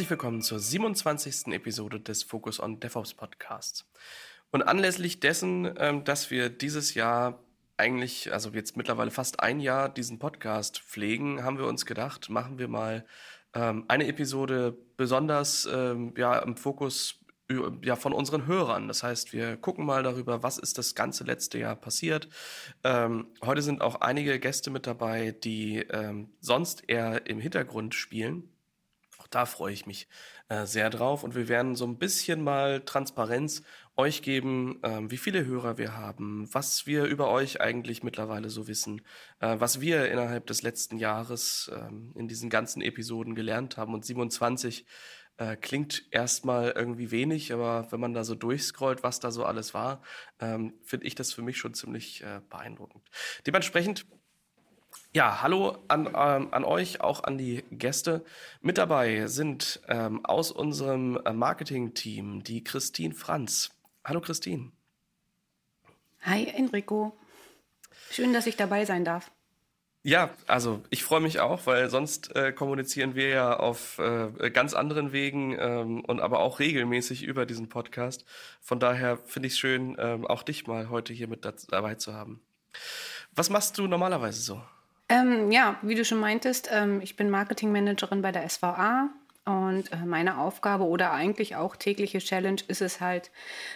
Herzlich 0.00 0.12
willkommen 0.12 0.40
zur 0.40 0.58
27. 0.58 1.48
Episode 1.48 2.00
des 2.00 2.22
Focus 2.22 2.58
on 2.58 2.80
DevOps 2.80 3.12
Podcasts. 3.12 3.84
Und 4.50 4.62
anlässlich 4.62 5.20
dessen, 5.20 5.74
ähm, 5.76 6.04
dass 6.04 6.30
wir 6.30 6.48
dieses 6.48 6.94
Jahr 6.94 7.38
eigentlich, 7.76 8.32
also 8.32 8.48
jetzt 8.48 8.78
mittlerweile 8.78 9.10
fast 9.10 9.40
ein 9.40 9.60
Jahr 9.60 9.90
diesen 9.90 10.18
Podcast 10.18 10.78
pflegen, 10.78 11.44
haben 11.44 11.58
wir 11.58 11.66
uns 11.66 11.84
gedacht, 11.84 12.30
machen 12.30 12.58
wir 12.58 12.66
mal 12.66 13.04
ähm, 13.52 13.84
eine 13.88 14.06
Episode 14.06 14.74
besonders 14.96 15.68
ähm, 15.70 16.14
ja, 16.16 16.38
im 16.38 16.56
Fokus 16.56 17.16
ja, 17.82 17.94
von 17.94 18.14
unseren 18.14 18.46
Hörern. 18.46 18.88
Das 18.88 19.02
heißt, 19.02 19.34
wir 19.34 19.58
gucken 19.58 19.84
mal 19.84 20.02
darüber, 20.02 20.42
was 20.42 20.56
ist 20.56 20.78
das 20.78 20.94
ganze 20.94 21.24
letzte 21.24 21.58
Jahr 21.58 21.76
passiert. 21.76 22.26
Ähm, 22.84 23.26
heute 23.44 23.60
sind 23.60 23.82
auch 23.82 24.00
einige 24.00 24.40
Gäste 24.40 24.70
mit 24.70 24.86
dabei, 24.86 25.32
die 25.32 25.80
ähm, 25.90 26.30
sonst 26.40 26.84
eher 26.88 27.26
im 27.26 27.38
Hintergrund 27.38 27.94
spielen. 27.94 28.48
Da 29.30 29.46
freue 29.46 29.72
ich 29.72 29.86
mich 29.86 30.08
äh, 30.48 30.66
sehr 30.66 30.90
drauf. 30.90 31.22
Und 31.22 31.34
wir 31.34 31.48
werden 31.48 31.76
so 31.76 31.86
ein 31.86 31.98
bisschen 31.98 32.42
mal 32.42 32.80
Transparenz 32.80 33.62
euch 33.96 34.22
geben, 34.22 34.80
ähm, 34.82 35.10
wie 35.10 35.18
viele 35.18 35.46
Hörer 35.46 35.78
wir 35.78 35.96
haben, 35.96 36.48
was 36.52 36.86
wir 36.86 37.04
über 37.04 37.30
euch 37.30 37.60
eigentlich 37.60 38.02
mittlerweile 38.02 38.50
so 38.50 38.66
wissen, 38.66 39.02
äh, 39.38 39.56
was 39.58 39.80
wir 39.80 40.10
innerhalb 40.10 40.46
des 40.46 40.62
letzten 40.62 40.98
Jahres 40.98 41.70
ähm, 41.74 42.12
in 42.16 42.26
diesen 42.26 42.50
ganzen 42.50 42.82
Episoden 42.82 43.34
gelernt 43.34 43.76
haben. 43.76 43.94
Und 43.94 44.04
27 44.04 44.84
äh, 45.36 45.56
klingt 45.56 46.04
erstmal 46.10 46.72
irgendwie 46.72 47.10
wenig, 47.10 47.52
aber 47.52 47.90
wenn 47.90 48.00
man 48.00 48.12
da 48.12 48.24
so 48.24 48.34
durchscrollt, 48.34 49.02
was 49.02 49.20
da 49.20 49.30
so 49.30 49.44
alles 49.44 49.74
war, 49.74 50.02
ähm, 50.40 50.74
finde 50.82 51.06
ich 51.06 51.14
das 51.14 51.32
für 51.32 51.42
mich 51.42 51.56
schon 51.56 51.74
ziemlich 51.74 52.22
äh, 52.22 52.40
beeindruckend. 52.50 53.08
Dementsprechend 53.46 54.06
ja, 55.12 55.42
hallo 55.42 55.78
an, 55.88 56.06
ähm, 56.06 56.48
an 56.52 56.64
euch, 56.64 57.00
auch 57.00 57.24
an 57.24 57.36
die 57.36 57.64
Gäste. 57.70 58.24
Mit 58.60 58.78
dabei 58.78 59.26
sind 59.26 59.80
ähm, 59.88 60.24
aus 60.24 60.52
unserem 60.52 61.20
äh, 61.24 61.32
Marketing-Team 61.32 62.44
die 62.44 62.62
Christine 62.62 63.14
Franz. 63.14 63.70
Hallo 64.04 64.20
Christine. 64.20 64.70
Hi 66.22 66.46
Enrico. 66.46 67.18
Schön, 68.10 68.32
dass 68.32 68.46
ich 68.46 68.56
dabei 68.56 68.84
sein 68.84 69.04
darf. 69.04 69.30
Ja, 70.02 70.30
also 70.46 70.82
ich 70.88 71.04
freue 71.04 71.20
mich 71.20 71.40
auch, 71.40 71.66
weil 71.66 71.90
sonst 71.90 72.34
äh, 72.34 72.52
kommunizieren 72.52 73.14
wir 73.14 73.28
ja 73.28 73.56
auf 73.58 73.98
äh, 73.98 74.50
ganz 74.50 74.72
anderen 74.72 75.12
Wegen 75.12 75.54
ähm, 75.58 76.04
und 76.04 76.20
aber 76.20 76.40
auch 76.40 76.58
regelmäßig 76.58 77.22
über 77.22 77.44
diesen 77.44 77.68
Podcast. 77.68 78.24
Von 78.62 78.80
daher 78.80 79.18
finde 79.18 79.48
ich 79.48 79.54
es 79.54 79.58
schön, 79.58 79.96
ähm, 79.98 80.26
auch 80.26 80.42
dich 80.42 80.66
mal 80.66 80.88
heute 80.88 81.12
hier 81.12 81.28
mit 81.28 81.44
dabei 81.44 81.96
zu 81.96 82.14
haben. 82.14 82.40
Was 83.32 83.50
machst 83.50 83.76
du 83.76 83.86
normalerweise 83.86 84.40
so? 84.40 84.62
Ähm, 85.10 85.50
ja, 85.50 85.76
wie 85.82 85.96
du 85.96 86.04
schon 86.04 86.20
meintest, 86.20 86.68
ähm, 86.70 87.00
ich 87.00 87.16
bin 87.16 87.30
Marketingmanagerin 87.30 88.22
bei 88.22 88.30
der 88.30 88.48
SVA 88.48 89.10
und 89.44 89.92
äh, 89.92 90.06
meine 90.06 90.38
Aufgabe 90.38 90.84
oder 90.84 91.10
eigentlich 91.10 91.56
auch 91.56 91.74
tägliche 91.74 92.20
Challenge 92.20 92.62
ist 92.68 92.80
es 92.80 93.00
halt, 93.00 93.32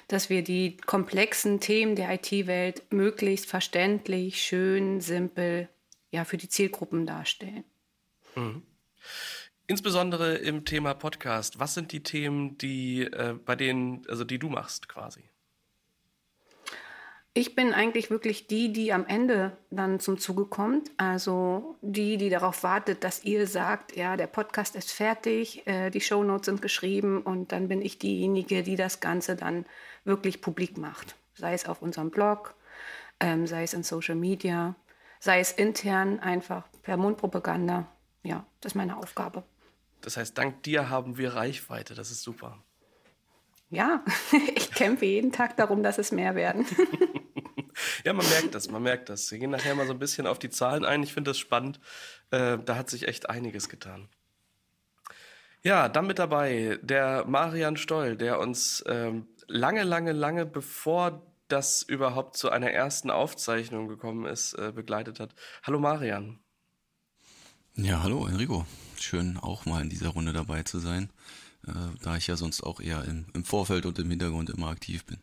dass 0.07 0.31
wir 0.31 0.45
die 0.45 0.77
komplexen 0.77 1.59
Themen 1.59 1.97
der 1.97 2.15
IT-Welt 2.15 2.85
möglichst 2.91 3.47
verständlich, 3.47 4.43
schön, 4.43 5.01
simpel 5.01 5.69
ja, 6.13 6.25
für 6.25 6.37
die 6.37 6.49
Zielgruppen 6.49 7.05
darstellen. 7.05 7.65
Mhm. 8.37 8.63
Insbesondere 9.67 10.37
im 10.37 10.65
Thema 10.65 10.95
Podcast, 10.95 11.59
was 11.59 11.75
sind 11.75 11.91
die 11.91 12.05
Themen, 12.05 12.59
die 12.59 13.03
äh, 13.03 13.35
bei 13.45 13.57
denen, 13.57 14.07
also 14.09 14.23
die 14.23 14.39
du 14.39 14.51
machst 14.51 14.89
quasi? 14.89 15.25
Ich 17.37 17.57
bin 17.57 17.75
eigentlich 17.75 18.11
wirklich 18.11 18.47
die, 18.47 18.73
die 18.73 18.93
am 18.93 19.07
Ende 19.07 19.57
dann 19.71 19.99
zum 19.99 20.19
Zuge 20.19 20.47
kommt. 20.47 20.91
Also 20.97 21.77
die, 21.83 22.17
die 22.17 22.31
darauf 22.31 22.63
wartet, 22.63 23.03
dass 23.03 23.25
ihr 23.25 23.49
sagt, 23.49 23.97
ja, 23.97 24.17
der 24.17 24.29
Podcast 24.29 24.77
ist 24.77 24.93
fertig, 24.93 25.67
äh, 25.67 25.91
die 25.91 26.01
Shownotes 26.01 26.47
sind 26.47 26.63
geschrieben 26.63 27.23
und 27.23 27.51
dann 27.51 27.67
bin 27.67 27.83
ich 27.83 27.99
diejenige, 27.99 28.63
die 28.63 28.77
das 28.77 29.01
Ganze 29.01 29.35
dann 29.35 29.67
wirklich 30.05 30.41
publik 30.41 30.79
macht. 30.79 31.17
Sei 31.35 31.55
es 31.55 31.67
auf 31.67 31.83
unserem 31.83 32.11
Blog, 32.11 32.55
ähm, 33.19 33.49
sei 33.49 33.65
es 33.65 33.75
in 33.75 33.83
Social 33.83 34.15
Media 34.15 34.77
sei 35.25 35.41
es 35.41 35.53
intern 35.53 36.21
einfach 36.21 36.65
per 36.83 36.99
Mundpropaganda. 36.99 37.89
Ja, 38.23 38.45
das 38.61 38.73
ist 38.73 38.77
meine 38.77 38.99
Aufgabe. 38.99 39.43
Das 40.03 40.19
heißt, 40.19 40.37
dank 40.37 40.63
dir 40.65 40.91
haben 40.91 41.17
wir 41.17 41.35
Reichweite. 41.35 41.95
Das 41.95 42.11
ist 42.11 42.23
super. 42.23 42.63
Ja, 43.71 44.05
ich 44.55 44.71
kämpfe 44.71 45.07
jeden 45.07 45.33
Tag 45.33 45.57
darum, 45.57 45.83
dass 45.83 45.97
es 45.97 46.13
mehr 46.13 46.35
werden. 46.35 46.67
ja, 48.05 48.13
man 48.13 48.29
merkt 48.29 48.55
das, 48.55 48.71
man 48.71 48.83
merkt 48.83 49.09
das. 49.09 49.31
Wir 49.31 49.39
gehen 49.39 49.51
nachher 49.51 49.75
mal 49.75 49.87
so 49.87 49.93
ein 49.93 49.99
bisschen 49.99 50.27
auf 50.27 50.39
die 50.39 50.51
Zahlen 50.51 50.85
ein. 50.85 51.03
Ich 51.03 51.15
finde 51.15 51.31
das 51.31 51.39
spannend. 51.39 51.81
Äh, 52.31 52.59
da 52.65 52.77
hat 52.77 52.91
sich 52.91 53.09
echt 53.09 53.31
einiges 53.31 53.69
getan. 53.69 54.09
Ja, 55.63 55.89
dann 55.89 56.07
mit 56.07 56.19
dabei 56.19 56.79
der 56.83 57.25
Marian 57.27 57.79
Stoll, 57.79 58.17
der 58.17 58.39
uns 58.39 58.85
ähm, 58.87 59.27
lange, 59.49 59.83
lange, 59.83 60.13
lange 60.13 60.45
bevor 60.45 61.23
das 61.49 61.83
überhaupt 61.83 62.37
zu 62.37 62.51
einer 62.51 62.71
ersten 62.71 63.11
Aufzeichnung 63.11 63.89
gekommen 63.89 64.27
ist, 64.27 64.53
äh, 64.55 64.73
begleitet 64.75 65.21
hat. 65.21 65.35
Hallo 65.63 65.79
Marian. 65.79 66.39
Ja, 67.77 68.03
hallo 68.03 68.27
Enrico. 68.27 68.67
Schön 69.01 69.39
auch 69.39 69.65
mal 69.65 69.81
in 69.81 69.89
dieser 69.89 70.11
Runde 70.11 70.35
dabei 70.35 70.63
zu 70.63 70.79
sein, 70.79 71.11
äh, 71.67 71.73
da 72.03 72.17
ich 72.17 72.27
ja 72.27 72.37
sonst 72.37 72.63
auch 72.63 72.81
eher 72.81 73.05
im, 73.05 73.27
im 73.33 73.45
Vorfeld 73.45 73.87
und 73.87 73.99
im 73.99 74.11
Hintergrund 74.11 74.51
immer 74.51 74.69
aktiv 74.69 75.05
bin. 75.07 75.19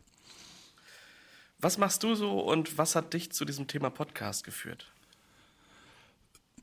Was 1.62 1.78
machst 1.78 2.02
du 2.02 2.16
so 2.16 2.40
und 2.40 2.76
was 2.76 2.96
hat 2.96 3.14
dich 3.14 3.30
zu 3.30 3.44
diesem 3.44 3.68
Thema 3.68 3.88
Podcast 3.88 4.42
geführt? 4.42 4.90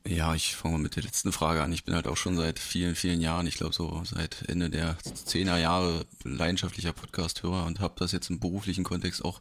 Ja, 0.06 0.34
ich 0.34 0.54
fange 0.54 0.74
mal 0.74 0.82
mit 0.82 0.94
der 0.94 1.04
letzten 1.04 1.32
Frage 1.32 1.62
an. 1.62 1.72
Ich 1.72 1.84
bin 1.84 1.94
halt 1.94 2.06
auch 2.06 2.18
schon 2.18 2.36
seit 2.36 2.58
vielen, 2.58 2.94
vielen 2.94 3.22
Jahren, 3.22 3.46
ich 3.46 3.54
glaube 3.54 3.74
so 3.74 4.02
seit 4.04 4.46
Ende 4.46 4.68
der 4.68 4.98
zehner 5.02 5.56
Jahre 5.56 6.04
leidenschaftlicher 6.22 6.92
Podcast-Hörer 6.92 7.64
und 7.64 7.80
habe 7.80 7.94
das 7.96 8.12
jetzt 8.12 8.28
im 8.28 8.40
beruflichen 8.40 8.84
Kontext 8.84 9.24
auch 9.24 9.40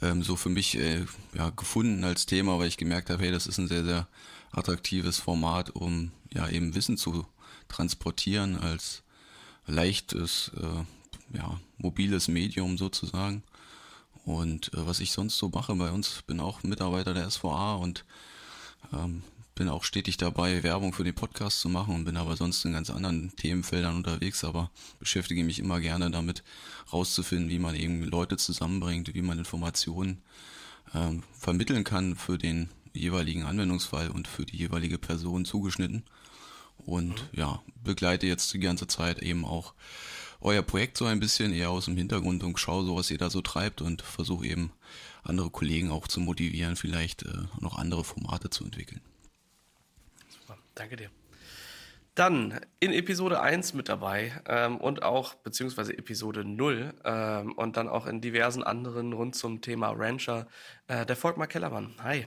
ähm, 0.00 0.22
so 0.22 0.34
für 0.36 0.48
mich 0.48 0.78
äh, 0.78 1.04
ja, 1.34 1.50
gefunden 1.50 2.02
als 2.02 2.24
Thema, 2.24 2.58
weil 2.58 2.68
ich 2.68 2.78
gemerkt 2.78 3.10
habe, 3.10 3.22
hey, 3.22 3.30
das 3.30 3.46
ist 3.46 3.58
ein 3.58 3.68
sehr, 3.68 3.84
sehr 3.84 4.08
attraktives 4.50 5.18
Format, 5.18 5.68
um 5.68 6.10
ja 6.32 6.48
eben 6.48 6.74
Wissen 6.74 6.96
zu 6.96 7.26
transportieren 7.68 8.58
als 8.58 9.02
leichtes, 9.66 10.52
äh, 10.56 11.36
ja, 11.36 11.60
mobiles 11.76 12.28
Medium 12.28 12.78
sozusagen. 12.78 13.42
Und 14.38 14.72
äh, 14.74 14.86
was 14.86 15.00
ich 15.00 15.12
sonst 15.12 15.38
so 15.38 15.48
mache 15.48 15.74
bei 15.74 15.90
uns, 15.90 16.22
bin 16.22 16.40
auch 16.40 16.62
Mitarbeiter 16.62 17.14
der 17.14 17.28
SVA 17.30 17.74
und 17.74 18.04
ähm, 18.92 19.22
bin 19.54 19.68
auch 19.68 19.84
stetig 19.84 20.16
dabei, 20.16 20.62
Werbung 20.62 20.92
für 20.92 21.04
den 21.04 21.14
Podcast 21.14 21.60
zu 21.60 21.68
machen 21.68 21.94
und 21.94 22.04
bin 22.04 22.16
aber 22.16 22.36
sonst 22.36 22.64
in 22.64 22.72
ganz 22.72 22.88
anderen 22.88 23.34
Themenfeldern 23.36 23.96
unterwegs, 23.96 24.44
aber 24.44 24.70
beschäftige 24.98 25.44
mich 25.44 25.58
immer 25.58 25.80
gerne 25.80 26.10
damit, 26.10 26.42
rauszufinden, 26.92 27.50
wie 27.50 27.58
man 27.58 27.74
eben 27.74 28.02
Leute 28.04 28.36
zusammenbringt, 28.36 29.12
wie 29.14 29.22
man 29.22 29.38
Informationen 29.38 30.22
ähm, 30.94 31.22
vermitteln 31.38 31.84
kann 31.84 32.16
für 32.16 32.38
den 32.38 32.70
jeweiligen 32.94 33.44
Anwendungsfall 33.44 34.10
und 34.10 34.28
für 34.28 34.46
die 34.46 34.56
jeweilige 34.56 34.98
Person 34.98 35.44
zugeschnitten. 35.44 36.04
Und 36.78 37.10
mhm. 37.32 37.38
ja, 37.38 37.62
begleite 37.84 38.26
jetzt 38.26 38.54
die 38.54 38.60
ganze 38.60 38.86
Zeit 38.86 39.18
eben 39.18 39.44
auch 39.44 39.74
euer 40.40 40.62
Projekt 40.62 40.96
so 40.96 41.04
ein 41.06 41.20
bisschen 41.20 41.52
eher 41.52 41.70
aus 41.70 41.84
dem 41.86 41.96
Hintergrund 41.96 42.42
und 42.42 42.58
schaue 42.58 42.84
so, 42.84 42.96
was 42.96 43.10
ihr 43.10 43.18
da 43.18 43.30
so 43.30 43.42
treibt 43.42 43.82
und 43.82 44.02
versuche 44.02 44.46
eben 44.46 44.72
andere 45.22 45.50
Kollegen 45.50 45.90
auch 45.90 46.08
zu 46.08 46.20
motivieren, 46.20 46.76
vielleicht 46.76 47.24
äh, 47.24 47.32
noch 47.60 47.78
andere 47.78 48.04
Formate 48.04 48.50
zu 48.50 48.64
entwickeln. 48.64 49.00
Danke 50.74 50.96
dir. 50.96 51.10
Dann 52.14 52.58
in 52.80 52.92
Episode 52.92 53.40
1 53.40 53.74
mit 53.74 53.88
dabei 53.88 54.32
ähm, 54.46 54.78
und 54.78 55.02
auch, 55.02 55.34
beziehungsweise 55.34 55.96
Episode 55.96 56.44
0 56.44 56.94
ähm, 57.04 57.52
und 57.52 57.76
dann 57.76 57.88
auch 57.88 58.06
in 58.06 58.20
diversen 58.20 58.62
anderen 58.62 59.12
rund 59.12 59.34
zum 59.34 59.60
Thema 59.60 59.90
Rancher, 59.90 60.46
äh, 60.86 61.06
der 61.06 61.16
Volkmar 61.16 61.46
Kellermann. 61.46 61.94
Hi. 62.02 62.26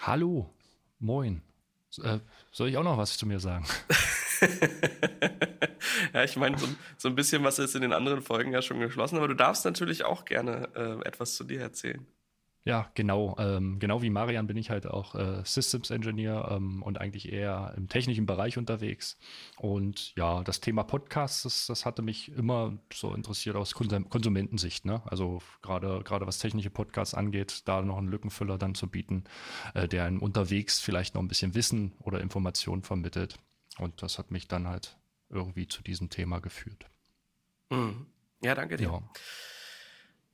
Hallo, 0.00 0.54
moin. 0.98 1.42
Äh, 2.02 2.20
soll 2.52 2.68
ich 2.68 2.76
auch 2.76 2.84
noch 2.84 2.96
was 2.96 3.16
zu 3.16 3.26
mir 3.26 3.40
sagen? 3.40 3.66
ja, 6.12 6.24
ich 6.24 6.36
meine, 6.36 6.58
so, 6.58 6.66
so, 6.96 7.08
ein 7.08 7.14
bisschen 7.14 7.44
was 7.44 7.58
ist 7.58 7.74
in 7.74 7.82
den 7.82 7.92
anderen 7.92 8.22
Folgen 8.22 8.52
ja 8.52 8.62
schon 8.62 8.80
geschlossen, 8.80 9.16
aber 9.16 9.28
du 9.28 9.34
darfst 9.34 9.64
natürlich 9.64 10.04
auch 10.04 10.24
gerne 10.24 10.68
äh, 10.74 11.06
etwas 11.06 11.34
zu 11.34 11.44
dir 11.44 11.60
erzählen. 11.60 12.06
Ja, 12.64 12.92
genau. 12.94 13.34
Ähm, 13.38 13.80
genau 13.80 14.02
wie 14.02 14.10
Marian 14.10 14.46
bin 14.46 14.56
ich 14.56 14.70
halt 14.70 14.86
auch 14.86 15.16
äh, 15.16 15.42
Systems 15.44 15.90
Engineer 15.90 16.48
ähm, 16.52 16.82
und 16.84 17.00
eigentlich 17.00 17.32
eher 17.32 17.74
im 17.76 17.88
technischen 17.88 18.24
Bereich 18.24 18.56
unterwegs. 18.56 19.18
Und 19.56 20.14
ja, 20.14 20.44
das 20.44 20.60
Thema 20.60 20.84
Podcasts, 20.84 21.42
das, 21.42 21.66
das 21.66 21.84
hatte 21.84 22.02
mich 22.02 22.30
immer 22.30 22.78
so 22.92 23.14
interessiert 23.14 23.56
aus 23.56 23.74
Konsum 23.74 24.08
Konsumentensicht. 24.08 24.84
Ne? 24.84 25.02
Also 25.06 25.42
gerade 25.60 26.02
gerade 26.04 26.26
was 26.28 26.38
technische 26.38 26.70
Podcasts 26.70 27.14
angeht, 27.14 27.62
da 27.66 27.82
noch 27.82 27.98
einen 27.98 28.08
Lückenfüller 28.08 28.58
dann 28.58 28.76
zu 28.76 28.86
bieten, 28.86 29.24
äh, 29.74 29.88
der 29.88 30.04
einem 30.04 30.22
unterwegs 30.22 30.78
vielleicht 30.78 31.16
noch 31.16 31.22
ein 31.22 31.28
bisschen 31.28 31.56
Wissen 31.56 31.94
oder 31.98 32.20
Informationen 32.20 32.82
vermittelt. 32.84 33.40
Und 33.78 34.02
das 34.02 34.18
hat 34.20 34.30
mich 34.30 34.46
dann 34.46 34.68
halt 34.68 34.96
irgendwie 35.32 35.66
zu 35.66 35.82
diesem 35.82 36.10
Thema 36.10 36.40
geführt. 36.40 36.86
Mhm. 37.70 38.06
Ja, 38.44 38.54
danke 38.54 38.76
dir. 38.76 38.88
Ja. 38.88 39.02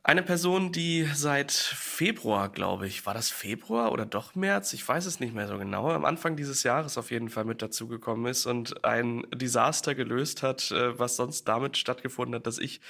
Eine 0.09 0.23
Person, 0.23 0.73
die 0.73 1.06
seit 1.12 1.53
Februar, 1.53 2.49
glaube 2.49 2.87
ich, 2.87 3.05
war 3.05 3.12
das 3.12 3.29
Februar 3.29 3.93
oder 3.93 4.06
doch 4.06 4.35
März? 4.35 4.73
Ich 4.73 4.89
weiß 4.89 5.05
es 5.05 5.21
nicht 5.21 5.35
mehr 5.35 5.47
so 5.47 5.59
genau. 5.59 5.91
Am 5.91 6.06
Anfang 6.06 6.35
dieses 6.35 6.62
Jahres 6.62 6.97
auf 6.97 7.11
jeden 7.11 7.29
Fall 7.29 7.45
mit 7.45 7.61
dazugekommen 7.61 8.25
ist 8.25 8.47
und 8.47 8.87
ein 8.87 9.27
Desaster 9.35 9.95
gelöst 9.95 10.43
hat, 10.43 10.71
äh, 10.71 10.99
was 10.99 11.17
sonst 11.17 11.47
damit 11.47 11.77
stattgefunden 11.77 12.37
hat, 12.37 12.47
dass 12.47 12.59
ich 12.59 12.81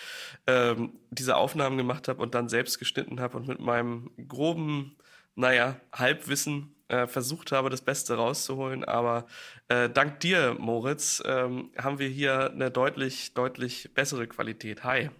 ähm, 0.46 0.92
diese 1.10 1.34
Aufnahmen 1.34 1.76
gemacht 1.76 2.06
habe 2.06 2.22
und 2.22 2.36
dann 2.36 2.48
selbst 2.48 2.78
geschnitten 2.78 3.18
habe 3.18 3.36
und 3.36 3.48
mit 3.48 3.58
meinem 3.58 4.12
groben, 4.28 4.96
naja, 5.34 5.80
Halbwissen 5.92 6.72
äh, 6.88 7.06
versucht 7.06 7.52
habe, 7.52 7.70
das 7.70 7.82
Beste 7.82 8.14
rauszuholen. 8.14 8.84
Aber 8.84 9.26
äh, 9.68 9.88
dank 9.88 10.20
dir, 10.20 10.56
Moritz, 10.58 11.22
ähm, 11.24 11.70
haben 11.78 11.98
wir 11.98 12.08
hier 12.08 12.50
eine 12.50 12.70
deutlich, 12.70 13.34
deutlich 13.34 13.90
bessere 13.94 14.26
Qualität. 14.26 14.84
Hi. 14.84 15.10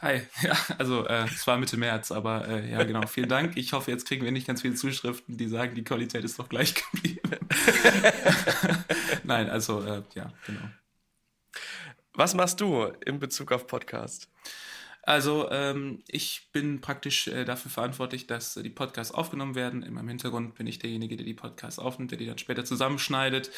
Hi, 0.00 0.22
ja, 0.42 0.56
also 0.78 1.06
äh, 1.06 1.24
es 1.24 1.46
war 1.46 1.58
Mitte 1.58 1.76
März, 1.76 2.10
aber 2.10 2.48
äh, 2.48 2.70
ja, 2.70 2.82
genau, 2.84 3.06
vielen 3.06 3.28
Dank. 3.28 3.56
Ich 3.56 3.72
hoffe, 3.72 3.90
jetzt 3.90 4.06
kriegen 4.06 4.24
wir 4.24 4.32
nicht 4.32 4.46
ganz 4.46 4.62
viele 4.62 4.74
Zuschriften, 4.74 5.36
die 5.36 5.48
sagen, 5.48 5.74
die 5.74 5.84
Qualität 5.84 6.24
ist 6.24 6.38
doch 6.38 6.48
gleich 6.48 6.74
geblieben. 6.92 7.36
Nein, 9.24 9.50
also 9.50 9.82
äh, 9.82 10.02
ja, 10.14 10.32
genau. 10.46 10.70
Was 12.14 12.34
machst 12.34 12.60
du 12.60 12.84
in 13.04 13.18
Bezug 13.18 13.52
auf 13.52 13.66
Podcast? 13.66 14.28
Also 15.08 15.50
ähm, 15.50 16.02
ich 16.06 16.50
bin 16.52 16.82
praktisch 16.82 17.28
äh, 17.28 17.46
dafür 17.46 17.70
verantwortlich, 17.70 18.26
dass 18.26 18.58
äh, 18.58 18.62
die 18.62 18.68
Podcasts 18.68 19.14
aufgenommen 19.14 19.54
werden. 19.54 19.82
In 19.82 19.94
meinem 19.94 20.08
Hintergrund 20.08 20.54
bin 20.56 20.66
ich 20.66 20.80
derjenige, 20.80 21.16
der 21.16 21.24
die 21.24 21.32
Podcasts 21.32 21.78
aufnimmt, 21.78 22.10
der 22.10 22.18
die 22.18 22.26
dann 22.26 22.36
später 22.36 22.62
zusammenschneidet, 22.66 23.50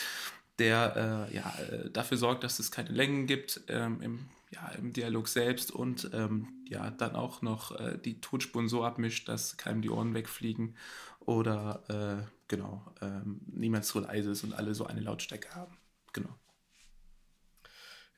der 0.61 1.29
äh, 1.29 1.35
ja, 1.35 1.52
äh, 1.58 1.91
dafür 1.91 2.19
sorgt, 2.19 2.44
dass 2.44 2.61
es 2.61 2.70
keine 2.70 2.91
Längen 2.91 3.26
gibt 3.26 3.62
ähm, 3.67 4.00
im 4.00 4.29
ja, 4.52 4.69
im 4.79 4.93
Dialog 4.93 5.26
selbst 5.26 5.73
und 5.73 6.11
ähm, 6.12 6.49
ja, 6.69 6.91
dann 6.91 7.17
auch 7.17 7.43
noch 7.43 7.73
äh, 7.81 7.99
die 7.99 8.20
Tonspuren 8.20 8.69
so 8.69 8.85
abmischt, 8.85 9.29
dass 9.29 9.56
keinem 9.56 9.82
die 9.82 9.91
Ohren 9.91 10.14
wegfliegen 10.14 10.76
oder 11.19 11.82
äh, 11.88 12.31
genau, 12.46 12.85
ähm, 13.00 13.41
niemand 13.46 13.85
so 13.85 13.99
leise 13.99 14.31
ist 14.31 14.44
und 14.44 14.55
alle 14.55 14.75
so 14.75 14.87
eine 14.87 15.00
Lautstärke 15.00 15.53
haben. 15.56 15.76
Genau. 16.12 16.31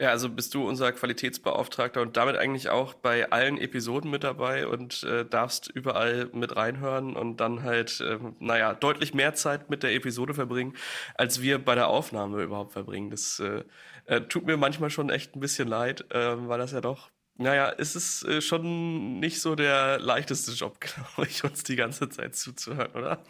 Ja, 0.00 0.08
also 0.10 0.28
bist 0.28 0.54
du 0.54 0.66
unser 0.66 0.90
Qualitätsbeauftragter 0.90 2.00
und 2.02 2.16
damit 2.16 2.36
eigentlich 2.36 2.70
auch 2.70 2.94
bei 2.94 3.30
allen 3.30 3.56
Episoden 3.56 4.10
mit 4.10 4.24
dabei 4.24 4.66
und 4.66 5.04
äh, 5.04 5.24
darfst 5.24 5.68
überall 5.68 6.28
mit 6.32 6.56
reinhören 6.56 7.14
und 7.14 7.36
dann 7.36 7.62
halt, 7.62 8.00
äh, 8.00 8.18
naja, 8.40 8.74
deutlich 8.74 9.14
mehr 9.14 9.34
Zeit 9.34 9.70
mit 9.70 9.84
der 9.84 9.94
Episode 9.94 10.34
verbringen, 10.34 10.74
als 11.14 11.40
wir 11.40 11.64
bei 11.64 11.76
der 11.76 11.86
Aufnahme 11.86 12.42
überhaupt 12.42 12.72
verbringen. 12.72 13.10
Das 13.10 13.38
äh, 13.38 13.62
äh, 14.06 14.22
tut 14.22 14.44
mir 14.46 14.56
manchmal 14.56 14.90
schon 14.90 15.08
echt 15.08 15.36
ein 15.36 15.40
bisschen 15.40 15.68
leid, 15.68 16.04
äh, 16.12 16.48
weil 16.48 16.58
das 16.58 16.72
ja 16.72 16.80
doch, 16.80 17.10
naja, 17.36 17.72
es 17.78 17.94
ist 17.96 18.24
äh, 18.24 18.40
schon 18.40 19.20
nicht 19.20 19.40
so 19.40 19.54
der 19.54 19.98
leichteste 20.00 20.52
Job, 20.52 20.80
glaube 20.80 21.28
ich, 21.28 21.44
uns 21.44 21.62
die 21.64 21.76
ganze 21.76 22.08
Zeit 22.08 22.34
zuzuhören, 22.34 22.92
oder? 22.92 23.22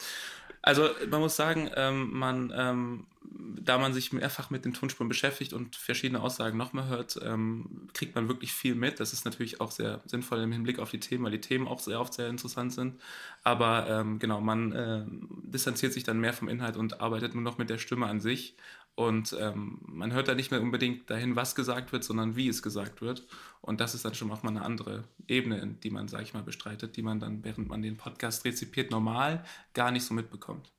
Also 0.62 0.88
man 1.10 1.20
muss 1.20 1.36
sagen, 1.36 1.70
ähm, 1.76 2.10
man, 2.12 2.52
ähm, 2.56 3.06
da 3.30 3.78
man 3.78 3.94
sich 3.94 4.12
mehrfach 4.12 4.50
mit 4.50 4.64
den 4.64 4.74
Tonspuren 4.74 5.08
beschäftigt 5.08 5.52
und 5.52 5.76
verschiedene 5.76 6.20
Aussagen 6.20 6.58
nochmal 6.58 6.88
hört, 6.88 7.19
ähm, 7.22 7.88
kriegt 7.94 8.14
man 8.14 8.28
wirklich 8.28 8.52
viel 8.52 8.74
mit. 8.74 9.00
Das 9.00 9.12
ist 9.12 9.24
natürlich 9.24 9.60
auch 9.60 9.70
sehr 9.70 10.00
sinnvoll 10.04 10.40
im 10.40 10.52
Hinblick 10.52 10.78
auf 10.78 10.90
die 10.90 11.00
Themen, 11.00 11.24
weil 11.24 11.32
die 11.32 11.40
Themen 11.40 11.69
auch 11.69 11.80
sehr 11.80 12.00
oft 12.00 12.14
sehr 12.14 12.28
interessant 12.28 12.72
sind. 12.72 13.00
Aber 13.44 13.88
ähm, 13.88 14.19
genau, 14.19 14.40
man 14.40 14.72
äh, 14.72 15.04
distanziert 15.44 15.92
sich 15.92 16.04
dann 16.04 16.20
mehr 16.20 16.32
vom 16.32 16.48
Inhalt 16.48 16.76
und 16.76 17.00
arbeitet 17.00 17.34
nur 17.34 17.42
noch 17.42 17.58
mit 17.58 17.70
der 17.70 17.78
Stimme 17.78 18.06
an 18.06 18.20
sich 18.20 18.56
und 18.94 19.34
ähm, 19.40 19.78
man 19.86 20.12
hört 20.12 20.28
da 20.28 20.34
nicht 20.34 20.50
mehr 20.50 20.60
unbedingt 20.60 21.08
dahin, 21.08 21.34
was 21.34 21.54
gesagt 21.54 21.92
wird, 21.92 22.04
sondern 22.04 22.36
wie 22.36 22.48
es 22.48 22.62
gesagt 22.62 23.00
wird. 23.00 23.26
Und 23.62 23.80
das 23.80 23.94
ist 23.94 24.04
dann 24.04 24.14
schon 24.14 24.30
auch 24.30 24.42
mal 24.42 24.50
eine 24.50 24.62
andere 24.62 25.04
Ebene, 25.26 25.66
die 25.82 25.90
man, 25.90 26.08
sag 26.08 26.22
ich 26.22 26.34
mal, 26.34 26.42
bestreitet, 26.42 26.96
die 26.96 27.02
man 27.02 27.19
dann, 27.19 27.42
während 27.42 27.69
man 27.69 27.80
den 27.80 27.96
Podcast 27.96 28.44
rezipiert, 28.44 28.90
normal 28.90 29.44
gar 29.72 29.90
nicht 29.92 30.04
so 30.04 30.12
mitbekommt. 30.12 30.70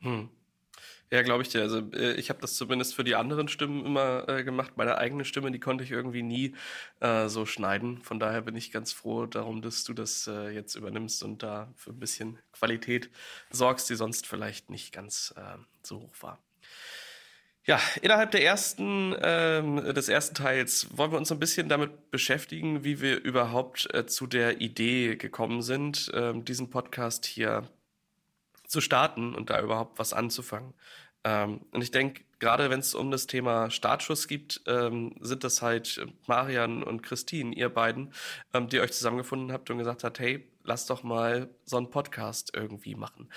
Hm. 0.00 0.28
Ja, 1.12 1.22
glaube 1.22 1.42
ich 1.42 1.48
dir. 1.48 1.62
Also 1.62 1.78
äh, 1.92 2.12
ich 2.14 2.30
habe 2.30 2.40
das 2.40 2.54
zumindest 2.54 2.94
für 2.94 3.02
die 3.02 3.16
anderen 3.16 3.48
Stimmen 3.48 3.84
immer 3.84 4.28
äh, 4.28 4.44
gemacht. 4.44 4.76
Meine 4.76 4.96
eigene 4.98 5.24
Stimme, 5.24 5.50
die 5.50 5.58
konnte 5.58 5.82
ich 5.82 5.90
irgendwie 5.90 6.22
nie 6.22 6.54
äh, 7.00 7.28
so 7.28 7.46
schneiden. 7.46 8.00
Von 8.02 8.20
daher 8.20 8.42
bin 8.42 8.54
ich 8.54 8.70
ganz 8.70 8.92
froh 8.92 9.26
darum, 9.26 9.60
dass 9.60 9.82
du 9.82 9.92
das 9.92 10.28
äh, 10.28 10.50
jetzt 10.50 10.76
übernimmst 10.76 11.24
und 11.24 11.42
da 11.42 11.72
für 11.74 11.90
ein 11.90 11.98
bisschen 11.98 12.38
Qualität 12.52 13.10
sorgst, 13.50 13.90
die 13.90 13.96
sonst 13.96 14.28
vielleicht 14.28 14.70
nicht 14.70 14.92
ganz 14.92 15.34
äh, 15.36 15.58
so 15.82 16.00
hoch 16.00 16.14
war. 16.20 16.38
Ja, 17.64 17.80
innerhalb 18.02 18.30
der 18.30 18.44
ersten, 18.44 19.14
ähm, 19.20 19.76
des 19.94 20.08
ersten 20.08 20.34
Teils 20.34 20.96
wollen 20.96 21.10
wir 21.12 21.18
uns 21.18 21.30
ein 21.30 21.38
bisschen 21.40 21.68
damit 21.68 22.10
beschäftigen, 22.10 22.84
wie 22.84 23.00
wir 23.00 23.22
überhaupt 23.22 23.92
äh, 23.94 24.06
zu 24.06 24.26
der 24.26 24.60
Idee 24.60 25.16
gekommen 25.16 25.62
sind, 25.62 26.10
ähm, 26.14 26.44
diesen 26.44 26.70
Podcast 26.70 27.26
hier 27.26 27.68
zu 28.70 28.80
starten 28.80 29.34
und 29.34 29.50
da 29.50 29.60
überhaupt 29.60 29.98
was 29.98 30.12
anzufangen. 30.12 30.74
Ähm, 31.24 31.60
und 31.72 31.82
ich 31.82 31.90
denke, 31.90 32.22
gerade 32.38 32.70
wenn 32.70 32.80
es 32.80 32.94
um 32.94 33.10
das 33.10 33.26
Thema 33.26 33.68
Startschuss 33.70 34.28
gibt, 34.28 34.62
ähm, 34.66 35.14
sind 35.20 35.42
das 35.44 35.60
halt 35.60 36.00
Marian 36.26 36.82
und 36.82 37.02
Christine, 37.02 37.54
ihr 37.54 37.68
beiden, 37.68 38.12
ähm, 38.54 38.68
die 38.68 38.80
euch 38.80 38.92
zusammengefunden 38.92 39.52
habt 39.52 39.70
und 39.70 39.78
gesagt 39.78 40.04
habt, 40.04 40.20
hey, 40.20 40.46
lass 40.62 40.86
doch 40.86 41.02
mal 41.02 41.50
so 41.64 41.78
einen 41.78 41.90
Podcast 41.90 42.52
irgendwie 42.54 42.94
machen. 42.94 43.28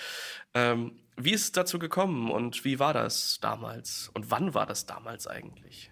Ähm, 0.53 0.99
wie 1.17 1.31
ist 1.31 1.43
es 1.43 1.51
dazu 1.51 1.79
gekommen 1.79 2.29
und 2.29 2.63
wie 2.63 2.79
war 2.79 2.93
das 2.93 3.39
damals? 3.41 4.11
Und 4.13 4.29
wann 4.29 4.53
war 4.53 4.67
das 4.67 4.85
damals 4.85 5.27
eigentlich? 5.27 5.91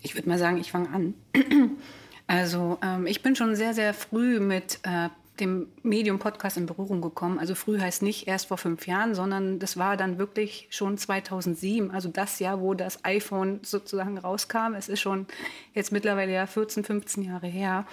Ich 0.00 0.14
würde 0.14 0.28
mal 0.28 0.38
sagen, 0.38 0.56
ich 0.56 0.72
fange 0.72 0.88
an. 0.90 1.14
Also 2.26 2.78
ähm, 2.80 3.08
ich 3.08 3.22
bin 3.22 3.34
schon 3.34 3.56
sehr, 3.56 3.74
sehr 3.74 3.92
früh 3.92 4.38
mit 4.38 4.78
äh, 4.84 5.08
dem 5.40 5.68
Medium-Podcast 5.82 6.56
in 6.56 6.66
Berührung 6.66 7.00
gekommen. 7.00 7.38
Also 7.38 7.54
früh 7.54 7.80
heißt 7.80 8.02
nicht 8.02 8.28
erst 8.28 8.46
vor 8.46 8.58
fünf 8.58 8.86
Jahren, 8.86 9.14
sondern 9.14 9.58
das 9.58 9.76
war 9.76 9.96
dann 9.96 10.18
wirklich 10.18 10.68
schon 10.70 10.98
2007, 10.98 11.90
also 11.90 12.08
das 12.08 12.38
Jahr, 12.38 12.60
wo 12.60 12.74
das 12.74 13.04
iPhone 13.04 13.60
sozusagen 13.62 14.18
rauskam. 14.18 14.74
Es 14.76 14.88
ist 14.88 15.00
schon 15.00 15.26
jetzt 15.74 15.92
mittlerweile 15.92 16.32
ja 16.32 16.46
14, 16.46 16.84
15 16.84 17.24
Jahre 17.24 17.46
her. 17.46 17.86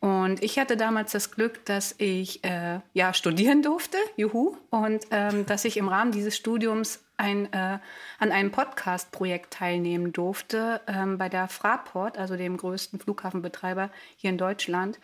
Und 0.00 0.42
ich 0.42 0.58
hatte 0.58 0.76
damals 0.76 1.12
das 1.12 1.30
Glück, 1.30 1.64
dass 1.64 1.94
ich 1.98 2.42
äh, 2.42 2.80
ja 2.92 3.14
studieren 3.14 3.62
durfte, 3.62 3.98
juhu, 4.16 4.56
und 4.70 5.06
ähm, 5.12 5.46
dass 5.46 5.64
ich 5.64 5.76
im 5.76 5.88
Rahmen 5.88 6.10
dieses 6.10 6.36
Studiums 6.36 7.04
ein, 7.16 7.52
äh, 7.52 7.78
an 8.18 8.32
einem 8.32 8.50
Podcast-Projekt 8.50 9.52
teilnehmen 9.54 10.12
durfte 10.12 10.80
ähm, 10.88 11.18
bei 11.18 11.28
der 11.28 11.46
Fraport, 11.46 12.18
also 12.18 12.36
dem 12.36 12.56
größten 12.56 12.98
Flughafenbetreiber 12.98 13.90
hier 14.16 14.30
in 14.30 14.38
Deutschland. 14.38 14.98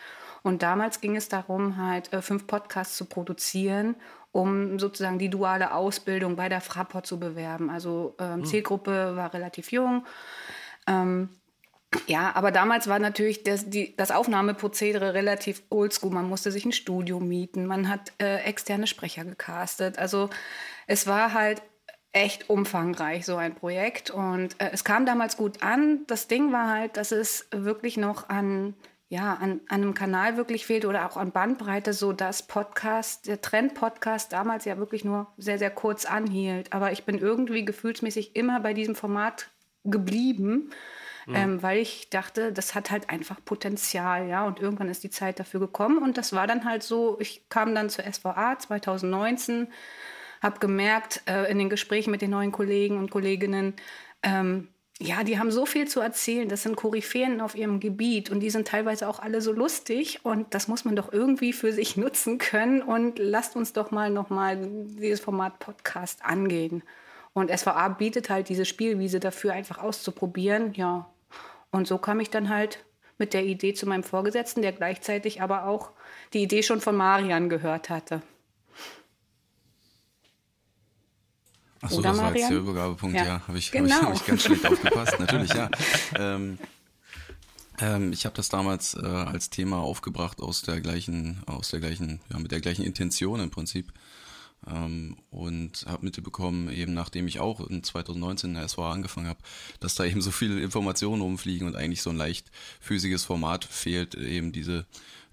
Und 0.49 0.63
damals 0.63 1.03
ging 1.03 1.15
es 1.15 1.29
darum, 1.29 1.77
halt 1.77 2.11
äh, 2.11 2.23
fünf 2.23 2.47
Podcasts 2.47 2.97
zu 2.97 3.05
produzieren, 3.05 3.97
um 4.33 4.79
sozusagen 4.79 5.19
die 5.19 5.29
duale 5.29 5.75
Ausbildung 5.75 6.37
bei 6.37 6.49
der 6.49 6.63
Fraport 6.63 7.07
zu 7.07 7.21
bewerben. 7.21 7.69
Also 7.69 8.15
ähm, 8.19 8.37
hm. 8.37 8.45
Zielgruppe 8.47 9.15
war 9.15 9.35
relativ 9.35 9.73
jung. 9.73 10.07
Ähm, 10.87 11.29
ja, 12.07 12.35
aber 12.35 12.51
damals 12.51 12.89
war 12.89 12.99
natürlich 12.99 13.45
das, 13.45 13.69
die, 13.69 13.95
das 13.95 14.11
Aufnahmeprozedere 14.11 15.13
relativ 15.13 15.63
oldschool. 15.69 16.13
Man 16.13 16.31
musste 16.31 16.51
sich 16.51 16.65
ein 16.65 16.73
Studio 16.73 17.21
mieten, 17.21 17.67
man 17.67 17.91
hat 17.91 18.13
äh, 18.19 18.39
externe 18.45 18.87
Sprecher 18.87 19.27
gecastet. 19.27 19.99
Also 19.99 20.31
es 20.87 21.07
war 21.07 21.35
halt 21.35 21.61
echt 22.13 22.49
umfangreich, 22.49 23.27
so 23.27 23.37
ein 23.37 23.55
Projekt. 23.55 24.09
Und 24.09 24.59
äh, 24.63 24.71
es 24.73 24.83
kam 24.83 25.05
damals 25.05 25.37
gut 25.37 25.63
an. 25.63 26.07
Das 26.07 26.27
Ding 26.27 26.53
war 26.53 26.71
halt, 26.71 26.97
dass 26.97 27.13
es 27.13 27.49
wirklich 27.53 27.99
noch 27.99 28.31
an, 28.31 28.73
ja, 29.09 29.35
an, 29.35 29.61
an 29.69 29.83
einem 29.83 29.95
Kanal 29.95 30.37
wirklich 30.37 30.67
fehlte 30.67 30.89
oder 30.89 31.07
auch 31.07 31.17
an 31.17 31.33
Bandbreite, 31.33 31.93
so 31.93 32.13
dass 32.13 32.47
Podcast, 32.47 33.27
der 33.27 33.41
Trend-Podcast 33.41 34.33
damals 34.33 34.65
ja 34.67 34.77
wirklich 34.79 35.05
nur 35.05 35.29
sehr, 35.39 35.59
sehr 35.59 35.71
kurz 35.71 36.05
anhielt. 36.05 36.73
Aber 36.73 36.93
ich 36.93 37.05
bin 37.05 37.19
irgendwie 37.19 37.65
gefühlsmäßig 37.65 38.37
immer 38.37 38.61
bei 38.61 38.75
diesem 38.75 38.95
Format 38.95 39.49
geblieben 39.85 40.71
mhm. 41.29 41.35
ähm, 41.35 41.63
weil 41.63 41.79
ich 41.79 42.11
dachte, 42.11 42.53
das 42.53 42.75
hat 42.75 42.91
halt 42.91 43.11
einfach 43.11 43.37
Potenzial, 43.45 44.29
ja. 44.29 44.47
Und 44.47 44.59
irgendwann 44.59 44.89
ist 44.89 45.05
die 45.05 45.11
Zeit 45.11 45.39
dafür 45.39 45.61
gekommen 45.61 45.99
und 45.99 46.19
das 46.19 46.33
war 46.33 46.47
dann 46.47 46.65
halt 46.65 46.83
so. 46.83 47.19
Ich 47.21 47.49
kam 47.49 47.75
dann 47.75 47.91
zur 47.91 48.11
SVA 48.11 48.59
2019, 48.59 49.69
habe 50.43 50.59
gemerkt 50.59 51.23
äh, 51.27 51.51
in 51.51 51.59
den 51.59 51.71
Gesprächen 51.71 52.11
mit 52.11 52.23
den 52.23 52.31
neuen 52.31 52.53
Kollegen 52.53 52.99
und 52.99 53.11
Kolleginnen, 53.11 53.75
ähm, 54.23 54.69
ja, 55.01 55.23
die 55.23 55.39
haben 55.39 55.53
so 55.53 55.65
viel 55.65 55.87
zu 55.87 56.01
erzählen. 56.01 56.49
Das 56.49 56.65
sind 56.65 56.75
Koryphäen 56.75 57.41
auf 57.41 57.55
ihrem 57.55 57.79
Gebiet 57.79 58.31
und 58.31 58.41
die 58.41 58.51
sind 58.51 58.67
teilweise 58.67 59.09
auch 59.09 59.21
alle 59.21 59.41
so 59.41 59.53
lustig 59.53 60.25
und 60.25 60.53
das 60.55 60.67
muss 60.67 60.85
man 60.85 60.97
doch 60.97 61.13
irgendwie 61.13 61.53
für 61.53 61.73
sich 61.73 61.97
nutzen 61.97 62.39
können. 62.39 62.83
Und 62.83 63.19
lasst 63.19 63.55
uns 63.55 63.73
doch 63.73 63.91
mal 63.91 64.11
nochmal 64.11 64.59
dieses 64.61 65.21
Format 65.21 65.61
Podcast 65.61 66.25
angehen. 66.25 66.83
Und 67.33 67.57
SVA 67.57 67.89
bietet 67.89 68.31
halt 68.31 68.49
diese 68.49 68.65
Spielwiese 68.65 69.21
dafür, 69.21 69.53
einfach 69.53 69.79
auszuprobieren. 69.79 70.75
Ja, 70.75 71.09
und 71.71 71.87
so 71.87 71.99
kam 71.99 72.19
ich 72.19 72.31
dann 72.31 72.49
halt 72.49 72.85
mit 73.19 73.35
der 73.35 73.45
Idee 73.45 73.75
zu 73.75 73.87
meinem 73.87 74.03
Vorgesetzten, 74.03 74.63
der 74.63 74.73
gleichzeitig 74.73 75.43
aber 75.43 75.67
auch 75.67 75.91
die 76.33 76.43
Idee 76.43 76.63
schon 76.65 76.81
von 76.81 76.97
Marian 76.97 77.49
gehört 77.49 77.91
hatte. 77.91 78.23
Achso, 81.81 82.03
das 82.03 82.19
war 82.19 82.35
jetzt 82.37 82.51
der 82.51 82.59
Übergabepunkt, 82.59 83.17
ja, 83.17 83.25
ja 83.25 83.43
habe 83.47 83.59
ich, 83.59 83.71
genau. 83.71 83.95
hab 83.95 84.01
ich, 84.01 84.07
hab 84.07 84.15
ich 84.15 84.27
ganz 84.27 84.43
schlecht 84.43 84.67
aufgepasst, 84.71 85.21
natürlich, 85.21 85.53
ja. 85.55 85.71
Ähm, 86.17 86.59
Ähm, 87.81 88.13
ich 88.13 88.25
habe 88.25 88.37
das 88.37 88.49
damals 88.49 88.95
äh, 88.95 89.07
als 89.07 89.51
Thema 89.51 89.79
aufgebracht 89.79 90.41
aus 90.41 90.63
der 90.63 90.81
gleichen, 90.81 91.43
aus 91.47 91.71
der 91.71 91.81
gleichen, 91.81 92.21
ja, 92.31 92.39
mit 92.39 92.51
der 92.51 92.61
gleichen 92.61 92.85
Intention 92.85 93.41
im 93.41 93.51
Prinzip. 93.51 93.93
Ähm, 94.67 95.17
und 95.31 95.85
habe 95.87 96.05
mitbekommen, 96.05 96.69
eben 96.69 96.93
nachdem 96.93 97.29
ich 97.29 97.39
auch 97.39 97.61
in 97.69 97.85
2019 97.85 98.51
in 98.51 98.57
der 98.57 98.69
SVA 98.69 98.93
angefangen 98.93 99.29
habe, 99.29 99.39
dass 99.79 99.95
da 99.95 100.05
eben 100.05 100.21
so 100.21 100.33
viele 100.33 100.61
Informationen 100.61 101.23
rumfliegen 101.23 101.69
und 101.69 101.77
eigentlich 101.77 102.03
so 102.03 102.11
ein 102.11 102.17
leicht 102.17 102.51
physiges 102.81 103.25
Format 103.25 103.65
fehlt, 103.65 104.17
eben 104.17 104.51
diese 104.51 104.85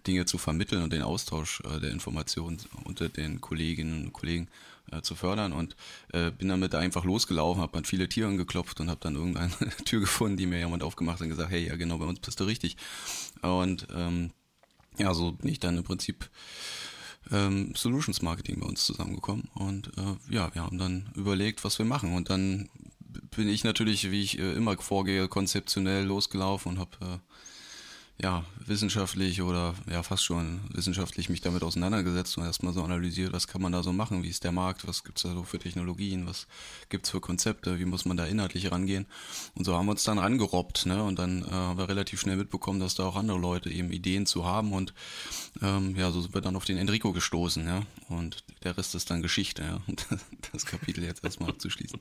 Dinge 0.05 0.25
zu 0.25 0.37
vermitteln 0.37 0.83
und 0.83 0.93
den 0.93 1.01
Austausch 1.01 1.61
äh, 1.61 1.79
der 1.79 1.89
Informationen 1.89 2.59
unter 2.83 3.09
den 3.09 3.41
Kolleginnen 3.41 4.05
und 4.05 4.13
Kollegen 4.13 4.47
äh, 4.91 5.01
zu 5.01 5.15
fördern 5.15 5.53
und 5.53 5.75
äh, 6.13 6.31
bin 6.31 6.49
damit 6.49 6.75
einfach 6.75 7.03
losgelaufen, 7.03 7.61
habe 7.61 7.77
an 7.77 7.85
viele 7.85 8.09
Tieren 8.09 8.37
geklopft 8.37 8.79
und 8.79 8.89
habe 8.89 8.99
dann 9.01 9.15
irgendeine 9.15 9.51
Tür 9.85 9.99
gefunden, 9.99 10.37
die 10.37 10.45
mir 10.45 10.59
jemand 10.59 10.83
aufgemacht 10.83 11.15
hat 11.15 11.23
und 11.23 11.29
gesagt, 11.29 11.51
hey, 11.51 11.67
ja 11.67 11.75
genau, 11.75 11.97
bei 11.97 12.05
uns 12.05 12.19
bist 12.19 12.39
du 12.39 12.43
richtig. 12.43 12.77
Und 13.41 13.87
ähm, 13.93 14.31
ja, 14.97 15.13
so 15.13 15.33
bin 15.33 15.51
ich 15.51 15.59
dann 15.59 15.77
im 15.77 15.83
Prinzip 15.83 16.29
ähm, 17.31 17.73
Solutions 17.75 18.21
Marketing 18.21 18.59
bei 18.59 18.67
uns 18.67 18.85
zusammengekommen 18.85 19.49
und 19.55 19.91
äh, 19.97 20.33
ja, 20.33 20.53
wir 20.53 20.63
haben 20.63 20.77
dann 20.77 21.09
überlegt, 21.15 21.63
was 21.63 21.79
wir 21.79 21.85
machen 21.85 22.13
und 22.13 22.29
dann 22.29 22.69
bin 23.35 23.47
ich 23.47 23.63
natürlich, 23.63 24.11
wie 24.11 24.21
ich 24.21 24.39
äh, 24.39 24.53
immer 24.53 24.77
vorgehe, 24.77 25.27
konzeptionell 25.27 26.05
losgelaufen 26.05 26.73
und 26.73 26.79
habe 26.79 26.97
äh, 27.01 27.17
ja, 28.21 28.45
wissenschaftlich 28.65 29.41
oder 29.41 29.75
ja 29.91 30.01
fast 30.01 30.23
schon 30.23 30.61
wissenschaftlich 30.73 31.27
mich 31.27 31.41
damit 31.41 31.63
auseinandergesetzt 31.63 32.37
und 32.37 32.45
erstmal 32.45 32.73
so 32.73 32.81
analysiert, 32.81 33.33
was 33.33 33.47
kann 33.47 33.61
man 33.61 33.73
da 33.73 33.83
so 33.83 33.91
machen, 33.91 34.23
wie 34.23 34.29
ist 34.29 34.45
der 34.45 34.53
Markt, 34.53 34.87
was 34.87 35.03
gibt's 35.03 35.23
da 35.23 35.33
so 35.33 35.43
für 35.43 35.59
Technologien, 35.59 36.25
was 36.25 36.47
gibt's 36.89 37.09
für 37.09 37.19
Konzepte, 37.19 37.77
wie 37.77 37.85
muss 37.85 38.05
man 38.05 38.15
da 38.15 38.25
inhaltlich 38.25 38.71
rangehen. 38.71 39.05
Und 39.53 39.65
so 39.65 39.75
haben 39.75 39.87
wir 39.87 39.91
uns 39.91 40.03
dann 40.03 40.17
rangerobbt, 40.17 40.85
ne? 40.85 41.03
Und 41.03 41.19
dann 41.19 41.43
äh, 41.43 41.51
haben 41.51 41.77
wir 41.77 41.89
relativ 41.89 42.21
schnell 42.21 42.37
mitbekommen, 42.37 42.79
dass 42.79 42.95
da 42.95 43.03
auch 43.03 43.17
andere 43.17 43.37
Leute 43.37 43.69
eben 43.69 43.91
Ideen 43.91 44.25
zu 44.25 44.45
haben 44.45 44.71
und 44.71 44.93
ähm, 45.61 45.95
ja, 45.97 46.11
so 46.11 46.21
sind 46.21 46.33
wir 46.33 46.41
dann 46.41 46.55
auf 46.55 46.65
den 46.65 46.77
Enrico 46.77 47.11
gestoßen, 47.11 47.67
ja. 47.67 47.81
Und 48.07 48.45
der 48.63 48.77
Rest 48.77 48.95
ist 48.95 49.09
dann 49.09 49.21
Geschichte, 49.21 49.63
ja. 49.63 49.81
Und 49.87 50.07
das 50.53 50.65
Kapitel 50.65 51.03
jetzt 51.03 51.23
erstmal 51.23 51.49
abzuschließen. 51.49 51.99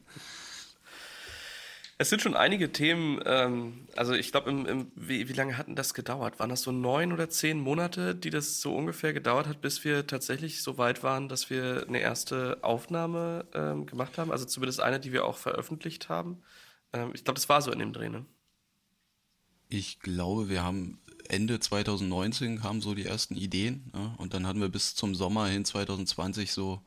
Es 1.97 2.11
sind 2.11 2.23
schon 2.23 2.35
einige 2.35 2.73
Themen, 2.73 3.21
ähm, 3.25 3.87
also 3.95 4.15
ich 4.15 4.33
glaube, 4.33 4.87
wie, 4.97 5.29
wie 5.29 5.33
lange 5.33 5.57
hatten 5.57 5.77
das 5.77 5.95
gedauert? 5.95 6.41
Waren 6.41 6.51
das 6.51 6.63
so 6.63 6.73
neun 6.73 7.13
oder 7.13 7.29
zehn 7.29 7.61
Monate, 7.61 8.17
die 8.17 8.31
das 8.31 8.61
so 8.61 8.75
ungefähr 8.75 9.13
gedauert 9.13 9.47
hat, 9.47 9.61
bis 9.61 9.85
wir 9.85 10.07
tatsächlich 10.07 10.63
so 10.63 10.77
weit 10.77 11.05
waren, 11.05 11.29
dass 11.29 11.51
wir 11.51 11.85
eine 11.87 12.01
erste 12.01 12.59
Aufnahme 12.63 13.47
ähm, 13.55 13.87
gemacht 13.87 14.19
haben? 14.19 14.33
Also 14.33 14.45
zumindest 14.45 14.81
eine, 14.81 14.99
die 14.99 15.13
wir 15.13 15.25
auch 15.25 15.37
veröffentlicht 15.37 16.09
haben. 16.09 16.43
Ähm, 16.93 17.13
ich 17.15 17.25
glaube, 17.25 17.37
das 17.37 17.49
war 17.49 17.63
so 17.63 17.71
in 17.71 17.79
dem 17.79 17.93
Dreh, 17.93 18.09
ne? 18.09 18.27
Ich 19.69 20.01
glaube, 20.01 20.49
wir 20.49 20.65
haben 20.65 21.01
Ende 21.29 21.61
2019 21.61 22.61
kamen 22.61 22.81
so 22.81 22.95
die 22.95 23.07
ersten 23.07 23.37
Ideen 23.37 23.91
ja, 23.95 24.15
und 24.19 24.35
dann 24.35 24.47
hatten 24.47 24.61
wir 24.61 24.69
bis 24.69 24.95
zum 24.95 25.15
Sommer 25.15 25.47
hin 25.47 25.65
2020 25.65 26.53
so 26.53 26.83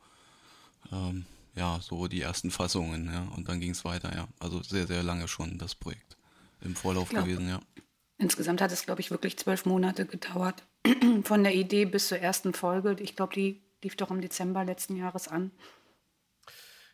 ähm, 0.92 1.26
ja, 1.58 1.78
so 1.80 2.06
die 2.06 2.22
ersten 2.22 2.50
Fassungen, 2.50 3.06
ja. 3.12 3.28
Und 3.36 3.48
dann 3.48 3.60
ging 3.60 3.72
es 3.72 3.84
weiter, 3.84 4.14
ja. 4.14 4.28
Also 4.38 4.62
sehr, 4.62 4.86
sehr 4.86 5.02
lange 5.02 5.28
schon 5.28 5.58
das 5.58 5.74
Projekt 5.74 6.16
im 6.62 6.74
Vorlauf 6.74 7.08
glaub, 7.08 7.24
gewesen, 7.24 7.48
ja. 7.48 7.60
Insgesamt 8.16 8.60
hat 8.60 8.72
es, 8.72 8.84
glaube 8.84 9.00
ich, 9.00 9.10
wirklich 9.10 9.38
zwölf 9.38 9.66
Monate 9.66 10.06
gedauert. 10.06 10.64
Von 11.24 11.42
der 11.42 11.54
Idee 11.54 11.84
bis 11.84 12.08
zur 12.08 12.18
ersten 12.18 12.52
Folge. 12.52 12.96
Ich 13.00 13.16
glaube, 13.16 13.34
die 13.34 13.62
lief 13.82 13.96
doch 13.96 14.10
im 14.10 14.20
Dezember 14.20 14.64
letzten 14.64 14.96
Jahres 14.96 15.28
an. 15.28 15.52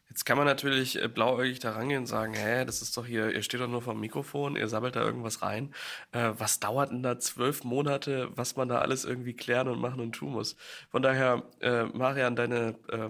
Jetzt 0.08 0.24
kann 0.26 0.36
man 0.36 0.46
natürlich 0.46 1.02
äh, 1.02 1.08
blauäugig 1.08 1.58
da 1.58 1.72
rangehen 1.72 2.00
und 2.00 2.06
sagen, 2.06 2.34
hä, 2.34 2.64
das 2.64 2.82
ist 2.82 2.96
doch 2.96 3.06
hier, 3.06 3.32
ihr 3.32 3.42
steht 3.42 3.60
doch 3.60 3.68
nur 3.68 3.82
vom 3.82 3.98
Mikrofon, 3.98 4.54
ihr 4.54 4.68
sammelt 4.68 4.96
da 4.96 5.02
irgendwas 5.02 5.42
rein. 5.42 5.74
Äh, 6.12 6.32
was 6.38 6.60
dauert 6.60 6.90
denn 6.90 7.02
da 7.02 7.18
zwölf 7.18 7.64
Monate, 7.64 8.30
was 8.36 8.54
man 8.54 8.68
da 8.68 8.78
alles 8.78 9.04
irgendwie 9.04 9.34
klären 9.34 9.66
und 9.68 9.80
machen 9.80 10.00
und 10.00 10.12
tun 10.12 10.32
muss? 10.32 10.56
Von 10.90 11.02
daher, 11.02 11.42
äh, 11.60 11.84
Marian, 11.86 12.36
deine 12.36 12.76
äh, 12.90 13.08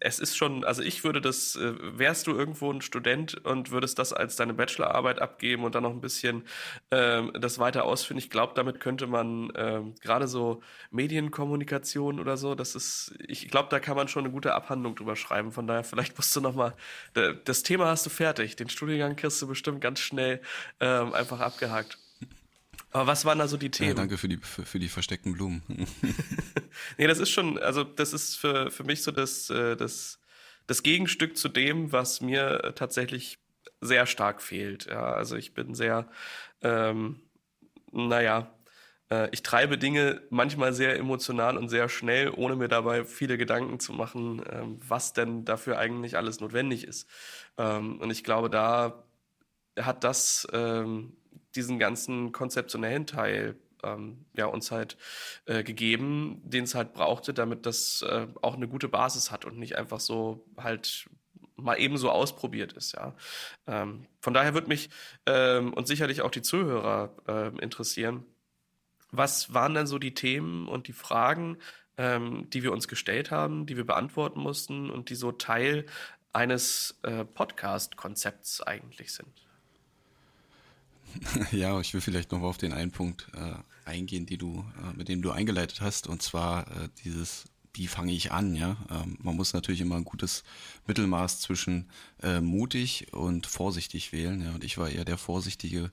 es 0.00 0.18
ist 0.18 0.36
schon, 0.36 0.64
also 0.64 0.82
ich 0.82 1.04
würde 1.04 1.20
das, 1.20 1.56
äh, 1.56 1.72
wärst 1.98 2.26
du 2.26 2.32
irgendwo 2.32 2.70
ein 2.72 2.82
Student 2.82 3.44
und 3.44 3.70
würdest 3.70 3.98
das 3.98 4.12
als 4.12 4.36
deine 4.36 4.54
Bachelorarbeit 4.54 5.20
abgeben 5.20 5.64
und 5.64 5.74
dann 5.74 5.82
noch 5.82 5.90
ein 5.90 6.00
bisschen 6.00 6.44
ähm, 6.90 7.32
das 7.38 7.58
weiter 7.58 7.84
ausführen. 7.84 8.18
Ich 8.18 8.30
glaube, 8.30 8.52
damit 8.54 8.80
könnte 8.80 9.06
man 9.06 9.52
ähm, 9.56 9.94
gerade 10.02 10.28
so 10.28 10.62
Medienkommunikation 10.90 12.20
oder 12.20 12.36
so, 12.36 12.54
das 12.54 12.74
ist, 12.74 13.14
ich 13.26 13.48
glaube, 13.48 13.68
da 13.70 13.80
kann 13.80 13.96
man 13.96 14.08
schon 14.08 14.24
eine 14.24 14.32
gute 14.32 14.54
Abhandlung 14.54 14.94
drüber 14.96 15.16
schreiben. 15.16 15.52
Von 15.52 15.66
daher, 15.66 15.84
vielleicht 15.84 16.16
musst 16.16 16.34
du 16.36 16.40
nochmal, 16.40 16.74
das 17.44 17.62
Thema 17.62 17.86
hast 17.86 18.06
du 18.06 18.10
fertig. 18.10 18.56
Den 18.56 18.68
Studiengang 18.68 19.16
kriegst 19.16 19.40
du 19.40 19.46
bestimmt 19.46 19.80
ganz 19.80 20.00
schnell 20.00 20.40
ähm, 20.80 21.14
einfach 21.14 21.40
abgehakt. 21.40 21.98
Aber 22.92 23.06
was 23.06 23.24
waren 23.24 23.38
da 23.38 23.46
so 23.46 23.56
die 23.56 23.70
Themen? 23.70 23.90
Ja, 23.90 23.94
danke 23.94 24.18
für 24.18 24.28
die, 24.28 24.36
für, 24.38 24.64
für 24.64 24.78
die 24.78 24.88
versteckten 24.88 25.32
Blumen. 25.32 25.62
nee, 26.98 27.06
das 27.06 27.18
ist 27.18 27.30
schon, 27.30 27.58
also 27.58 27.84
das 27.84 28.12
ist 28.12 28.36
für, 28.36 28.70
für 28.70 28.84
mich 28.84 29.02
so 29.02 29.12
das, 29.12 29.48
äh, 29.50 29.76
das, 29.76 30.18
das 30.66 30.82
Gegenstück 30.82 31.36
zu 31.36 31.48
dem, 31.48 31.92
was 31.92 32.20
mir 32.20 32.72
tatsächlich 32.74 33.38
sehr 33.80 34.06
stark 34.06 34.42
fehlt. 34.42 34.86
Ja, 34.86 35.12
also 35.12 35.36
ich 35.36 35.54
bin 35.54 35.74
sehr, 35.74 36.08
ähm, 36.62 37.20
naja, 37.92 38.52
äh, 39.10 39.28
ich 39.32 39.42
treibe 39.42 39.78
Dinge 39.78 40.22
manchmal 40.30 40.72
sehr 40.72 40.96
emotional 40.96 41.56
und 41.56 41.68
sehr 41.68 41.88
schnell, 41.88 42.30
ohne 42.30 42.56
mir 42.56 42.68
dabei 42.68 43.04
viele 43.04 43.38
Gedanken 43.38 43.80
zu 43.80 43.92
machen, 43.92 44.42
ähm, 44.50 44.80
was 44.86 45.12
denn 45.12 45.44
dafür 45.44 45.78
eigentlich 45.78 46.16
alles 46.16 46.40
notwendig 46.40 46.86
ist. 46.86 47.08
Ähm, 47.58 48.00
und 48.00 48.10
ich 48.10 48.24
glaube, 48.24 48.50
da 48.50 49.04
hat 49.78 50.04
das 50.04 50.46
ähm, 50.52 51.16
diesen 51.54 51.78
ganzen 51.78 52.32
konzeptionellen 52.32 53.06
Teil 53.06 53.56
ähm, 53.82 54.24
ja, 54.34 54.46
uns 54.46 54.70
halt 54.70 54.96
äh, 55.46 55.62
gegeben, 55.62 56.40
den 56.44 56.64
es 56.64 56.74
halt 56.74 56.92
brauchte, 56.92 57.34
damit 57.34 57.66
das 57.66 58.02
äh, 58.02 58.26
auch 58.42 58.54
eine 58.54 58.68
gute 58.68 58.88
Basis 58.88 59.30
hat 59.30 59.44
und 59.44 59.58
nicht 59.58 59.76
einfach 59.76 60.00
so 60.00 60.44
halt 60.56 61.08
mal 61.56 61.78
eben 61.78 61.98
so 61.98 62.10
ausprobiert 62.10 62.72
ist, 62.72 62.92
ja. 62.92 63.14
Ähm, 63.66 64.06
von 64.20 64.34
daher 64.34 64.54
würde 64.54 64.68
mich 64.68 64.90
ähm, 65.26 65.74
und 65.74 65.86
sicherlich 65.86 66.22
auch 66.22 66.30
die 66.30 66.42
Zuhörer 66.42 67.14
äh, 67.28 67.62
interessieren, 67.62 68.24
was 69.10 69.52
waren 69.52 69.74
denn 69.74 69.86
so 69.86 69.98
die 69.98 70.14
Themen 70.14 70.68
und 70.68 70.88
die 70.88 70.92
Fragen, 70.92 71.58
ähm, 71.98 72.48
die 72.50 72.62
wir 72.62 72.72
uns 72.72 72.88
gestellt 72.88 73.30
haben, 73.30 73.66
die 73.66 73.76
wir 73.76 73.84
beantworten 73.84 74.40
mussten 74.40 74.90
und 74.90 75.10
die 75.10 75.16
so 75.16 75.32
Teil 75.32 75.84
eines 76.32 76.98
äh, 77.02 77.24
Podcast-Konzepts 77.24 78.62
eigentlich 78.62 79.12
sind? 79.12 79.49
Ja, 81.52 81.80
ich 81.80 81.94
will 81.94 82.00
vielleicht 82.00 82.32
noch 82.32 82.42
auf 82.42 82.58
den 82.58 82.72
einen 82.72 82.90
Punkt 82.90 83.28
äh, 83.34 83.88
eingehen, 83.88 84.26
die 84.26 84.38
du, 84.38 84.64
äh, 84.82 84.96
mit 84.96 85.08
dem 85.08 85.22
du 85.22 85.30
eingeleitet 85.30 85.80
hast, 85.80 86.06
und 86.06 86.22
zwar 86.22 86.66
äh, 86.68 86.88
dieses 87.04 87.44
wie 87.74 87.86
fange 87.86 88.12
ich 88.12 88.32
an, 88.32 88.56
ja. 88.56 88.76
Ähm, 88.90 89.16
man 89.22 89.36
muss 89.36 89.52
natürlich 89.52 89.80
immer 89.80 89.96
ein 89.96 90.04
gutes 90.04 90.42
Mittelmaß 90.86 91.40
zwischen 91.40 91.88
äh, 92.22 92.40
mutig 92.40 93.12
und 93.12 93.46
vorsichtig 93.46 94.12
wählen, 94.12 94.42
ja. 94.42 94.52
Und 94.52 94.64
ich 94.64 94.76
war 94.76 94.88
eher 94.88 95.04
der 95.04 95.18
vorsichtige, 95.18 95.92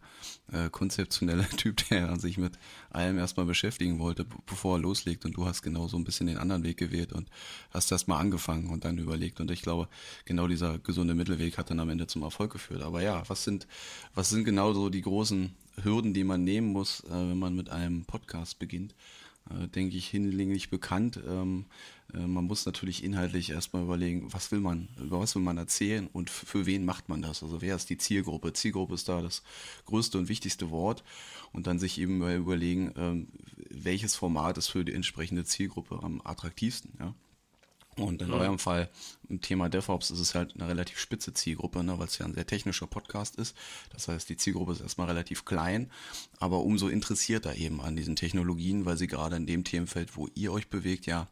äh, 0.51 0.69
konzeptionelle 0.69 1.47
Typ, 1.57 1.87
der 1.89 2.19
sich 2.19 2.37
mit 2.37 2.57
allem 2.89 3.19
erstmal 3.19 3.45
beschäftigen 3.45 3.99
wollte, 3.99 4.25
bevor 4.45 4.77
er 4.77 4.81
loslegt. 4.81 5.25
Und 5.25 5.37
du 5.37 5.45
hast 5.45 5.61
genau 5.61 5.87
so 5.87 5.97
ein 5.97 6.03
bisschen 6.03 6.27
den 6.27 6.37
anderen 6.37 6.63
Weg 6.63 6.77
gewählt 6.77 7.13
und 7.13 7.29
hast 7.71 7.91
erstmal 7.91 8.19
angefangen 8.19 8.69
und 8.69 8.83
dann 8.83 8.97
überlegt. 8.97 9.39
Und 9.39 9.51
ich 9.51 9.61
glaube, 9.61 9.87
genau 10.25 10.47
dieser 10.47 10.79
gesunde 10.79 11.13
Mittelweg 11.13 11.57
hat 11.57 11.69
dann 11.69 11.79
am 11.79 11.89
Ende 11.89 12.07
zum 12.07 12.23
Erfolg 12.23 12.51
geführt. 12.51 12.81
Aber 12.81 13.01
ja, 13.01 13.23
was 13.29 13.43
sind, 13.43 13.67
was 14.15 14.29
sind 14.29 14.45
genau 14.45 14.73
so 14.73 14.89
die 14.89 15.01
großen 15.01 15.53
Hürden, 15.83 16.15
die 16.15 16.23
man 16.23 16.43
nehmen 16.43 16.71
muss, 16.71 17.01
äh, 17.01 17.11
wenn 17.11 17.37
man 17.37 17.55
mit 17.55 17.69
einem 17.69 18.05
Podcast 18.05 18.57
beginnt? 18.57 18.95
Äh, 19.49 19.67
denke 19.67 19.97
ich, 19.97 20.07
hinlänglich 20.07 20.69
bekannt. 20.69 21.19
Ähm, 21.27 21.65
äh, 22.13 22.25
man 22.25 22.45
muss 22.45 22.65
natürlich 22.65 23.03
inhaltlich 23.03 23.49
erstmal 23.49 23.83
überlegen, 23.83 24.31
was 24.33 24.51
will 24.51 24.59
man, 24.59 24.87
über 25.01 25.19
was 25.19 25.35
will 25.35 25.41
man 25.41 25.57
erzählen 25.57 26.07
und 26.11 26.29
für 26.29 26.65
wen 26.65 26.85
macht 26.85 27.09
man 27.09 27.21
das? 27.21 27.43
Also 27.43 27.61
wer 27.61 27.75
ist 27.75 27.89
die 27.89 27.97
Zielgruppe? 27.97 28.53
Zielgruppe 28.53 28.93
ist 28.93 29.09
da 29.09 29.21
das 29.21 29.43
größte 29.85 30.17
und 30.17 30.29
wichtigste 30.29 30.69
Wort 30.71 31.03
und 31.53 31.67
dann 31.67 31.79
sich 31.79 31.99
eben 31.99 32.17
mal 32.17 32.35
überlegen, 32.35 32.93
ähm, 32.97 33.27
welches 33.69 34.15
Format 34.15 34.57
ist 34.57 34.67
für 34.69 34.85
die 34.85 34.93
entsprechende 34.93 35.45
Zielgruppe 35.45 35.99
am 36.01 36.21
attraktivsten. 36.23 36.93
Ja? 36.99 37.13
Und 37.97 38.21
in 38.21 38.31
eurem 38.31 38.59
Fall 38.59 38.89
im 39.27 39.41
Thema 39.41 39.69
DevOps 39.69 40.11
ist 40.11 40.19
es 40.19 40.35
halt 40.35 40.53
eine 40.55 40.67
relativ 40.67 40.99
spitze 40.99 41.33
Zielgruppe, 41.33 41.83
ne, 41.83 41.97
weil 41.97 42.07
es 42.07 42.17
ja 42.17 42.25
ein 42.25 42.33
sehr 42.33 42.45
technischer 42.45 42.87
Podcast 42.87 43.35
ist. 43.37 43.55
Das 43.91 44.07
heißt, 44.07 44.29
die 44.29 44.37
Zielgruppe 44.37 44.73
ist 44.73 44.81
erstmal 44.81 45.07
relativ 45.07 45.45
klein, 45.45 45.91
aber 46.39 46.59
umso 46.59 46.87
interessierter 46.87 47.55
eben 47.55 47.81
an 47.81 47.95
diesen 47.95 48.15
Technologien, 48.15 48.85
weil 48.85 48.97
sie 48.97 49.07
gerade 49.07 49.35
in 49.35 49.47
dem 49.47 49.63
Themenfeld, 49.63 50.15
wo 50.15 50.27
ihr 50.35 50.53
euch 50.53 50.69
bewegt, 50.69 51.07
ja 51.07 51.27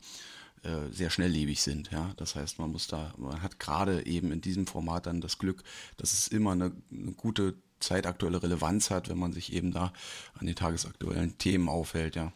äh, 0.63 0.91
sehr 0.91 1.11
schnelllebig 1.11 1.61
sind. 1.61 1.91
Ja, 1.91 2.11
das 2.17 2.35
heißt, 2.35 2.57
man 2.57 2.71
muss 2.71 2.87
da, 2.87 3.13
man 3.17 3.43
hat 3.43 3.59
gerade 3.59 4.05
eben 4.07 4.31
in 4.31 4.41
diesem 4.41 4.65
Format 4.65 5.05
dann 5.05 5.21
das 5.21 5.37
Glück, 5.37 5.63
dass 5.97 6.13
es 6.13 6.27
immer 6.27 6.53
eine, 6.53 6.71
eine 6.91 7.11
gute 7.11 7.55
zeitaktuelle 7.79 8.41
Relevanz 8.41 8.89
hat, 8.89 9.09
wenn 9.09 9.19
man 9.19 9.33
sich 9.33 9.53
eben 9.53 9.71
da 9.71 9.93
an 10.33 10.47
den 10.47 10.55
tagesaktuellen 10.55 11.37
Themen 11.37 11.69
aufhält. 11.69 12.15
Ja, 12.15 12.33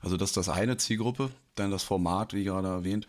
also 0.00 0.18
das 0.18 0.30
ist 0.30 0.36
das 0.36 0.50
eine 0.50 0.76
Zielgruppe, 0.76 1.30
dann 1.54 1.70
das 1.70 1.82
Format, 1.82 2.34
wie 2.34 2.44
gerade 2.44 2.68
erwähnt 2.68 3.08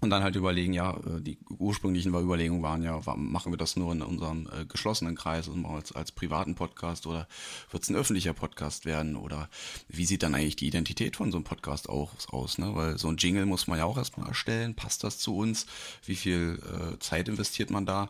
Und 0.00 0.10
dann 0.10 0.22
halt 0.22 0.36
überlegen, 0.36 0.72
ja, 0.72 0.96
äh, 0.96 1.20
die 1.20 1.38
ursprünglichen 1.58 2.14
Überlegungen 2.14 2.62
waren 2.62 2.84
ja, 2.84 3.00
machen 3.16 3.52
wir 3.52 3.56
das 3.56 3.76
nur 3.76 3.92
in 3.92 4.02
unserem 4.02 4.48
äh, 4.52 4.64
geschlossenen 4.64 5.16
Kreis 5.16 5.48
und 5.48 5.66
als, 5.66 5.90
als 5.92 6.12
privaten 6.12 6.54
Podcast 6.54 7.06
oder 7.06 7.26
wird 7.72 7.82
es 7.82 7.88
ein 7.88 7.96
öffentlicher 7.96 8.32
Podcast 8.32 8.84
werden 8.84 9.16
oder 9.16 9.48
wie 9.88 10.04
sieht 10.04 10.22
dann 10.22 10.36
eigentlich 10.36 10.56
die 10.56 10.68
Identität 10.68 11.16
von 11.16 11.32
so 11.32 11.38
einem 11.38 11.44
Podcast 11.44 11.88
auch 11.88 12.12
aus, 12.28 12.58
ne? 12.58 12.74
Weil 12.76 12.96
so 12.96 13.08
ein 13.08 13.16
Jingle 13.16 13.46
muss 13.46 13.66
man 13.66 13.78
ja 13.78 13.86
auch 13.86 13.98
erstmal 13.98 14.28
erstellen, 14.28 14.76
passt 14.76 15.02
das 15.02 15.18
zu 15.18 15.36
uns, 15.36 15.66
wie 16.04 16.16
viel 16.16 16.60
äh, 16.62 16.98
Zeit 17.00 17.28
investiert 17.28 17.70
man 17.70 17.84
da? 17.84 18.08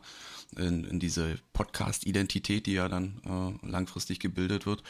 in, 0.56 0.84
in 0.84 0.98
diese 0.98 1.38
Podcast-Identität, 1.52 2.66
die 2.66 2.72
ja 2.72 2.88
dann 2.88 3.20
äh, 3.62 3.66
langfristig 3.66 4.18
gebildet 4.18 4.66
wird. 4.66 4.82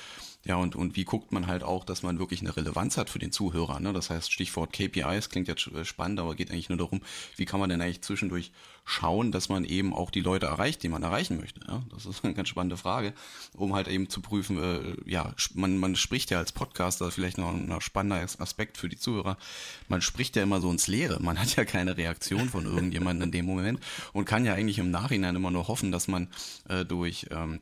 Ja, 0.44 0.56
und, 0.56 0.76
und 0.76 0.96
wie 0.96 1.04
guckt 1.04 1.32
man 1.32 1.46
halt 1.46 1.62
auch, 1.62 1.84
dass 1.84 2.02
man 2.02 2.18
wirklich 2.18 2.40
eine 2.40 2.56
Relevanz 2.56 2.96
hat 2.96 3.10
für 3.10 3.18
den 3.18 3.32
Zuhörer? 3.32 3.80
Ne? 3.80 3.92
Das 3.92 4.08
heißt, 4.08 4.32
Stichwort 4.32 4.72
KPIs 4.72 5.30
klingt 5.30 5.48
jetzt 5.48 5.66
äh, 5.68 5.84
spannend, 5.84 6.20
aber 6.20 6.36
geht 6.36 6.50
eigentlich 6.50 6.68
nur 6.68 6.78
darum, 6.78 7.00
wie 7.36 7.44
kann 7.44 7.58
man 7.60 7.68
denn 7.68 7.82
eigentlich 7.82 8.02
zwischendurch 8.02 8.52
schauen, 8.84 9.32
dass 9.32 9.48
man 9.48 9.64
eben 9.64 9.92
auch 9.92 10.10
die 10.10 10.20
Leute 10.20 10.46
erreicht, 10.46 10.82
die 10.82 10.88
man 10.88 11.02
erreichen 11.02 11.38
möchte. 11.38 11.60
Ja? 11.68 11.82
Das 11.90 12.06
ist 12.06 12.24
eine 12.24 12.34
ganz 12.34 12.48
spannende 12.48 12.76
Frage, 12.76 13.12
um 13.54 13.74
halt 13.74 13.88
eben 13.88 14.08
zu 14.08 14.22
prüfen, 14.22 14.62
äh, 14.62 15.10
ja, 15.10 15.34
man, 15.54 15.76
man 15.76 15.96
spricht 15.96 16.30
ja 16.30 16.38
als 16.38 16.52
Podcaster, 16.52 17.10
vielleicht 17.10 17.36
noch 17.36 17.52
ein 17.52 17.80
spannender 17.80 18.22
Aspekt 18.38 18.78
für 18.78 18.88
die 18.88 18.96
Zuhörer, 18.96 19.36
man 19.88 20.00
spricht 20.00 20.36
ja 20.36 20.44
immer 20.44 20.60
so 20.60 20.70
ins 20.70 20.86
Leere. 20.86 21.20
Man 21.20 21.38
hat 21.38 21.56
ja 21.56 21.64
keine 21.64 21.96
Reaktion 21.96 22.48
von 22.48 22.64
irgendjemandem 22.74 23.24
in 23.26 23.32
dem 23.32 23.44
Moment 23.44 23.80
und 24.12 24.24
kann 24.24 24.44
ja 24.44 24.54
eigentlich 24.54 24.78
im 24.78 24.90
Nachhinein 24.90 25.36
immer 25.36 25.50
nur 25.50 25.68
hoffen, 25.68 25.92
dass 25.92 26.08
man 26.08 26.28
äh, 26.68 26.84
durch 26.84 27.26
ähm, 27.30 27.60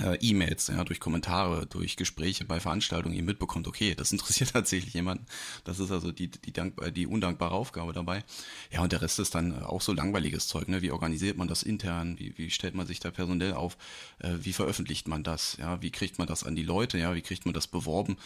äh, 0.00 0.16
E-Mails, 0.20 0.68
ja, 0.68 0.84
durch 0.84 1.00
Kommentare, 1.00 1.66
durch 1.66 1.96
Gespräche 1.96 2.44
bei 2.44 2.60
Veranstaltungen 2.60 3.14
ihr 3.14 3.22
mitbekommt, 3.22 3.66
okay, 3.66 3.94
das 3.94 4.12
interessiert 4.12 4.52
tatsächlich 4.52 4.94
jemanden. 4.94 5.26
Das 5.64 5.78
ist 5.78 5.90
also 5.90 6.12
die, 6.12 6.28
die, 6.28 6.52
dankbar, 6.52 6.90
die 6.90 7.06
undankbare 7.06 7.54
Aufgabe 7.54 7.92
dabei. 7.92 8.24
Ja, 8.70 8.82
und 8.82 8.92
der 8.92 9.02
Rest 9.02 9.18
ist 9.18 9.34
dann 9.34 9.62
auch 9.62 9.80
so 9.80 9.92
langweiliges 9.92 10.46
Zeug, 10.46 10.68
ne? 10.68 10.82
Wie 10.82 10.92
organisiert 10.92 11.36
man 11.36 11.48
das 11.48 11.62
intern? 11.62 12.18
Wie, 12.18 12.36
wie 12.36 12.50
stellt 12.50 12.74
man 12.74 12.86
sich 12.86 13.00
da 13.00 13.10
personell 13.10 13.52
auf? 13.54 13.76
Äh, 14.20 14.34
wie 14.42 14.52
veröffentlicht 14.52 15.08
man 15.08 15.24
das? 15.24 15.56
Ja, 15.58 15.82
wie 15.82 15.90
kriegt 15.90 16.18
man 16.18 16.28
das 16.28 16.44
an 16.44 16.54
die 16.54 16.62
Leute? 16.62 16.98
Ja, 16.98 17.14
wie 17.14 17.22
kriegt 17.22 17.44
man 17.44 17.54
das 17.54 17.66
beworben? 17.66 18.16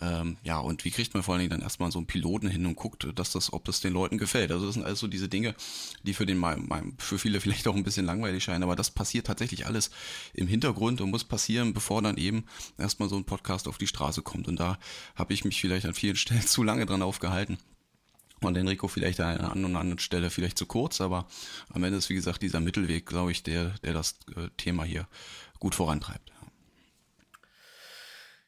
Ähm, 0.00 0.36
ja, 0.44 0.58
und 0.58 0.84
wie 0.84 0.90
kriegt 0.90 1.14
man 1.14 1.22
vor 1.22 1.34
allen 1.34 1.40
Dingen 1.40 1.50
dann 1.50 1.62
erstmal 1.62 1.90
so 1.90 1.98
einen 1.98 2.06
Piloten 2.06 2.48
hin 2.48 2.66
und 2.66 2.76
guckt, 2.76 3.06
dass 3.14 3.32
das, 3.32 3.52
ob 3.52 3.64
das 3.64 3.80
den 3.80 3.92
Leuten 3.92 4.18
gefällt? 4.18 4.52
Also 4.52 4.66
das 4.66 4.74
sind 4.74 4.84
alles 4.84 5.00
so 5.00 5.08
diese 5.08 5.28
Dinge, 5.28 5.54
die 6.04 6.14
für 6.14 6.26
den, 6.26 6.42
für 6.98 7.18
viele 7.18 7.40
vielleicht 7.46 7.66
auch 7.66 7.74
ein 7.74 7.84
bisschen 7.84 8.06
langweilig 8.06 8.44
scheinen, 8.44 8.62
aber 8.62 8.76
das 8.76 8.90
passiert 8.90 9.26
tatsächlich 9.26 9.66
alles 9.66 9.90
im 10.34 10.46
Hintergrund 10.46 11.00
und 11.00 11.15
muss 11.16 11.24
passieren, 11.24 11.72
bevor 11.72 12.02
dann 12.02 12.18
eben 12.18 12.44
erstmal 12.76 13.08
so 13.08 13.16
ein 13.16 13.24
Podcast 13.24 13.68
auf 13.68 13.78
die 13.78 13.86
Straße 13.86 14.20
kommt. 14.20 14.48
Und 14.48 14.60
da 14.60 14.78
habe 15.14 15.32
ich 15.32 15.46
mich 15.46 15.58
vielleicht 15.58 15.86
an 15.86 15.94
vielen 15.94 16.16
Stellen 16.22 16.46
zu 16.46 16.62
lange 16.62 16.84
dran 16.84 17.00
aufgehalten. 17.00 17.56
Und 18.42 18.54
Enrico 18.54 18.86
vielleicht 18.86 19.18
an 19.20 19.38
einer 19.38 19.64
anderen 19.64 19.98
Stelle 19.98 20.28
vielleicht 20.28 20.58
zu 20.58 20.66
kurz, 20.66 21.00
aber 21.00 21.26
am 21.70 21.82
Ende 21.84 21.96
ist, 21.96 22.10
wie 22.10 22.14
gesagt, 22.14 22.42
dieser 22.42 22.60
Mittelweg, 22.60 23.06
glaube 23.06 23.32
ich, 23.32 23.42
der, 23.42 23.70
der 23.82 23.94
das 23.94 24.18
äh, 24.36 24.48
Thema 24.58 24.84
hier 24.84 25.08
gut 25.58 25.74
vorantreibt. 25.74 26.32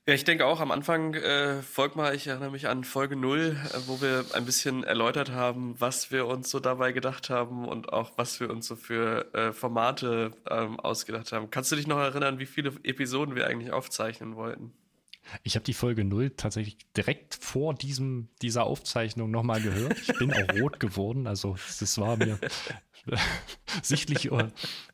Ja, 0.08 0.14
ich 0.14 0.24
denke 0.24 0.46
auch 0.46 0.60
am 0.60 0.70
Anfang, 0.70 1.12
äh, 1.12 1.60
folgt 1.60 1.94
mal, 1.94 2.14
ich 2.14 2.28
erinnere 2.28 2.50
mich 2.50 2.66
an 2.66 2.82
Folge 2.82 3.14
0, 3.14 3.58
äh, 3.62 3.78
wo 3.88 4.00
wir 4.00 4.24
ein 4.32 4.46
bisschen 4.46 4.82
erläutert 4.82 5.32
haben, 5.32 5.78
was 5.78 6.10
wir 6.10 6.26
uns 6.26 6.48
so 6.48 6.60
dabei 6.60 6.92
gedacht 6.92 7.28
haben 7.28 7.68
und 7.68 7.92
auch 7.92 8.12
was 8.16 8.40
wir 8.40 8.48
uns 8.48 8.66
so 8.66 8.74
für 8.74 9.26
äh, 9.34 9.52
Formate 9.52 10.32
ähm, 10.48 10.80
ausgedacht 10.80 11.32
haben. 11.32 11.50
Kannst 11.50 11.72
du 11.72 11.76
dich 11.76 11.86
noch 11.86 11.98
erinnern, 11.98 12.38
wie 12.38 12.46
viele 12.46 12.72
Episoden 12.84 13.34
wir 13.34 13.46
eigentlich 13.48 13.70
aufzeichnen 13.70 14.34
wollten? 14.34 14.72
Ich 15.42 15.56
habe 15.56 15.64
die 15.64 15.74
Folge 15.74 16.04
0 16.04 16.30
tatsächlich 16.30 16.78
direkt 16.96 17.34
vor 17.34 17.74
diesem, 17.74 18.30
dieser 18.40 18.64
Aufzeichnung 18.64 19.30
nochmal 19.30 19.60
gehört. 19.60 19.98
Ich 20.00 20.18
bin 20.18 20.32
auch 20.32 20.58
rot 20.58 20.80
geworden, 20.80 21.26
also 21.26 21.56
das 21.80 21.98
war 21.98 22.16
mir 22.16 22.38
sichtlich, 23.82 24.30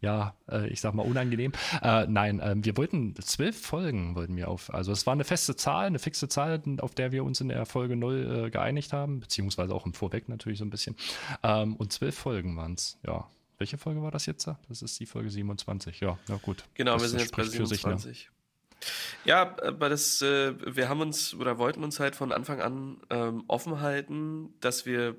ja, 0.00 0.34
äh, 0.50 0.68
ich 0.68 0.80
sag 0.80 0.94
mal 0.94 1.04
unangenehm. 1.04 1.52
Äh, 1.82 2.06
nein, 2.06 2.40
äh, 2.40 2.54
wir 2.56 2.76
wollten 2.76 3.14
zwölf 3.16 3.60
Folgen 3.60 4.14
wollten 4.14 4.36
wir 4.36 4.48
auf. 4.48 4.72
Also 4.72 4.92
es 4.92 5.06
war 5.06 5.12
eine 5.12 5.24
feste 5.24 5.56
Zahl, 5.56 5.86
eine 5.86 5.98
fixe 5.98 6.28
Zahl, 6.28 6.62
auf 6.78 6.94
der 6.94 7.12
wir 7.12 7.24
uns 7.24 7.40
in 7.40 7.48
der 7.48 7.66
Folge 7.66 7.96
0 7.96 8.46
äh, 8.46 8.50
geeinigt 8.50 8.92
haben, 8.92 9.20
beziehungsweise 9.20 9.74
auch 9.74 9.86
im 9.86 9.94
Vorweg 9.94 10.28
natürlich 10.28 10.58
so 10.58 10.64
ein 10.64 10.70
bisschen. 10.70 10.96
Ähm, 11.42 11.76
und 11.76 11.92
zwölf 11.92 12.16
Folgen 12.16 12.56
waren 12.56 12.74
es, 12.74 12.98
ja. 13.06 13.28
Welche 13.56 13.78
Folge 13.78 14.02
war 14.02 14.10
das 14.10 14.26
jetzt? 14.26 14.48
Das 14.68 14.82
ist 14.82 14.98
die 14.98 15.06
Folge 15.06 15.30
27. 15.30 16.00
Ja, 16.00 16.18
ja 16.28 16.36
gut. 16.42 16.64
Genau, 16.74 16.94
das 16.94 17.02
wir 17.02 17.08
sind 17.10 17.20
jetzt 17.20 17.36
bei 17.36 17.44
27. 17.44 18.02
Sich, 18.02 18.26
ne? 18.26 18.34
Ja, 19.24 19.56
aber 19.62 19.88
das, 19.88 20.20
äh, 20.22 20.54
wir 20.76 20.88
haben 20.88 21.00
uns 21.00 21.34
oder 21.34 21.58
wollten 21.58 21.84
uns 21.84 22.00
halt 22.00 22.16
von 22.16 22.32
Anfang 22.32 22.60
an 22.60 23.00
ähm, 23.10 23.44
offen 23.48 23.80
halten, 23.80 24.54
dass 24.60 24.86
wir, 24.86 25.10
ähm, 25.10 25.16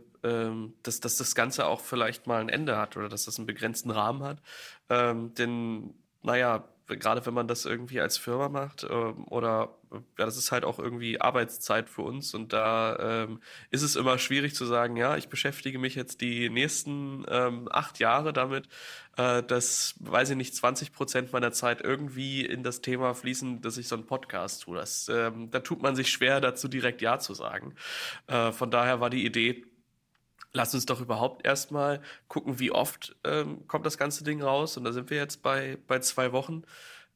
dass, 0.84 1.00
dass 1.00 1.18
das 1.18 1.36
Ganze 1.36 1.68
auch 1.68 1.82
vielleicht 1.82 2.28
mal 2.28 2.42
ein 2.42 2.50
Ende 2.50 2.78
hat 2.78 2.98
oder 2.98 3.10
dass 3.10 3.26
das 3.26 3.38
einen 3.38 3.46
begrenzten 3.46 3.92
Rahmen 3.92 4.24
hat. 4.24 4.42
Ähm, 4.90 5.34
denn, 5.36 5.94
naja, 6.24 6.64
gerade 6.88 7.26
wenn 7.26 7.34
man 7.34 7.48
das 7.48 7.66
irgendwie 7.66 8.00
als 8.00 8.18
Firma 8.18 8.50
macht 8.50 8.84
äh, 8.84 8.88
oder 8.88 9.76
ja, 9.92 10.26
das 10.26 10.38
ist 10.38 10.52
halt 10.52 10.66
auch 10.66 10.78
irgendwie 10.78 11.20
Arbeitszeit 11.20 11.90
für 11.90 12.04
uns 12.04 12.34
und 12.34 12.54
da 12.54 13.24
ähm, 13.24 13.42
ist 13.72 13.82
es 13.82 13.96
immer 13.96 14.18
schwierig 14.20 14.54
zu 14.56 14.66
sagen, 14.66 14.96
ja, 14.96 15.18
ich 15.18 15.30
beschäftige 15.30 15.80
mich 15.80 15.96
jetzt 15.96 16.22
die 16.22 16.50
nächsten 16.50 17.26
ähm, 17.28 17.68
acht 17.72 18.00
Jahre 18.00 18.34
damit, 18.34 18.68
äh, 19.18 19.42
dass, 19.42 19.96
weiß 20.00 20.32
ich 20.32 20.36
nicht, 20.36 20.56
20 20.56 20.92
Prozent 20.92 21.34
meiner 21.34 21.52
Zeit 21.52 21.82
irgendwie 21.82 22.46
in 22.46 22.62
das 22.64 22.82
Thema 22.82 23.14
fließen, 23.14 23.62
dass 23.62 23.78
ich 23.78 23.88
so 23.88 23.96
einen 23.96 24.06
Podcast 24.06 24.64
tue. 24.64 24.78
Das, 24.78 25.10
ähm, 25.10 25.50
da 25.50 25.62
tut 25.62 25.82
man 25.82 25.96
sich 25.96 26.10
schwer 26.10 26.42
dazu 26.42 26.68
direkt 26.68 27.02
Ja 27.02 27.18
zu 27.20 27.34
sagen. 27.34 27.74
Äh, 28.28 28.52
von 28.52 28.70
daher 28.70 29.00
war 29.00 29.10
die 29.10 29.26
Idee, 29.26 29.66
lass 30.56 30.74
uns 30.74 30.86
doch 30.86 31.02
überhaupt 31.02 31.46
erstmal 31.46 32.02
gucken, 32.28 32.60
wie 32.60 32.72
oft 32.72 33.16
ähm, 33.26 33.68
kommt 33.68 33.86
das 33.86 33.98
ganze 33.98 34.24
Ding 34.24 34.42
raus. 34.42 34.78
Und 34.78 34.86
da 34.86 34.94
sind 34.94 35.10
wir 35.10 35.18
jetzt 35.18 35.44
bei, 35.44 35.78
bei 35.88 36.00
zwei 36.00 36.32
Wochen. 36.32 36.64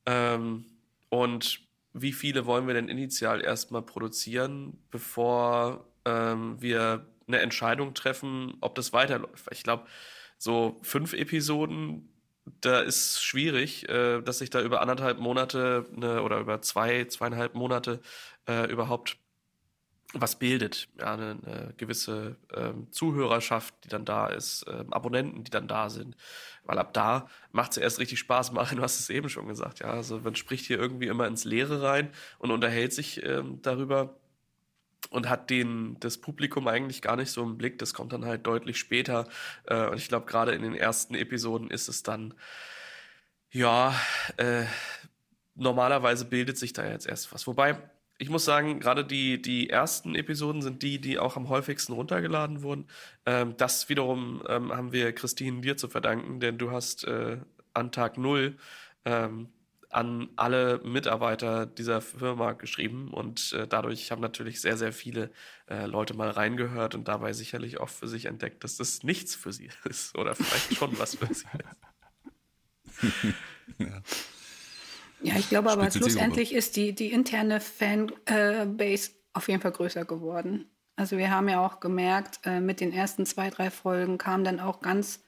Ähm, 0.05 0.65
und 1.07 1.61
wie 1.93 2.11
viele 2.11 2.45
wollen 2.45 2.67
wir 2.67 2.73
denn 2.73 2.89
initial 2.89 3.41
erstmal 3.41 3.81
produzieren, 3.81 4.77
bevor 4.91 5.85
ähm, 6.05 6.61
wir 6.61 7.05
eine 7.27 7.39
Entscheidung 7.39 7.93
treffen, 7.93 8.57
ob 8.59 8.75
das 8.75 8.91
weiterläuft? 8.91 9.47
Ich 9.51 9.63
glaube, 9.63 9.85
so 10.37 10.77
fünf 10.81 11.13
Episoden, 11.13 12.09
da 12.61 12.81
ist 12.81 13.23
schwierig, 13.23 13.87
äh, 13.87 14.21
dass 14.21 14.39
sich 14.39 14.49
da 14.49 14.61
über 14.61 14.81
anderthalb 14.81 15.19
Monate 15.19 15.85
eine, 15.95 16.23
oder 16.23 16.39
über 16.39 16.61
zwei, 16.61 17.05
zweieinhalb 17.05 17.55
Monate 17.55 18.01
äh, 18.47 18.69
überhaupt 18.69 19.17
was 20.13 20.39
bildet. 20.39 20.87
Ja, 20.99 21.13
eine, 21.13 21.37
eine 21.45 21.73
gewisse 21.77 22.35
ähm, 22.55 22.91
Zuhörerschaft, 22.91 23.73
die 23.83 23.89
dann 23.89 24.05
da 24.05 24.27
ist, 24.27 24.65
ähm, 24.67 24.91
Abonnenten, 24.91 25.43
die 25.43 25.51
dann 25.51 25.67
da 25.67 25.89
sind. 25.89 26.15
Weil 26.63 26.79
ab 26.79 26.93
da 26.93 27.27
macht 27.51 27.71
es 27.71 27.77
ja 27.77 27.83
erst 27.83 27.99
richtig 27.99 28.19
Spaß. 28.19 28.51
Marin, 28.53 28.77
du 28.77 28.83
hast 28.83 28.99
es 28.99 29.09
eben 29.09 29.29
schon 29.29 29.47
gesagt. 29.47 29.79
Ja, 29.79 29.91
also 29.91 30.19
man 30.19 30.35
spricht 30.35 30.65
hier 30.65 30.79
irgendwie 30.79 31.07
immer 31.07 31.27
ins 31.27 31.45
Leere 31.45 31.81
rein 31.83 32.11
und 32.39 32.51
unterhält 32.51 32.93
sich 32.93 33.23
ähm, 33.23 33.61
darüber 33.61 34.15
und 35.11 35.29
hat 35.29 35.49
den, 35.49 35.97
das 35.99 36.17
Publikum 36.17 36.67
eigentlich 36.67 37.01
gar 37.01 37.15
nicht 37.15 37.31
so 37.31 37.43
im 37.43 37.57
Blick. 37.57 37.77
Das 37.79 37.93
kommt 37.93 38.13
dann 38.13 38.25
halt 38.25 38.45
deutlich 38.45 38.77
später. 38.77 39.27
Äh, 39.65 39.87
und 39.87 39.97
ich 39.97 40.07
glaube, 40.07 40.25
gerade 40.25 40.53
in 40.53 40.61
den 40.61 40.75
ersten 40.75 41.15
Episoden 41.15 41.69
ist 41.71 41.87
es 41.87 42.03
dann, 42.03 42.33
ja, 43.51 43.95
äh, 44.37 44.65
normalerweise 45.55 46.25
bildet 46.25 46.57
sich 46.57 46.73
da 46.73 46.87
jetzt 46.87 47.07
erst 47.07 47.33
was. 47.33 47.47
Wobei, 47.47 47.77
ich 48.19 48.29
muss 48.29 48.43
sagen, 48.43 48.81
gerade 48.81 49.05
die, 49.05 49.41
die 49.41 49.69
ersten 49.69 50.13
Episoden 50.13 50.61
sind 50.61 50.83
die, 50.83 50.99
die 50.99 51.17
auch 51.17 51.37
am 51.37 51.47
häufigsten 51.47 51.93
runtergeladen 51.93 52.61
wurden. 52.61 52.85
Ähm, 53.25 53.55
das 53.57 53.87
wiederum 53.87 54.43
ähm, 54.47 54.73
haben 54.73 54.91
wir 54.91 55.13
Christine 55.13 55.61
dir 55.61 55.77
zu 55.77 55.87
verdanken, 55.87 56.39
denn 56.41 56.57
du 56.57 56.71
hast 56.71 57.05
äh, 57.05 57.37
an 57.73 57.91
Tag 57.91 58.17
null 58.17 58.57
ähm, 59.05 59.47
an 59.89 60.29
alle 60.35 60.79
Mitarbeiter 60.83 61.65
dieser 61.65 62.01
Firma 62.01 62.51
geschrieben 62.53 63.11
und 63.11 63.53
äh, 63.53 63.67
dadurch 63.67 64.11
haben 64.11 64.21
natürlich 64.21 64.61
sehr, 64.61 64.77
sehr 64.77 64.93
viele 64.93 65.31
äh, 65.67 65.85
Leute 65.85 66.13
mal 66.13 66.29
reingehört 66.29 66.93
und 66.93 67.07
dabei 67.07 67.33
sicherlich 67.33 67.79
auch 67.79 67.89
für 67.89 68.07
sich 68.07 68.25
entdeckt, 68.25 68.63
dass 68.63 68.77
das 68.77 69.01
nichts 69.03 69.33
für 69.33 69.51
sie 69.51 69.69
ist 69.85 70.15
oder 70.17 70.35
vielleicht 70.35 70.75
schon 70.75 70.99
was 70.99 71.15
für 71.15 71.33
sie 71.33 71.45
ist. 73.01 73.33
ja. 73.79 74.01
Ja, 75.21 75.35
ich 75.37 75.49
glaube 75.49 75.71
aber 75.71 75.89
schlussendlich 75.91 76.53
ist 76.53 76.75
die, 76.75 76.93
die 76.93 77.11
interne 77.11 77.59
Fanbase 77.59 79.11
auf 79.33 79.47
jeden 79.47 79.61
Fall 79.61 79.71
größer 79.71 80.05
geworden. 80.05 80.65
Also 80.95 81.17
wir 81.17 81.31
haben 81.31 81.47
ja 81.47 81.65
auch 81.65 81.79
gemerkt, 81.79 82.41
äh, 82.43 82.59
mit 82.59 82.81
den 82.81 82.91
ersten 82.91 83.25
zwei, 83.25 83.49
drei 83.49 83.71
Folgen 83.71 84.17
kamen 84.17 84.43
dann 84.43 84.59
auch 84.59 84.81
ganz, 84.81 85.23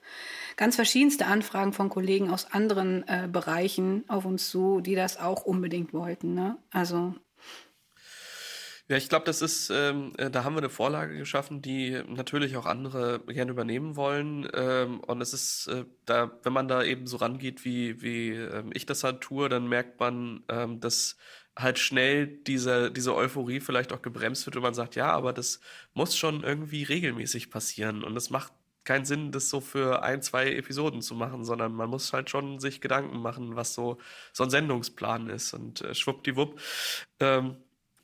ganz 0.58 0.76
verschiedenste 0.76 1.28
Anfragen 1.28 1.72
von 1.72 1.90
Kollegen 1.90 2.30
aus 2.30 2.52
anderen 2.52 3.08
äh, 3.08 3.30
Bereichen 3.32 4.04
auf 4.10 4.26
uns 4.26 4.50
zu, 4.50 4.82
die 4.82 4.96
das 4.96 5.18
auch 5.18 5.44
unbedingt 5.44 5.94
wollten. 5.94 6.34
Ne? 6.34 6.58
Also 6.72 7.16
ja, 8.92 8.98
ich 8.98 9.08
glaube, 9.08 9.24
das 9.24 9.42
ist, 9.42 9.70
ähm, 9.70 10.12
äh, 10.18 10.30
da 10.30 10.44
haben 10.44 10.54
wir 10.54 10.58
eine 10.58 10.70
Vorlage 10.70 11.18
geschaffen, 11.18 11.62
die 11.62 12.04
natürlich 12.10 12.58
auch 12.58 12.66
andere 12.66 13.22
gerne 13.22 13.50
übernehmen 13.50 13.96
wollen. 13.96 14.46
Ähm, 14.54 15.00
und 15.00 15.22
es 15.22 15.34
ist, 15.34 15.68
äh, 15.68 15.86
da, 16.06 16.30
wenn 16.44 16.52
man 16.52 16.68
da 16.68 16.84
eben 16.84 17.08
so 17.08 17.16
rangeht, 17.16 17.64
wie, 17.64 18.02
wie 18.02 18.32
ähm, 18.32 18.72
ich 18.74 18.86
das 18.86 19.06
halt 19.06 19.22
tue, 19.22 19.48
dann 19.48 19.70
merkt 19.70 20.02
man, 20.02 20.44
ähm, 20.50 20.82
dass 20.82 21.16
halt 21.58 21.80
schnell 21.80 22.28
diese, 22.28 22.92
diese 22.92 23.16
Euphorie 23.16 23.62
vielleicht 23.62 23.94
auch 23.94 24.02
gebremst 24.02 24.46
wird 24.46 24.58
und 24.58 24.64
man 24.64 24.74
sagt, 24.74 24.96
ja, 24.98 25.10
aber 25.14 25.32
das 25.32 25.62
muss 25.94 26.18
schon 26.18 26.44
irgendwie 26.44 26.84
regelmäßig 26.84 27.50
passieren. 27.50 28.04
Und 28.04 28.14
das 28.14 28.30
macht 28.30 28.52
keinen 28.84 29.06
Sinn, 29.06 29.32
das 29.32 29.50
so 29.50 29.62
für 29.62 30.04
ein, 30.04 30.22
zwei 30.22 30.52
Episoden 30.52 31.02
zu 31.02 31.16
machen, 31.16 31.46
sondern 31.46 31.72
man 31.72 31.90
muss 31.90 32.12
halt 32.12 32.30
schon 32.30 32.60
sich 32.60 32.82
Gedanken 32.82 33.20
machen, 33.22 33.56
was 33.56 33.74
so, 33.74 34.00
so 34.34 34.44
ein 34.44 34.50
Sendungsplan 34.50 35.30
ist. 35.30 35.54
Und 35.54 35.80
äh, 35.80 35.96
schwuppdiwupp 35.96 36.60
ähm, 37.22 37.56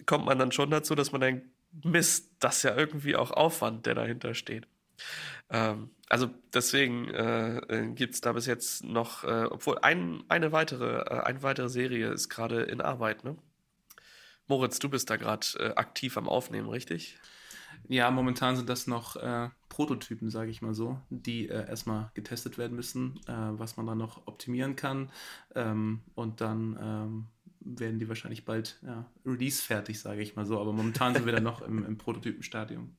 kommt 0.05 0.25
man 0.25 0.39
dann 0.39 0.51
schon 0.51 0.69
dazu, 0.69 0.95
dass 0.95 1.12
man 1.12 1.21
denkt, 1.21 1.47
Mist, 1.83 2.31
das 2.39 2.57
ist 2.57 2.63
ja 2.63 2.75
irgendwie 2.75 3.15
auch 3.15 3.31
Aufwand, 3.31 3.86
der 3.86 3.95
dahinter 3.95 4.33
steht. 4.33 4.67
Ähm, 5.49 5.91
also 6.10 6.29
deswegen 6.53 7.10
äh, 7.10 7.91
gibt 7.93 8.15
es 8.15 8.21
da 8.21 8.33
bis 8.33 8.45
jetzt 8.45 8.83
noch, 8.83 9.23
äh, 9.23 9.45
obwohl 9.49 9.77
ein, 9.79 10.23
eine, 10.29 10.51
weitere, 10.51 11.01
äh, 11.01 11.21
eine 11.21 11.43
weitere 11.43 11.69
Serie 11.69 12.10
ist 12.10 12.29
gerade 12.29 12.63
in 12.63 12.81
Arbeit, 12.81 13.23
ne? 13.23 13.36
Moritz, 14.47 14.79
du 14.79 14.89
bist 14.89 15.10
da 15.10 15.17
gerade 15.17 15.45
äh, 15.60 15.73
aktiv 15.75 16.17
am 16.17 16.29
Aufnehmen, 16.29 16.69
richtig? 16.69 17.19
Ja, 17.89 18.10
momentan 18.12 18.55
sind 18.55 18.69
das 18.69 18.88
noch 18.88 19.17
äh, 19.17 19.49
Prototypen, 19.69 20.29
sage 20.29 20.49
ich 20.51 20.62
mal 20.62 20.73
so, 20.73 20.99
die 21.10 21.49
äh, 21.49 21.67
erstmal 21.67 22.12
getestet 22.13 22.57
werden 22.57 22.75
müssen, 22.75 23.19
äh, 23.27 23.33
was 23.33 23.77
man 23.77 23.86
dann 23.86 23.97
noch 23.97 24.25
optimieren 24.25 24.75
kann. 24.75 25.12
Ähm, 25.53 26.01
und 26.15 26.41
dann 26.41 26.77
ähm, 26.81 27.27
werden 27.75 27.99
die 27.99 28.08
wahrscheinlich 28.08 28.45
bald 28.45 28.80
ja, 28.84 29.06
release-fertig, 29.25 29.99
sage 29.99 30.21
ich 30.21 30.36
mal 30.36 30.45
so. 30.45 30.60
Aber 30.60 30.73
momentan 30.73 31.13
sind 31.13 31.25
wir 31.25 31.34
dann 31.34 31.43
noch 31.43 31.62
im, 31.62 31.86
im 31.86 31.97
Prototypenstadium. 31.97 32.95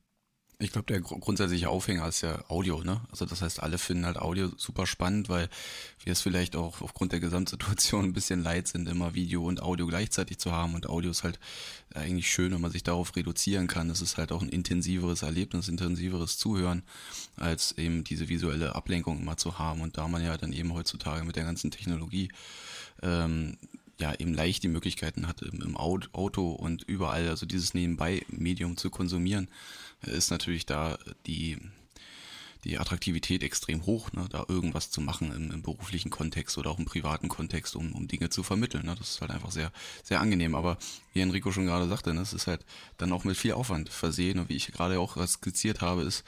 Ich 0.61 0.73
glaube, 0.73 0.87
der 0.87 1.01
grundsätzliche 1.01 1.69
Aufhänger 1.69 2.09
ist 2.09 2.23
ja 2.23 2.43
Audio, 2.49 2.83
ne? 2.83 3.01
Also 3.13 3.25
das 3.27 3.43
heißt, 3.43 3.63
alle 3.63 3.79
finden 3.79 4.07
halt 4.07 4.17
Audio 4.17 4.51
super 4.57 4.89
spannend, 4.89 5.29
weil 5.29 5.49
wir 6.03 6.13
es 6.13 6.21
vielleicht 6.21 6.57
auch 6.57 6.81
aufgrund 6.81 7.13
der 7.13 7.21
Gesamtsituation 7.21 8.07
ein 8.07 8.13
bisschen 8.13 8.43
leid 8.43 8.67
sind, 8.67 8.89
immer 8.89 9.15
Video 9.15 9.47
und 9.47 9.63
Audio 9.63 9.87
gleichzeitig 9.87 10.39
zu 10.39 10.51
haben. 10.51 10.75
Und 10.75 10.89
Audio 10.89 11.13
ist 11.13 11.23
halt 11.23 11.39
eigentlich 11.95 12.29
schön, 12.29 12.53
wenn 12.53 12.61
man 12.61 12.73
sich 12.73 12.83
darauf 12.83 13.15
reduzieren 13.15 13.69
kann. 13.69 13.89
Es 13.89 14.01
ist 14.01 14.17
halt 14.17 14.33
auch 14.33 14.43
ein 14.43 14.49
intensiveres 14.49 15.23
Erlebnis, 15.23 15.69
intensiveres 15.69 16.39
Zuhören, 16.39 16.83
als 17.37 17.79
eben 17.79 18.03
diese 18.03 18.29
visuelle 18.29 18.75
Ablenkung 18.75 19.21
immer 19.21 19.37
zu 19.37 19.61
haben. 19.61 19.81
Und 19.81 19.97
da 19.97 20.09
man 20.09 20.25
ja 20.25 20.37
dann 20.39 20.53
eben 20.53 20.75
heutzutage 20.75 21.25
mit 21.25 21.37
der 21.37 21.45
ganzen 21.45 21.71
Technologie 21.71 22.33
ähm, 23.01 23.57
ja 23.99 24.15
eben 24.15 24.35
leicht 24.35 24.63
die 24.63 24.69
Möglichkeiten 24.69 25.27
hat, 25.27 25.43
im, 25.43 25.77
Auto 25.77 26.53
und 26.53 26.83
überall, 26.85 27.29
also 27.29 27.47
dieses 27.47 27.75
Nebenbei-Medium 27.75 28.77
zu 28.77 28.91
konsumieren, 28.91 29.49
ist 30.03 30.31
natürlich 30.31 30.67
da 30.67 30.99
die, 31.27 31.59
die 32.65 32.79
Attraktivität 32.79 33.43
extrem 33.43 33.87
hoch, 33.87 34.13
ne, 34.13 34.27
da 34.31 34.45
irgendwas 34.49 34.91
zu 34.91 35.01
machen 35.01 35.33
im, 35.33 35.51
im, 35.51 35.63
beruflichen 35.63 36.11
Kontext 36.11 36.59
oder 36.59 36.71
auch 36.71 36.79
im 36.79 36.85
privaten 36.85 37.29
Kontext, 37.29 37.77
um, 37.77 37.93
um 37.93 38.09
Dinge 38.09 38.31
zu 38.31 38.43
vermitteln. 38.43 38.87
Ne. 38.87 38.97
Das 38.99 39.11
ist 39.11 39.21
halt 39.21 39.31
einfach 39.31 39.51
sehr, 39.51 39.73
sehr 40.03 40.21
angenehm. 40.21 40.55
Aber 40.55 40.79
wie 41.13 41.21
Enrico 41.21 41.53
schon 41.53 41.67
gerade 41.67 41.89
sagte, 41.89 42.13
ne, 42.15 42.21
es 42.21 42.33
ist 42.33 42.47
halt 42.47 42.65
dann 42.97 43.13
auch 43.13 43.25
mit 43.25 43.37
viel 43.37 43.53
Aufwand 43.53 43.89
versehen. 43.89 44.39
Und 44.39 44.49
wie 44.49 44.57
ich 44.57 44.73
gerade 44.73 44.99
auch 44.99 45.25
skizziert 45.27 45.81
habe, 45.81 46.03
ist 46.03 46.25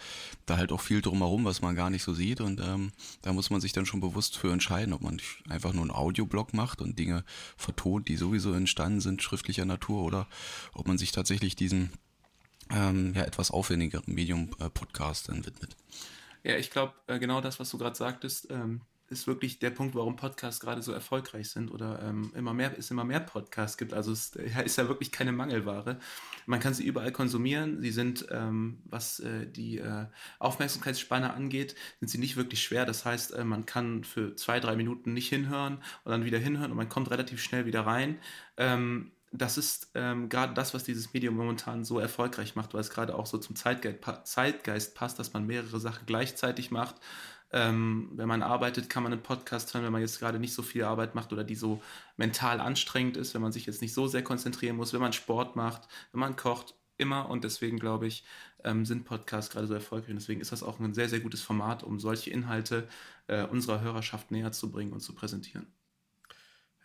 da 0.46 0.56
halt 0.56 0.72
auch 0.72 0.80
viel 0.80 1.02
drumherum, 1.02 1.44
was 1.44 1.62
man 1.62 1.74
gar 1.74 1.90
nicht 1.90 2.02
so 2.02 2.14
sieht. 2.14 2.40
Und 2.40 2.60
ähm, 2.60 2.92
da 3.22 3.32
muss 3.32 3.50
man 3.50 3.60
sich 3.60 3.72
dann 3.72 3.86
schon 3.86 4.00
bewusst 4.00 4.36
für 4.36 4.52
entscheiden, 4.52 4.92
ob 4.92 5.02
man 5.02 5.20
einfach 5.48 5.72
nur 5.72 5.82
einen 5.82 5.90
Audioblog 5.90 6.54
macht 6.54 6.80
und 6.80 6.98
Dinge 6.98 7.24
vertont, 7.56 8.08
die 8.08 8.16
sowieso 8.16 8.52
entstanden 8.52 9.00
sind, 9.00 9.22
schriftlicher 9.22 9.64
Natur, 9.64 10.02
oder 10.02 10.28
ob 10.74 10.86
man 10.86 10.98
sich 10.98 11.12
tatsächlich 11.12 11.56
diesen 11.56 11.90
ähm, 12.72 13.14
ja, 13.14 13.22
etwas 13.22 13.50
aufwendigeren 13.50 14.14
Medium-Podcast 14.14 15.28
äh, 15.28 15.32
dann 15.32 15.46
widmet. 15.46 15.76
Ja, 16.42 16.56
ich 16.56 16.70
glaube, 16.70 16.94
äh, 17.06 17.18
genau 17.18 17.40
das, 17.40 17.60
was 17.60 17.70
du 17.70 17.78
gerade 17.78 17.96
sagtest, 17.96 18.50
ähm, 18.50 18.82
ist 19.08 19.26
wirklich 19.26 19.58
der 19.58 19.70
Punkt, 19.70 19.94
warum 19.96 20.14
Podcasts 20.14 20.60
gerade 20.60 20.82
so 20.82 20.92
erfolgreich 20.92 21.50
sind 21.50 21.72
oder 21.72 22.00
ähm, 22.00 22.32
immer 22.36 22.54
mehr, 22.54 22.78
es 22.78 22.90
immer 22.92 23.04
mehr 23.04 23.18
Podcasts 23.18 23.76
gibt. 23.76 23.92
Also 23.92 24.12
es 24.12 24.32
ja, 24.54 24.60
ist 24.60 24.76
ja 24.78 24.86
wirklich 24.88 25.10
keine 25.10 25.32
Mangelware. 25.32 25.98
Man 26.46 26.60
kann 26.60 26.74
sie 26.74 26.84
überall 26.84 27.10
konsumieren. 27.10 27.82
Sie 27.82 27.90
sind, 27.90 28.26
ähm, 28.30 28.80
was 28.84 29.18
äh, 29.20 29.46
die 29.48 29.78
äh, 29.78 30.06
Aufmerksamkeitsspanne 30.38 31.34
angeht, 31.34 31.74
sind 31.98 32.08
sie 32.08 32.18
nicht 32.18 32.36
wirklich 32.36 32.62
schwer. 32.62 32.86
Das 32.86 33.04
heißt, 33.04 33.32
äh, 33.34 33.44
man 33.44 33.66
kann 33.66 34.04
für 34.04 34.36
zwei, 34.36 34.60
drei 34.60 34.76
Minuten 34.76 35.12
nicht 35.12 35.28
hinhören 35.28 35.82
und 36.04 36.12
dann 36.12 36.24
wieder 36.24 36.38
hinhören 36.38 36.70
und 36.70 36.76
man 36.76 36.88
kommt 36.88 37.10
relativ 37.10 37.42
schnell 37.42 37.66
wieder 37.66 37.84
rein. 37.86 38.20
Das 39.32 39.58
ist 39.58 39.90
ähm, 39.94 40.28
gerade 40.28 40.54
das, 40.54 40.74
was 40.74 40.84
dieses 40.84 41.12
Medium 41.12 41.36
momentan 41.36 41.84
so 41.84 41.98
erfolgreich 41.98 42.56
macht, 42.56 42.74
weil 42.74 42.80
es 42.80 42.90
gerade 42.90 43.14
auch 43.14 43.26
so 43.26 43.38
zum 43.38 43.54
Zeitgeist, 43.56 44.00
Zeitgeist 44.24 44.94
passt, 44.94 45.18
dass 45.18 45.32
man 45.32 45.46
mehrere 45.46 45.78
Sachen 45.80 46.06
gleichzeitig 46.06 46.70
macht. 46.70 46.96
Ähm, 47.52 48.10
wenn 48.14 48.28
man 48.28 48.42
arbeitet, 48.42 48.88
kann 48.90 49.02
man 49.02 49.12
einen 49.12 49.22
Podcast 49.22 49.74
hören, 49.74 49.84
wenn 49.84 49.92
man 49.92 50.00
jetzt 50.02 50.20
gerade 50.20 50.38
nicht 50.38 50.54
so 50.54 50.62
viel 50.62 50.84
Arbeit 50.84 51.14
macht 51.14 51.32
oder 51.32 51.44
die 51.44 51.56
so 51.56 51.82
mental 52.16 52.60
anstrengend 52.60 53.16
ist, 53.16 53.34
wenn 53.34 53.42
man 53.42 53.52
sich 53.52 53.66
jetzt 53.66 53.82
nicht 53.82 53.94
so 53.94 54.06
sehr 54.06 54.22
konzentrieren 54.22 54.76
muss, 54.76 54.92
wenn 54.92 55.00
man 55.00 55.12
Sport 55.12 55.56
macht, 55.56 55.88
wenn 56.12 56.20
man 56.20 56.36
kocht, 56.36 56.74
immer. 57.00 57.28
Und 57.28 57.44
deswegen 57.44 57.78
glaube 57.78 58.06
ich, 58.06 58.24
ähm, 58.64 58.84
sind 58.86 59.04
Podcasts 59.04 59.52
gerade 59.52 59.66
so 59.66 59.74
erfolgreich. 59.74 60.10
Und 60.10 60.16
deswegen 60.20 60.40
ist 60.40 60.52
das 60.52 60.62
auch 60.62 60.78
ein 60.78 60.94
sehr, 60.94 61.08
sehr 61.08 61.20
gutes 61.20 61.42
Format, 61.42 61.82
um 61.82 61.98
solche 61.98 62.30
Inhalte 62.30 62.88
äh, 63.26 63.44
unserer 63.44 63.80
Hörerschaft 63.80 64.30
näher 64.30 64.52
zu 64.52 64.70
bringen 64.70 64.92
und 64.92 65.00
zu 65.00 65.14
präsentieren. 65.14 65.66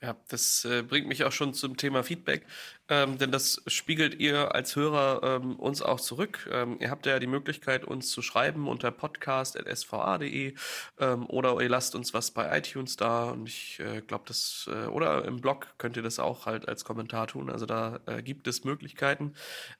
Ja, 0.05 0.15
das 0.27 0.65
äh, 0.65 0.83
bringt 0.83 1.07
mich 1.07 1.23
auch 1.23 1.31
schon 1.31 1.55
zum 1.55 1.77
Thema 1.77 2.03
Feedback, 2.03 2.45
ähm, 2.87 3.17
denn 3.17 3.31
das 3.31 3.61
spiegelt 3.67 4.19
ihr 4.19 4.53
als 4.53 4.75
Hörer 4.75 5.21
ähm, 5.23 5.55
uns 5.55 5.81
auch 5.81 5.99
zurück. 5.99 6.47
Ähm, 6.51 6.77
ihr 6.79 6.91
habt 6.91 7.05
ja 7.05 7.19
die 7.19 7.27
Möglichkeit, 7.27 7.83
uns 7.83 8.09
zu 8.11 8.21
schreiben 8.21 8.67
unter 8.67 8.91
podcast.sva.de 8.91 10.53
ähm, 10.99 11.25
oder 11.27 11.59
ihr 11.61 11.69
lasst 11.69 11.95
uns 11.95 12.13
was 12.13 12.31
bei 12.31 12.55
iTunes 12.57 12.95
da 12.95 13.31
und 13.31 13.47
ich 13.47 13.79
äh, 13.79 14.01
glaube, 14.01 14.25
das 14.27 14.69
äh, 14.71 14.85
oder 14.87 15.25
im 15.25 15.41
Blog 15.41 15.67
könnt 15.77 15.97
ihr 15.97 16.03
das 16.03 16.19
auch 16.19 16.45
halt 16.45 16.67
als 16.67 16.85
Kommentar 16.85 17.27
tun. 17.27 17.49
Also 17.49 17.65
da 17.65 17.99
äh, 18.05 18.21
gibt 18.21 18.47
es 18.47 18.63
Möglichkeiten. 18.63 19.33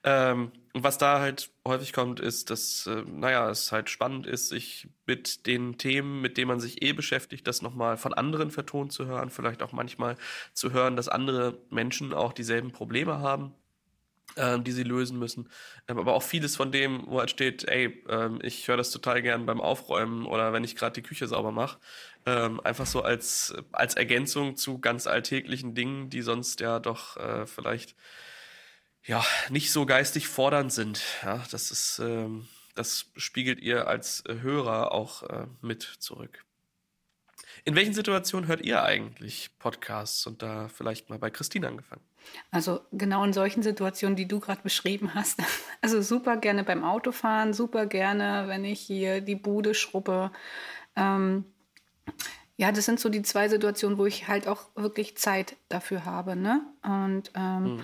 Ähm, 0.03 0.51
und 0.73 0.83
was 0.83 0.97
da 0.97 1.19
halt 1.19 1.51
häufig 1.65 1.93
kommt, 1.93 2.19
ist, 2.19 2.49
dass, 2.49 2.85
äh, 2.87 3.03
naja, 3.07 3.49
es 3.49 3.71
halt 3.71 3.89
spannend 3.89 4.27
ist, 4.27 4.49
sich 4.49 4.89
mit 5.05 5.45
den 5.45 5.77
Themen, 5.77 6.19
mit 6.21 6.37
denen 6.37 6.49
man 6.49 6.59
sich 6.59 6.81
eh 6.81 6.91
beschäftigt, 6.91 7.47
das 7.47 7.61
nochmal 7.61 7.95
von 7.95 8.13
anderen 8.13 8.51
vertont 8.51 8.91
zu 8.91 9.05
hören, 9.05 9.29
vielleicht 9.29 9.63
auch 9.63 9.71
manchmal 9.71 10.17
zu 10.53 10.73
hören, 10.73 10.97
dass 10.97 11.07
andere 11.07 11.57
Menschen 11.69 12.13
auch 12.13 12.33
dieselben 12.33 12.71
Probleme 12.71 12.94
haben, 13.03 13.53
ähm, 14.37 14.63
die 14.63 14.71
sie 14.71 14.83
lösen 14.83 15.19
müssen. 15.19 15.49
Ähm, 15.87 15.99
aber 15.99 16.13
auch 16.13 16.23
vieles 16.23 16.55
von 16.55 16.71
dem, 16.71 17.03
wo 17.07 17.19
halt 17.19 17.29
steht, 17.29 17.67
ey, 17.67 18.03
ähm, 18.09 18.39
ich 18.41 18.67
höre 18.67 18.77
das 18.77 18.91
total 18.91 19.21
gern 19.21 19.45
beim 19.45 19.61
Aufräumen 19.61 20.25
oder 20.25 20.53
wenn 20.53 20.63
ich 20.63 20.75
gerade 20.75 20.93
die 20.93 21.07
Küche 21.07 21.27
sauber 21.27 21.51
mache. 21.51 21.79
Ähm, 22.25 22.59
einfach 22.61 22.85
so 22.85 23.01
als, 23.01 23.53
als 23.71 23.95
Ergänzung 23.95 24.55
zu 24.55 24.79
ganz 24.79 25.07
alltäglichen 25.07 25.75
Dingen, 25.75 26.09
die 26.09 26.21
sonst 26.21 26.59
ja 26.59 26.79
doch 26.79 27.17
äh, 27.17 27.45
vielleicht 27.45 27.95
ja, 29.03 29.23
nicht 29.49 29.71
so 29.71 29.85
geistig 29.85 30.27
fordernd 30.27 30.73
sind. 30.73 31.01
Ja, 31.23 31.43
das 31.51 31.71
ist, 31.71 31.99
ähm, 31.99 32.47
das 32.73 33.11
spiegelt 33.15 33.59
ihr 33.59 33.87
als 33.87 34.23
Hörer 34.27 34.91
auch 34.91 35.23
äh, 35.23 35.47
mit 35.61 35.83
zurück. 35.83 36.43
In 37.63 37.75
welchen 37.75 37.93
Situationen 37.93 38.47
hört 38.47 38.61
ihr 38.61 38.83
eigentlich 38.83 39.49
Podcasts 39.59 40.25
und 40.27 40.41
da 40.41 40.67
vielleicht 40.67 41.09
mal 41.09 41.19
bei 41.19 41.29
Christine 41.29 41.67
angefangen? 41.67 42.03
Also 42.51 42.81
genau 42.91 43.23
in 43.23 43.33
solchen 43.33 43.63
Situationen, 43.63 44.15
die 44.15 44.27
du 44.27 44.39
gerade 44.39 44.61
beschrieben 44.61 45.13
hast. 45.13 45.39
Also 45.81 46.01
super 46.01 46.37
gerne 46.37 46.63
beim 46.63 46.83
Autofahren, 46.83 47.53
super 47.53 47.85
gerne, 47.85 48.45
wenn 48.47 48.65
ich 48.65 48.79
hier 48.79 49.21
die 49.21 49.35
Bude 49.35 49.75
schrubbe. 49.75 50.31
Ähm, 50.95 51.45
ja, 52.57 52.71
das 52.71 52.85
sind 52.85 52.99
so 52.99 53.09
die 53.09 53.21
zwei 53.21 53.49
Situationen, 53.49 53.99
wo 53.99 54.07
ich 54.07 54.27
halt 54.27 54.47
auch 54.47 54.63
wirklich 54.75 55.15
Zeit 55.15 55.55
dafür 55.69 56.03
habe. 56.05 56.35
Ne? 56.35 56.61
Und 56.81 57.31
ähm, 57.35 57.65
hm 57.65 57.83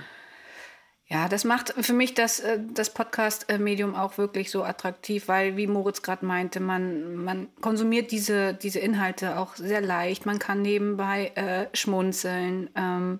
ja, 1.12 1.28
das 1.28 1.44
macht 1.44 1.74
für 1.78 1.92
mich 1.92 2.14
das, 2.14 2.40
äh, 2.40 2.58
das 2.74 2.94
Podcast-Medium 2.94 3.96
auch 3.96 4.18
wirklich 4.18 4.50
so 4.50 4.64
attraktiv, 4.64 5.28
weil, 5.28 5.58
wie 5.58 5.68
Moritz 5.68 6.02
gerade 6.02 6.26
meinte, 6.26 6.62
man, 6.62 7.16
man 7.16 7.50
konsumiert 7.60 8.12
diese, 8.12 8.54
diese 8.54 8.80
Inhalte 8.80 9.38
auch 9.38 9.56
sehr 9.56 9.82
leicht. 9.82 10.26
Man 10.26 10.40
kann 10.40 10.62
nebenbei 10.62 11.34
äh, 11.36 11.68
schmunzeln. 11.76 12.70
Ähm, 12.76 13.20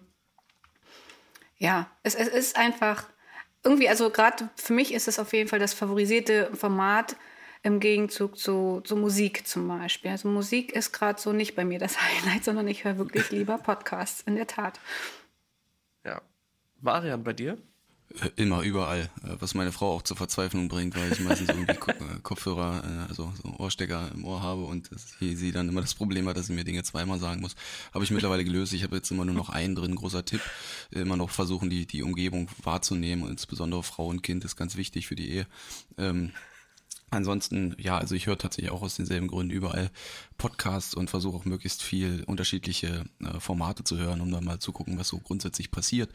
ja, 1.62 1.92
es, 2.02 2.16
es 2.16 2.28
ist 2.28 2.58
einfach 2.58 3.06
irgendwie, 3.64 3.88
also 3.88 4.10
gerade 4.10 4.50
für 4.56 4.74
mich 4.74 4.92
ist 4.96 5.08
es 5.08 5.20
auf 5.20 5.32
jeden 5.32 5.48
Fall 5.48 5.60
das 5.60 5.76
favorisierte 5.76 6.50
Format 6.56 7.16
im 7.62 7.80
Gegenzug 7.80 8.36
zu, 8.36 8.82
zu 8.84 8.96
Musik 8.96 9.46
zum 9.48 9.68
Beispiel. 9.68 10.10
Also 10.10 10.28
Musik 10.28 10.72
ist 10.72 10.92
gerade 10.92 11.22
so 11.22 11.34
nicht 11.34 11.56
bei 11.56 11.64
mir 11.64 11.78
das 11.78 12.02
Highlight, 12.02 12.44
sondern 12.44 12.68
ich 12.68 12.84
höre 12.84 12.98
wirklich 12.98 13.30
lieber 13.30 13.60
Podcasts, 13.60 14.22
in 14.22 14.36
der 14.36 14.48
Tat. 14.48 14.80
Ja. 16.04 16.24
Marian, 16.80 17.24
bei 17.24 17.34
dir? 17.34 17.60
Äh, 18.20 18.30
immer, 18.36 18.62
überall. 18.62 19.10
Äh, 19.24 19.36
was 19.40 19.54
meine 19.54 19.72
Frau 19.72 19.96
auch 19.96 20.02
zur 20.02 20.18
Verzweiflung 20.18 20.68
bringt, 20.68 20.96
weil 20.96 21.12
ich 21.12 21.20
meistens 21.20 21.50
irgendwie 21.50 21.72
äh, 21.72 22.20
Kopfhörer, 22.22 22.84
also 23.10 23.32
so 23.42 23.50
Ohrstecker 23.58 24.12
im 24.14 24.26
Ohr 24.26 24.42
habe 24.42 24.64
und 24.64 24.90
sie 25.20 25.52
dann 25.52 25.70
immer 25.70 25.82
das 25.82 25.94
Problem 25.94 26.28
hat, 26.28 26.38
dass 26.38 26.48
sie 26.48 26.54
mir 26.54 26.64
Dinge 26.64 26.84
zweimal 26.84 27.20
sagen 27.20 27.42
muss. 27.42 27.56
Habe 27.94 28.04
ich 28.04 28.12
mittlerweile 28.12 28.44
gelöst. 28.44 28.74
Ich 28.74 28.84
habe 28.84 28.96
jetzt 28.96 29.12
immer 29.12 29.26
nur 29.26 29.36
noch 29.36 29.50
einen 29.50 29.76
drin, 29.76 29.96
großer 29.96 30.26
Tipp. 30.26 30.42
Immer 30.92 31.18
noch 31.18 31.30
versuchen, 31.30 31.70
die, 31.70 31.86
die 31.86 32.04
Umgebung 32.04 32.48
wahrzunehmen 32.64 33.30
insbesondere 33.30 33.84
Frau 33.84 34.08
und 34.08 34.22
Kind 34.22 34.44
ist 34.46 34.56
ganz 34.56 34.76
wichtig 34.76 35.08
für 35.08 35.16
die 35.16 35.30
Ehe. 35.30 35.48
Ähm, 35.98 36.32
Ansonsten, 37.12 37.76
ja, 37.78 37.98
also 37.98 38.16
ich 38.16 38.26
höre 38.26 38.38
tatsächlich 38.38 38.72
auch 38.72 38.82
aus 38.82 38.96
denselben 38.96 39.28
Gründen 39.28 39.52
überall 39.52 39.92
Podcasts 40.38 40.96
und 40.96 41.10
versuche 41.10 41.38
auch 41.38 41.46
möglichst 41.46 41.84
viel 41.84 42.24
unterschiedliche 42.26 43.06
äh, 43.20 43.40
Formate 43.40 43.84
zu 43.84 43.98
hören, 43.98 44.22
um 44.22 44.32
dann 44.32 44.46
mal 44.46 44.60
zu 44.60 44.72
gucken, 44.72 44.98
was 44.98 45.10
so 45.10 45.20
grundsätzlich 45.20 45.72
passiert, 45.72 46.10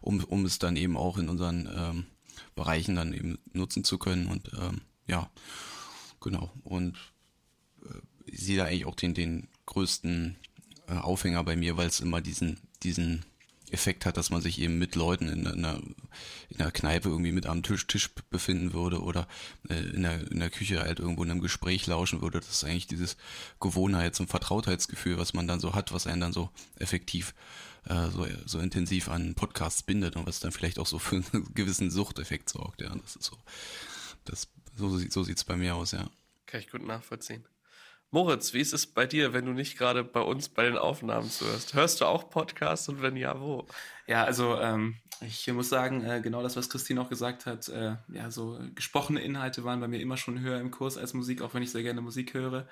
um, 0.00 0.22
um 0.24 0.44
es 0.44 0.58
dann 0.58 0.76
eben 0.76 0.96
auch 0.96 1.18
in 1.18 1.28
unseren 1.28 1.68
ähm, 1.74 2.06
Bereichen 2.54 2.96
dann 2.96 3.14
eben 3.14 3.38
nutzen 3.52 3.84
zu 3.84 3.96
können. 3.96 4.26
Und 4.26 4.50
ähm, 4.60 4.82
ja, 5.06 5.30
Genau. 6.20 6.50
Und 6.64 6.96
äh, 7.82 8.00
ich 8.26 8.40
sehe 8.40 8.56
da 8.56 8.64
eigentlich 8.64 8.86
auch 8.86 8.94
den, 8.94 9.14
den 9.14 9.48
größten 9.66 10.36
äh, 10.88 10.94
Aufhänger 10.94 11.42
bei 11.44 11.56
mir, 11.56 11.76
weil 11.76 11.88
es 11.88 12.00
immer 12.00 12.20
diesen, 12.20 12.58
diesen 12.82 13.24
Effekt 13.72 14.06
hat, 14.06 14.16
dass 14.16 14.30
man 14.30 14.40
sich 14.40 14.60
eben 14.60 14.78
mit 14.78 14.94
Leuten 14.94 15.28
in 15.28 15.46
einer, 15.46 15.80
in 16.48 16.60
einer 16.60 16.70
Kneipe 16.70 17.08
irgendwie 17.08 17.32
mit 17.32 17.46
am 17.46 17.62
Tisch, 17.62 17.86
Tisch 17.86 18.10
befinden 18.30 18.72
würde 18.72 19.02
oder 19.02 19.26
äh, 19.68 19.74
in, 19.74 20.02
der, 20.02 20.30
in 20.30 20.40
der 20.40 20.50
Küche 20.50 20.80
halt 20.80 20.98
irgendwo 20.98 21.24
in 21.24 21.30
einem 21.30 21.40
Gespräch 21.40 21.86
lauschen 21.86 22.22
würde. 22.22 22.40
Das 22.40 22.50
ist 22.50 22.64
eigentlich 22.64 22.86
dieses 22.86 23.16
Gewohnheits- 23.60 24.20
und 24.20 24.28
Vertrautheitsgefühl, 24.28 25.18
was 25.18 25.34
man 25.34 25.46
dann 25.46 25.60
so 25.60 25.74
hat, 25.74 25.92
was 25.92 26.06
einen 26.06 26.20
dann 26.20 26.32
so 26.32 26.50
effektiv 26.76 27.34
äh, 27.86 28.10
so, 28.10 28.26
so 28.44 28.58
intensiv 28.58 29.08
an 29.08 29.34
Podcasts 29.34 29.82
bindet 29.82 30.16
und 30.16 30.26
was 30.26 30.40
dann 30.40 30.52
vielleicht 30.52 30.78
auch 30.78 30.86
so 30.86 30.98
für 30.98 31.16
einen 31.16 31.48
gewissen 31.54 31.90
Suchteffekt 31.90 32.48
sorgt. 32.48 32.82
Ja, 32.82 32.94
das 32.94 33.16
ist 33.16 33.24
so. 33.24 33.36
Das, 34.24 34.48
so, 34.76 34.98
so 34.98 35.22
sieht 35.22 35.38
es 35.38 35.44
bei 35.44 35.56
mir 35.56 35.74
aus, 35.74 35.92
ja. 35.92 36.08
Kann 36.46 36.60
ich 36.60 36.70
gut 36.70 36.86
nachvollziehen. 36.86 37.44
Moritz, 38.12 38.52
wie 38.52 38.60
ist 38.60 38.72
es 38.72 38.88
bei 38.88 39.06
dir, 39.06 39.32
wenn 39.32 39.46
du 39.46 39.52
nicht 39.52 39.78
gerade 39.78 40.02
bei 40.02 40.20
uns 40.20 40.48
bei 40.48 40.64
den 40.64 40.76
Aufnahmen 40.76 41.30
zuhörst? 41.30 41.74
Hörst 41.74 42.00
du 42.00 42.06
auch 42.06 42.28
Podcasts 42.28 42.88
und 42.88 43.02
wenn 43.02 43.16
ja, 43.16 43.40
wo? 43.40 43.66
Ja, 44.08 44.24
also 44.24 44.58
ähm, 44.58 44.96
ich 45.20 45.46
muss 45.52 45.68
sagen, 45.68 46.04
äh, 46.04 46.20
genau 46.20 46.42
das, 46.42 46.56
was 46.56 46.68
Christine 46.68 47.00
auch 47.00 47.08
gesagt 47.08 47.46
hat, 47.46 47.68
äh, 47.68 47.96
ja, 48.08 48.30
so 48.30 48.58
gesprochene 48.74 49.20
Inhalte 49.20 49.62
waren 49.62 49.80
bei 49.80 49.86
mir 49.86 50.00
immer 50.00 50.16
schon 50.16 50.40
höher 50.40 50.60
im 50.60 50.72
Kurs 50.72 50.98
als 50.98 51.14
Musik, 51.14 51.40
auch 51.40 51.54
wenn 51.54 51.62
ich 51.62 51.70
sehr 51.70 51.84
gerne 51.84 52.00
Musik 52.00 52.34
höre. 52.34 52.66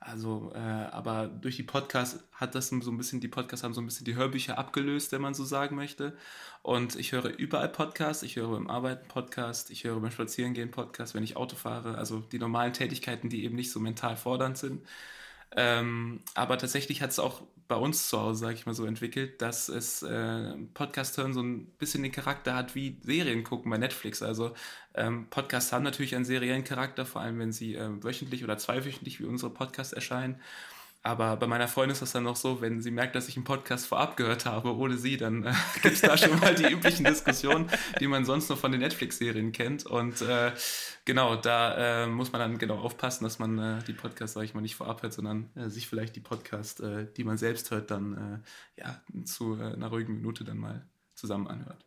Also, 0.00 0.52
äh, 0.54 0.58
aber 0.58 1.28
durch 1.28 1.56
die 1.56 1.62
Podcasts 1.62 2.22
hat 2.32 2.54
das 2.54 2.68
so 2.68 2.76
ein 2.76 2.98
bisschen, 2.98 3.20
die 3.20 3.28
Podcasts 3.28 3.64
haben 3.64 3.72
so 3.72 3.80
ein 3.80 3.86
bisschen 3.86 4.04
die 4.04 4.16
Hörbücher 4.16 4.58
abgelöst, 4.58 5.12
wenn 5.12 5.22
man 5.22 5.34
so 5.34 5.44
sagen 5.44 5.76
möchte. 5.76 6.16
Und 6.62 6.96
ich 6.96 7.12
höre 7.12 7.26
überall 7.38 7.68
Podcasts, 7.70 8.22
ich 8.22 8.36
höre 8.36 8.50
beim 8.50 8.68
Arbeiten 8.68 9.08
Podcast, 9.08 9.70
ich 9.70 9.84
höre 9.84 10.00
beim 10.00 10.10
Spazierengehen 10.10 10.70
Podcast, 10.70 11.14
wenn 11.14 11.24
ich 11.24 11.36
Auto 11.36 11.56
fahre, 11.56 11.96
also 11.96 12.20
die 12.20 12.38
normalen 12.38 12.72
Tätigkeiten, 12.72 13.28
die 13.30 13.44
eben 13.44 13.56
nicht 13.56 13.70
so 13.70 13.80
mental 13.80 14.16
fordernd 14.16 14.58
sind. 14.58 14.82
Ähm, 15.56 16.20
aber 16.34 16.58
tatsächlich 16.58 17.02
hat 17.02 17.10
es 17.10 17.18
auch 17.18 17.42
bei 17.68 17.76
uns 17.76 18.08
zu 18.08 18.20
Hause, 18.20 18.40
sage 18.40 18.54
ich 18.54 18.66
mal 18.66 18.74
so, 18.74 18.84
entwickelt, 18.84 19.40
dass 19.40 19.68
es 19.68 20.02
äh, 20.02 20.54
Podcast 20.74 21.16
hören 21.16 21.32
so 21.32 21.42
ein 21.42 21.66
bisschen 21.78 22.02
den 22.02 22.12
Charakter 22.12 22.54
hat 22.54 22.74
wie 22.74 22.98
Serien 23.02 23.44
gucken 23.44 23.70
bei 23.70 23.78
Netflix. 23.78 24.22
Also 24.22 24.54
ähm, 24.94 25.28
Podcasts 25.30 25.72
haben 25.72 25.84
natürlich 25.84 26.14
einen 26.14 26.24
seriellen 26.24 26.64
Charakter, 26.64 27.06
vor 27.06 27.22
allem 27.22 27.38
wenn 27.38 27.52
sie 27.52 27.74
äh, 27.74 28.02
wöchentlich 28.02 28.44
oder 28.44 28.58
zweiwöchentlich 28.58 29.20
wie 29.20 29.24
unsere 29.24 29.52
Podcasts 29.52 29.92
erscheinen. 29.92 30.40
Aber 31.06 31.36
bei 31.36 31.46
meiner 31.46 31.68
Freundin 31.68 31.92
ist 31.92 32.00
das 32.00 32.12
dann 32.12 32.24
noch 32.24 32.34
so, 32.34 32.62
wenn 32.62 32.80
sie 32.80 32.90
merkt, 32.90 33.14
dass 33.14 33.28
ich 33.28 33.36
einen 33.36 33.44
Podcast 33.44 33.86
vorab 33.86 34.16
gehört 34.16 34.46
habe, 34.46 34.74
ohne 34.74 34.96
sie, 34.96 35.18
dann 35.18 35.44
äh, 35.44 35.52
gibt 35.82 35.96
es 35.96 36.00
da 36.00 36.16
schon 36.16 36.40
mal 36.40 36.54
die 36.54 36.64
üblichen 36.64 37.04
Diskussionen, 37.04 37.68
die 38.00 38.06
man 38.06 38.24
sonst 38.24 38.48
nur 38.48 38.56
von 38.56 38.72
den 38.72 38.80
Netflix-Serien 38.80 39.52
kennt. 39.52 39.84
Und 39.84 40.22
äh, 40.22 40.52
genau, 41.04 41.36
da 41.36 42.04
äh, 42.04 42.06
muss 42.06 42.32
man 42.32 42.40
dann 42.40 42.56
genau 42.56 42.78
aufpassen, 42.78 43.24
dass 43.24 43.38
man 43.38 43.58
äh, 43.58 43.82
die 43.84 43.92
Podcasts, 43.92 44.32
sage 44.32 44.46
ich 44.46 44.54
mal, 44.54 44.62
nicht 44.62 44.76
vorab 44.76 45.02
hört, 45.02 45.12
sondern 45.12 45.50
äh, 45.56 45.68
sich 45.68 45.86
vielleicht 45.88 46.16
die 46.16 46.20
Podcasts, 46.20 46.80
äh, 46.80 47.06
die 47.14 47.24
man 47.24 47.36
selbst 47.36 47.70
hört, 47.70 47.90
dann 47.90 48.42
äh, 48.76 48.80
ja, 48.80 49.02
zu 49.24 49.60
äh, 49.60 49.74
einer 49.74 49.88
ruhigen 49.88 50.14
Minute 50.14 50.42
dann 50.44 50.56
mal 50.56 50.86
zusammen 51.14 51.48
anhört. 51.48 51.84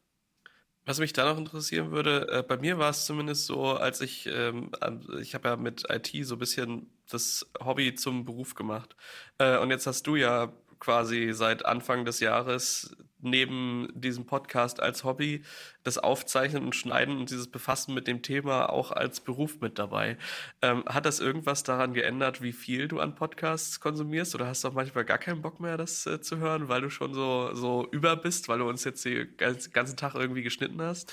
Was 0.88 1.00
mich 1.00 1.12
da 1.12 1.26
noch 1.26 1.38
interessieren 1.38 1.92
würde, 1.92 2.30
äh, 2.32 2.44
bei 2.44 2.56
mir 2.56 2.78
war 2.78 2.90
es 2.90 3.06
zumindest 3.06 3.46
so, 3.46 3.74
als 3.74 4.00
ich, 4.00 4.26
ähm, 4.26 4.72
ich 5.20 5.36
habe 5.36 5.50
ja 5.50 5.58
mit 5.58 5.84
IT 5.90 6.26
so 6.26 6.36
ein 6.36 6.40
bisschen 6.40 6.90
das 7.10 7.46
Hobby 7.60 7.94
zum 7.96 8.24
Beruf 8.24 8.56
gemacht. 8.56 8.96
Äh, 9.38 9.58
und 9.58 9.70
jetzt 9.70 9.86
hast 9.86 10.08
du 10.08 10.16
ja 10.16 10.54
quasi 10.80 11.34
seit 11.34 11.66
Anfang 11.66 12.06
des 12.06 12.20
Jahres 12.20 12.96
neben 13.20 13.88
diesem 13.94 14.26
Podcast 14.26 14.80
als 14.80 15.04
Hobby 15.04 15.44
das 15.84 15.98
Aufzeichnen 15.98 16.64
und 16.64 16.76
Schneiden 16.76 17.18
und 17.18 17.30
dieses 17.30 17.50
Befassen 17.50 17.94
mit 17.94 18.08
dem 18.08 18.22
Thema 18.22 18.72
auch 18.72 18.92
als 18.92 19.22
Beruf 19.22 19.60
mit 19.60 19.80
dabei. 19.80 20.18
Ähm, 20.62 20.84
hat 20.86 21.06
das 21.06 21.20
irgendwas 21.20 21.64
daran 21.64 21.94
geändert, 21.94 22.42
wie 22.42 22.54
viel 22.54 22.88
du 22.88 23.00
an 23.00 23.16
Podcasts 23.16 23.80
konsumierst 23.80 24.36
oder 24.36 24.48
hast 24.48 24.64
du 24.64 24.68
auch 24.68 24.74
manchmal 24.74 25.06
gar 25.06 25.18
keinen 25.18 25.42
Bock 25.42 25.60
mehr, 25.60 25.78
das 25.78 26.06
äh, 26.06 26.22
zu 26.22 26.38
hören, 26.38 26.70
weil 26.70 26.82
du 26.82 26.90
schon 26.90 27.14
so, 27.14 27.54
so 27.54 27.88
über 27.92 28.16
bist, 28.16 28.50
weil 28.50 28.60
du 28.60 28.70
uns 28.70 28.84
jetzt 28.84 29.04
den 29.06 29.36
ganzen 29.38 29.98
Tag 29.98 30.16
irgendwie 30.16 30.44
geschnitten 30.44 30.82
hast? 30.82 31.12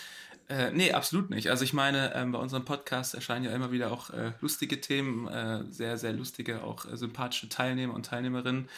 Äh, 0.48 0.72
nee, 0.72 0.92
absolut 0.92 1.31
nicht. 1.31 1.48
Also 1.48 1.64
ich 1.64 1.72
meine, 1.72 2.14
ähm, 2.14 2.33
bei 2.33 2.38
unserem 2.38 2.66
Podcast 2.66 3.14
erscheinen 3.14 3.46
ja 3.46 3.53
immer 3.53 3.72
wieder 3.72 3.90
auch 3.90 4.11
äh, 4.11 4.33
lustige 4.42 4.79
Themen, 4.79 5.27
äh, 5.27 5.64
sehr, 5.70 5.96
sehr 5.96 6.12
lustige, 6.12 6.62
auch 6.62 6.85
äh, 6.85 6.98
sympathische 6.98 7.48
Teilnehmer 7.48 7.94
und 7.94 8.05
Teilnehmerinnen. 8.05 8.68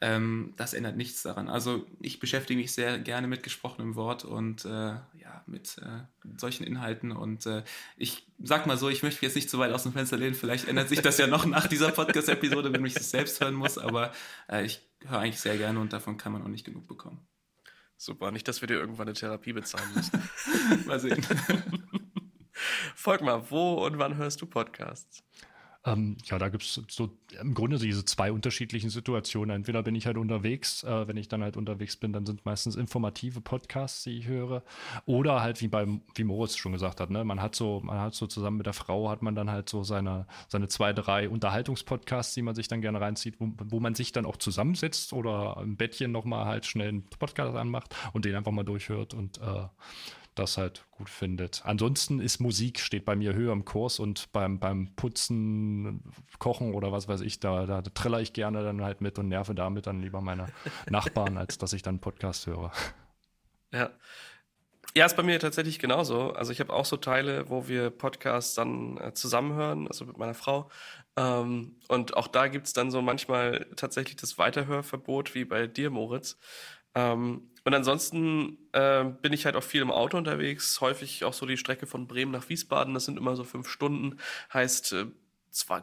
Ähm, 0.00 0.52
das 0.56 0.74
ändert 0.74 0.96
nichts 0.96 1.22
daran. 1.22 1.48
Also 1.48 1.86
ich 2.00 2.20
beschäftige 2.20 2.60
mich 2.60 2.72
sehr 2.72 2.98
gerne 2.98 3.26
mit 3.28 3.42
gesprochenem 3.42 3.94
Wort 3.94 4.24
und 4.24 4.64
äh, 4.64 4.68
ja, 4.68 5.42
mit 5.46 5.78
äh, 5.78 6.04
solchen 6.36 6.64
Inhalten. 6.64 7.12
Und 7.12 7.48
ich 7.96 8.26
sag 8.42 8.66
mal 8.66 8.76
so, 8.76 8.88
ich 8.88 9.02
möchte 9.02 9.18
mich 9.18 9.22
jetzt 9.22 9.36
nicht 9.36 9.50
zu 9.50 9.58
weit 9.58 9.72
aus 9.72 9.84
dem 9.84 9.92
Fenster 9.92 10.16
lehnen. 10.16 10.34
Vielleicht 10.34 10.68
ändert 10.68 10.88
sich 10.88 11.00
das 11.00 11.18
ja 11.18 11.26
noch 11.26 11.46
nach 11.46 11.66
dieser 11.66 11.92
Podcast-Episode, 11.92 12.72
wenn 12.72 12.84
ich 12.84 12.94
das 12.94 13.10
selbst 13.10 13.40
hören 13.40 13.54
muss. 13.54 13.78
Aber 13.78 14.12
ich 14.64 14.80
höre 15.06 15.20
eigentlich 15.20 15.40
sehr 15.40 15.56
gerne 15.56 15.80
und 15.80 15.92
davon 15.92 16.16
kann 16.16 16.32
man 16.32 16.42
auch 16.42 16.48
nicht 16.48 16.66
genug 16.66 16.86
bekommen. 16.86 17.26
Super, 17.98 18.30
nicht, 18.30 18.46
dass 18.46 18.60
wir 18.60 18.68
dir 18.68 18.74
irgendwann 18.74 19.08
eine 19.08 19.14
Therapie 19.14 19.54
bezahlen 19.54 19.88
müssen. 19.94 20.22
mal 20.86 21.00
sehen. 21.00 21.24
Folg 22.94 23.22
mal, 23.22 23.50
wo 23.50 23.86
und 23.86 23.98
wann 23.98 24.16
hörst 24.16 24.42
du 24.42 24.46
Podcasts? 24.46 25.22
Ähm, 25.86 26.16
ja, 26.24 26.38
da 26.38 26.48
gibt 26.48 26.64
es 26.64 26.82
so 26.88 27.10
im 27.40 27.54
Grunde 27.54 27.78
diese 27.78 28.04
zwei 28.04 28.32
unterschiedlichen 28.32 28.90
Situationen. 28.90 29.54
Entweder 29.54 29.84
bin 29.84 29.94
ich 29.94 30.06
halt 30.06 30.16
unterwegs, 30.16 30.82
äh, 30.82 31.06
wenn 31.06 31.16
ich 31.16 31.28
dann 31.28 31.44
halt 31.44 31.56
unterwegs 31.56 31.96
bin, 31.96 32.12
dann 32.12 32.26
sind 32.26 32.44
meistens 32.44 32.74
informative 32.74 33.40
Podcasts, 33.40 34.02
die 34.02 34.18
ich 34.18 34.26
höre. 34.26 34.64
Oder 35.06 35.42
halt, 35.42 35.60
wie 35.60 35.68
beim, 35.68 36.00
wie 36.16 36.24
Moritz 36.24 36.56
schon 36.56 36.72
gesagt 36.72 37.00
hat, 37.00 37.10
ne, 37.10 37.24
man 37.24 37.40
hat 37.40 37.54
so, 37.54 37.80
man 37.84 38.00
hat 38.00 38.14
so 38.14 38.26
zusammen 38.26 38.56
mit 38.56 38.66
der 38.66 38.72
Frau 38.72 39.08
hat 39.08 39.22
man 39.22 39.36
dann 39.36 39.48
halt 39.48 39.68
so 39.68 39.84
seine, 39.84 40.26
seine 40.48 40.66
zwei, 40.66 40.92
drei 40.92 41.28
Unterhaltungspodcasts, 41.28 42.34
die 42.34 42.42
man 42.42 42.56
sich 42.56 42.66
dann 42.66 42.80
gerne 42.80 43.00
reinzieht, 43.00 43.36
wo, 43.38 43.52
wo 43.56 43.78
man 43.78 43.94
sich 43.94 44.10
dann 44.10 44.26
auch 44.26 44.38
zusammensetzt 44.38 45.12
oder 45.12 45.58
im 45.62 45.76
Bettchen 45.76 46.10
nochmal 46.10 46.46
halt 46.46 46.66
schnell 46.66 46.88
einen 46.88 47.04
Podcast 47.04 47.56
anmacht 47.56 47.94
und 48.12 48.24
den 48.24 48.34
einfach 48.34 48.52
mal 48.52 48.64
durchhört 48.64 49.14
und 49.14 49.38
äh, 49.38 49.66
das 50.38 50.58
halt 50.58 50.84
gut 50.90 51.08
findet. 51.10 51.62
Ansonsten 51.64 52.20
ist 52.20 52.40
Musik, 52.40 52.80
steht 52.80 53.04
bei 53.04 53.16
mir 53.16 53.34
höher 53.34 53.52
im 53.52 53.64
Kurs 53.64 53.98
und 53.98 54.30
beim, 54.32 54.58
beim 54.58 54.94
Putzen, 54.94 56.02
Kochen 56.38 56.74
oder 56.74 56.92
was 56.92 57.08
weiß 57.08 57.22
ich, 57.22 57.40
da, 57.40 57.66
da 57.66 57.82
triller 57.82 58.20
ich 58.20 58.32
gerne 58.32 58.62
dann 58.62 58.82
halt 58.82 59.00
mit 59.00 59.18
und 59.18 59.28
nerve 59.28 59.54
damit 59.54 59.86
dann 59.86 60.00
lieber 60.00 60.20
meine 60.20 60.46
Nachbarn, 60.90 61.36
als 61.36 61.58
dass 61.58 61.72
ich 61.72 61.82
dann 61.82 61.98
Podcast 61.98 62.46
höre. 62.46 62.72
Ja. 63.72 63.90
Ja, 64.94 65.04
ist 65.04 65.16
bei 65.16 65.22
mir 65.22 65.38
tatsächlich 65.38 65.78
genauso. 65.78 66.32
Also 66.32 66.52
ich 66.52 66.60
habe 66.60 66.72
auch 66.72 66.86
so 66.86 66.96
Teile, 66.96 67.50
wo 67.50 67.68
wir 67.68 67.90
Podcasts 67.90 68.54
dann 68.54 68.96
äh, 68.96 69.12
zusammenhören, 69.12 69.88
also 69.88 70.06
mit 70.06 70.16
meiner 70.16 70.32
Frau. 70.32 70.70
Ähm, 71.16 71.76
und 71.88 72.16
auch 72.16 72.28
da 72.28 72.48
gibt 72.48 72.66
es 72.66 72.72
dann 72.72 72.90
so 72.90 73.02
manchmal 73.02 73.66
tatsächlich 73.76 74.16
das 74.16 74.38
Weiterhörverbot, 74.38 75.34
wie 75.34 75.44
bei 75.44 75.66
dir, 75.66 75.90
Moritz. 75.90 76.38
Ähm, 76.94 77.50
und 77.66 77.74
ansonsten 77.74 78.58
äh, 78.70 79.02
bin 79.04 79.32
ich 79.32 79.44
halt 79.44 79.56
auch 79.56 79.62
viel 79.64 79.82
im 79.82 79.90
Auto 79.90 80.16
unterwegs, 80.16 80.80
häufig 80.80 81.24
auch 81.24 81.32
so 81.32 81.46
die 81.46 81.56
Strecke 81.56 81.88
von 81.88 82.06
Bremen 82.06 82.30
nach 82.30 82.48
Wiesbaden, 82.48 82.94
das 82.94 83.06
sind 83.06 83.18
immer 83.18 83.34
so 83.34 83.42
fünf 83.42 83.68
Stunden, 83.68 84.20
heißt, 84.54 84.92
äh, 84.92 85.06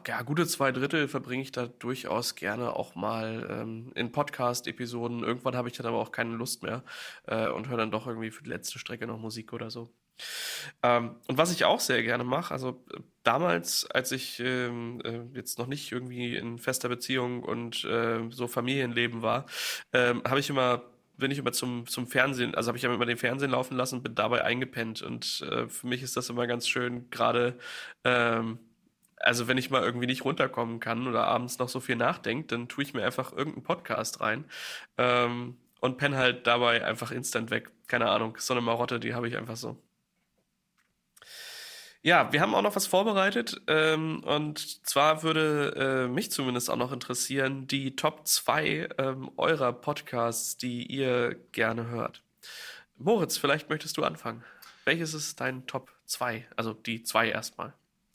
ja, 0.08 0.22
gute 0.22 0.46
zwei 0.46 0.72
Drittel 0.72 1.08
verbringe 1.08 1.42
ich 1.42 1.52
da 1.52 1.66
durchaus 1.66 2.36
gerne 2.36 2.74
auch 2.74 2.94
mal 2.94 3.46
ähm, 3.50 3.92
in 3.96 4.12
Podcast-Episoden. 4.12 5.24
Irgendwann 5.24 5.56
habe 5.56 5.68
ich 5.68 5.76
dann 5.76 5.84
aber 5.84 5.98
auch 5.98 6.10
keine 6.10 6.34
Lust 6.36 6.62
mehr 6.62 6.84
äh, 7.26 7.48
und 7.48 7.68
höre 7.68 7.76
dann 7.76 7.90
doch 7.90 8.06
irgendwie 8.06 8.30
für 8.30 8.44
die 8.44 8.50
letzte 8.50 8.78
Strecke 8.78 9.06
noch 9.06 9.18
Musik 9.18 9.52
oder 9.52 9.70
so. 9.70 9.92
Ähm, 10.82 11.16
und 11.26 11.36
was 11.36 11.52
ich 11.52 11.66
auch 11.66 11.80
sehr 11.80 12.02
gerne 12.02 12.24
mache, 12.24 12.54
also 12.54 12.82
damals, 13.24 13.84
als 13.90 14.10
ich 14.12 14.40
ähm, 14.40 15.02
äh, 15.04 15.22
jetzt 15.36 15.58
noch 15.58 15.66
nicht 15.66 15.92
irgendwie 15.92 16.34
in 16.34 16.58
fester 16.58 16.88
Beziehung 16.88 17.42
und 17.42 17.84
äh, 17.84 18.20
so 18.30 18.46
Familienleben 18.46 19.20
war, 19.20 19.44
ähm, 19.92 20.22
habe 20.24 20.40
ich 20.40 20.48
immer 20.48 20.82
bin 21.16 21.30
ich 21.30 21.38
immer 21.38 21.52
zum, 21.52 21.86
zum 21.86 22.06
Fernsehen, 22.06 22.54
also 22.54 22.68
habe 22.68 22.78
ich 22.78 22.84
immer 22.84 23.06
den 23.06 23.16
Fernsehen 23.16 23.50
laufen 23.50 23.76
lassen 23.76 23.96
und 23.96 24.02
bin 24.02 24.14
dabei 24.14 24.44
eingepennt. 24.44 25.02
Und 25.02 25.42
äh, 25.50 25.68
für 25.68 25.86
mich 25.86 26.02
ist 26.02 26.16
das 26.16 26.30
immer 26.30 26.46
ganz 26.46 26.68
schön, 26.68 27.10
gerade, 27.10 27.58
ähm, 28.04 28.58
also 29.16 29.48
wenn 29.48 29.58
ich 29.58 29.70
mal 29.70 29.82
irgendwie 29.82 30.06
nicht 30.06 30.24
runterkommen 30.24 30.80
kann 30.80 31.06
oder 31.06 31.26
abends 31.26 31.58
noch 31.58 31.68
so 31.68 31.80
viel 31.80 31.96
nachdenkt, 31.96 32.52
dann 32.52 32.68
tue 32.68 32.84
ich 32.84 32.94
mir 32.94 33.04
einfach 33.04 33.32
irgendeinen 33.32 33.64
Podcast 33.64 34.20
rein 34.20 34.44
ähm, 34.98 35.56
und 35.80 35.98
penne 35.98 36.16
halt 36.16 36.46
dabei 36.46 36.84
einfach 36.84 37.10
instant 37.10 37.50
weg. 37.50 37.70
Keine 37.86 38.08
Ahnung, 38.10 38.36
so 38.38 38.54
eine 38.54 38.60
Marotte, 38.60 39.00
die 39.00 39.14
habe 39.14 39.28
ich 39.28 39.36
einfach 39.36 39.56
so. 39.56 39.78
Ja, 42.04 42.30
wir 42.34 42.42
haben 42.42 42.54
auch 42.54 42.60
noch 42.60 42.76
was 42.76 42.86
vorbereitet. 42.86 43.62
Ähm, 43.66 44.22
und 44.24 44.86
zwar 44.86 45.22
würde 45.22 46.04
äh, 46.04 46.06
mich 46.06 46.30
zumindest 46.30 46.68
auch 46.68 46.76
noch 46.76 46.92
interessieren, 46.92 47.66
die 47.66 47.96
Top 47.96 48.28
2 48.28 48.90
ähm, 48.98 49.30
eurer 49.38 49.72
Podcasts, 49.72 50.58
die 50.58 50.84
ihr 50.84 51.34
gerne 51.52 51.86
hört. 51.86 52.22
Moritz, 52.98 53.38
vielleicht 53.38 53.70
möchtest 53.70 53.96
du 53.96 54.04
anfangen. 54.04 54.44
Welches 54.84 55.14
ist 55.14 55.40
dein 55.40 55.66
Top 55.66 55.90
2? 56.04 56.46
Also 56.56 56.74
die 56.74 57.02
2 57.02 57.30
erstmal. 57.30 57.72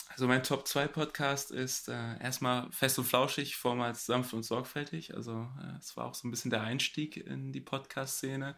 Also 0.10 0.28
mein 0.28 0.44
Top 0.44 0.68
2 0.68 0.88
Podcast 0.88 1.50
ist 1.50 1.90
äh, 1.90 2.20
erstmal 2.22 2.72
Fest 2.72 3.00
und 3.00 3.06
Flauschig, 3.06 3.56
vormals 3.56 4.06
sanft 4.06 4.36
und 4.36 4.44
sorgfältig. 4.44 5.16
Also 5.16 5.48
äh, 5.64 5.78
es 5.80 5.98
war 5.98 6.06
auch 6.06 6.14
so 6.14 6.28
ein 6.28 6.32
bisschen 6.32 6.52
der 6.52 6.62
Einstieg 6.62 7.18
in 7.18 7.52
die 7.52 7.62
Podcast-Szene. 7.62 8.56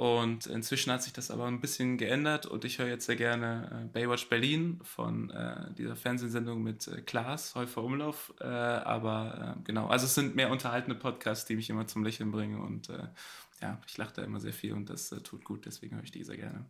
Und 0.00 0.46
inzwischen 0.46 0.90
hat 0.90 1.02
sich 1.02 1.12
das 1.12 1.30
aber 1.30 1.44
ein 1.44 1.60
bisschen 1.60 1.98
geändert 1.98 2.46
und 2.46 2.64
ich 2.64 2.78
höre 2.78 2.88
jetzt 2.88 3.04
sehr 3.04 3.16
gerne 3.16 3.84
äh, 3.84 3.86
Baywatch 3.92 4.30
Berlin 4.30 4.80
von 4.82 5.28
äh, 5.28 5.74
dieser 5.74 5.94
Fernsehsendung 5.94 6.62
mit 6.62 6.88
äh, 6.88 7.02
Klaas, 7.02 7.54
Häufer 7.54 7.84
Umlauf. 7.84 8.32
Äh, 8.40 8.46
aber 8.46 9.56
äh, 9.58 9.62
genau, 9.62 9.88
also 9.88 10.06
es 10.06 10.14
sind 10.14 10.34
mehr 10.34 10.50
unterhaltende 10.50 10.98
Podcasts, 10.98 11.44
die 11.44 11.54
mich 11.54 11.68
immer 11.68 11.86
zum 11.86 12.02
Lächeln 12.02 12.30
bringen 12.30 12.62
und 12.62 12.88
äh, 12.88 13.08
ja, 13.60 13.78
ich 13.86 13.98
lache 13.98 14.14
da 14.14 14.22
immer 14.22 14.40
sehr 14.40 14.54
viel 14.54 14.72
und 14.72 14.88
das 14.88 15.10
tut 15.22 15.44
gut, 15.44 15.66
deswegen 15.66 15.96
höre 15.96 16.04
ich 16.04 16.12
die 16.12 16.24
sehr 16.24 16.38
gerne. 16.38 16.64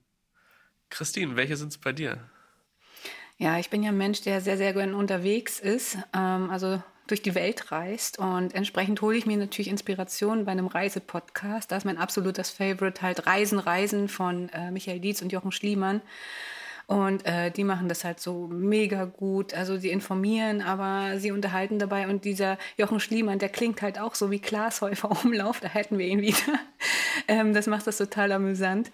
Christine, 0.89 1.37
welche 1.37 1.57
sind 1.57 1.69
es 1.69 1.79
bei 1.79 1.93
dir? 1.93 2.19
Ja, 3.39 3.61
ich 3.61 3.71
bin 3.71 3.85
ja 3.85 3.91
ein 3.91 3.97
Mensch, 3.97 4.23
der 4.23 4.41
sehr, 4.41 4.57
sehr 4.57 4.73
gerne 4.73 4.97
unterwegs 4.97 5.61
ist. 5.61 5.99
Ähm, 6.13 6.51
also 6.51 6.83
durch 7.11 7.23
die 7.23 7.35
Welt 7.35 7.71
reist. 7.73 8.19
Und 8.19 8.55
entsprechend 8.55 9.01
hole 9.03 9.17
ich 9.17 9.27
mir 9.27 9.37
natürlich 9.37 9.69
Inspiration 9.69 10.45
bei 10.45 10.53
einem 10.53 10.67
Reisepodcast. 10.67 11.71
Da 11.71 11.77
ist 11.77 11.85
mein 11.85 11.99
absolutes 11.99 12.51
Favorite 12.51 13.03
halt 13.03 13.27
Reisen, 13.27 13.59
Reisen 13.59 14.09
von 14.09 14.49
äh, 14.51 14.71
Michael 14.71 15.01
Dietz 15.01 15.23
und 15.23 15.33
Jochen 15.33 15.53
Schliemann. 15.53 16.01
Und 16.91 17.25
äh, 17.25 17.53
die 17.53 17.63
machen 17.63 17.89
das 17.89 18.03
halt 18.03 18.19
so 18.19 18.49
mega 18.49 19.05
gut. 19.05 19.55
Also 19.55 19.77
sie 19.77 19.91
informieren, 19.91 20.61
aber 20.61 21.21
sie 21.21 21.31
unterhalten 21.31 21.79
dabei. 21.79 22.09
Und 22.09 22.25
dieser 22.25 22.59
Jochen 22.77 22.99
Schliemann, 22.99 23.39
der 23.39 23.49
klingt 23.49 23.81
halt 23.81 24.01
auch 24.01 24.17
so 24.17 24.33
wie 24.33 24.41
Glashäufer 24.41 25.09
Umlauf. 25.25 25.61
Da 25.61 25.69
hätten 25.69 25.99
wir 25.99 26.07
ihn 26.09 26.21
wieder. 26.21 26.59
ähm, 27.29 27.55
das 27.55 27.69
macht 27.69 27.87
das 27.87 27.97
total 27.97 28.33
amüsant. 28.33 28.91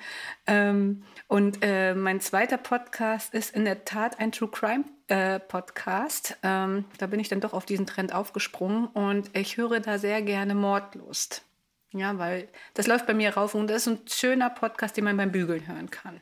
Ähm, 0.47 1.05
und 1.27 1.61
äh, 1.63 1.95
mein 1.95 2.21
zweiter 2.21 2.59
Podcast 2.59 3.33
ist 3.33 3.57
in 3.57 3.65
der 3.65 3.87
Tat 3.87 4.21
ein 4.21 4.31
True 4.31 4.51
Crime 4.51 4.85
äh, 5.09 5.41
Podcast. 5.41 6.37
Ähm, 6.43 6.85
da 6.99 7.07
bin 7.07 7.19
ich 7.19 7.31
dann 7.31 7.41
doch 7.41 7.55
auf 7.55 7.65
diesen 7.65 7.87
Trend 7.87 8.15
aufgesprungen 8.15 8.89
und 8.89 9.35
ich 9.35 9.57
höre 9.57 9.81
da 9.81 9.99
sehr 9.99 10.21
gerne 10.21 10.55
Mordlust. 10.55 11.47
Ja, 11.93 12.19
weil 12.19 12.49
das 12.75 12.89
läuft 12.89 13.07
bei 13.07 13.15
mir 13.15 13.35
rauf 13.35 13.55
und 13.55 13.69
das 13.69 13.87
ist 13.87 13.89
ein 13.89 14.01
schöner 14.07 14.51
Podcast, 14.51 14.99
den 14.99 15.05
man 15.05 15.17
beim 15.17 15.33
Bügeln 15.33 15.67
hören 15.67 15.91
kann 15.91 16.21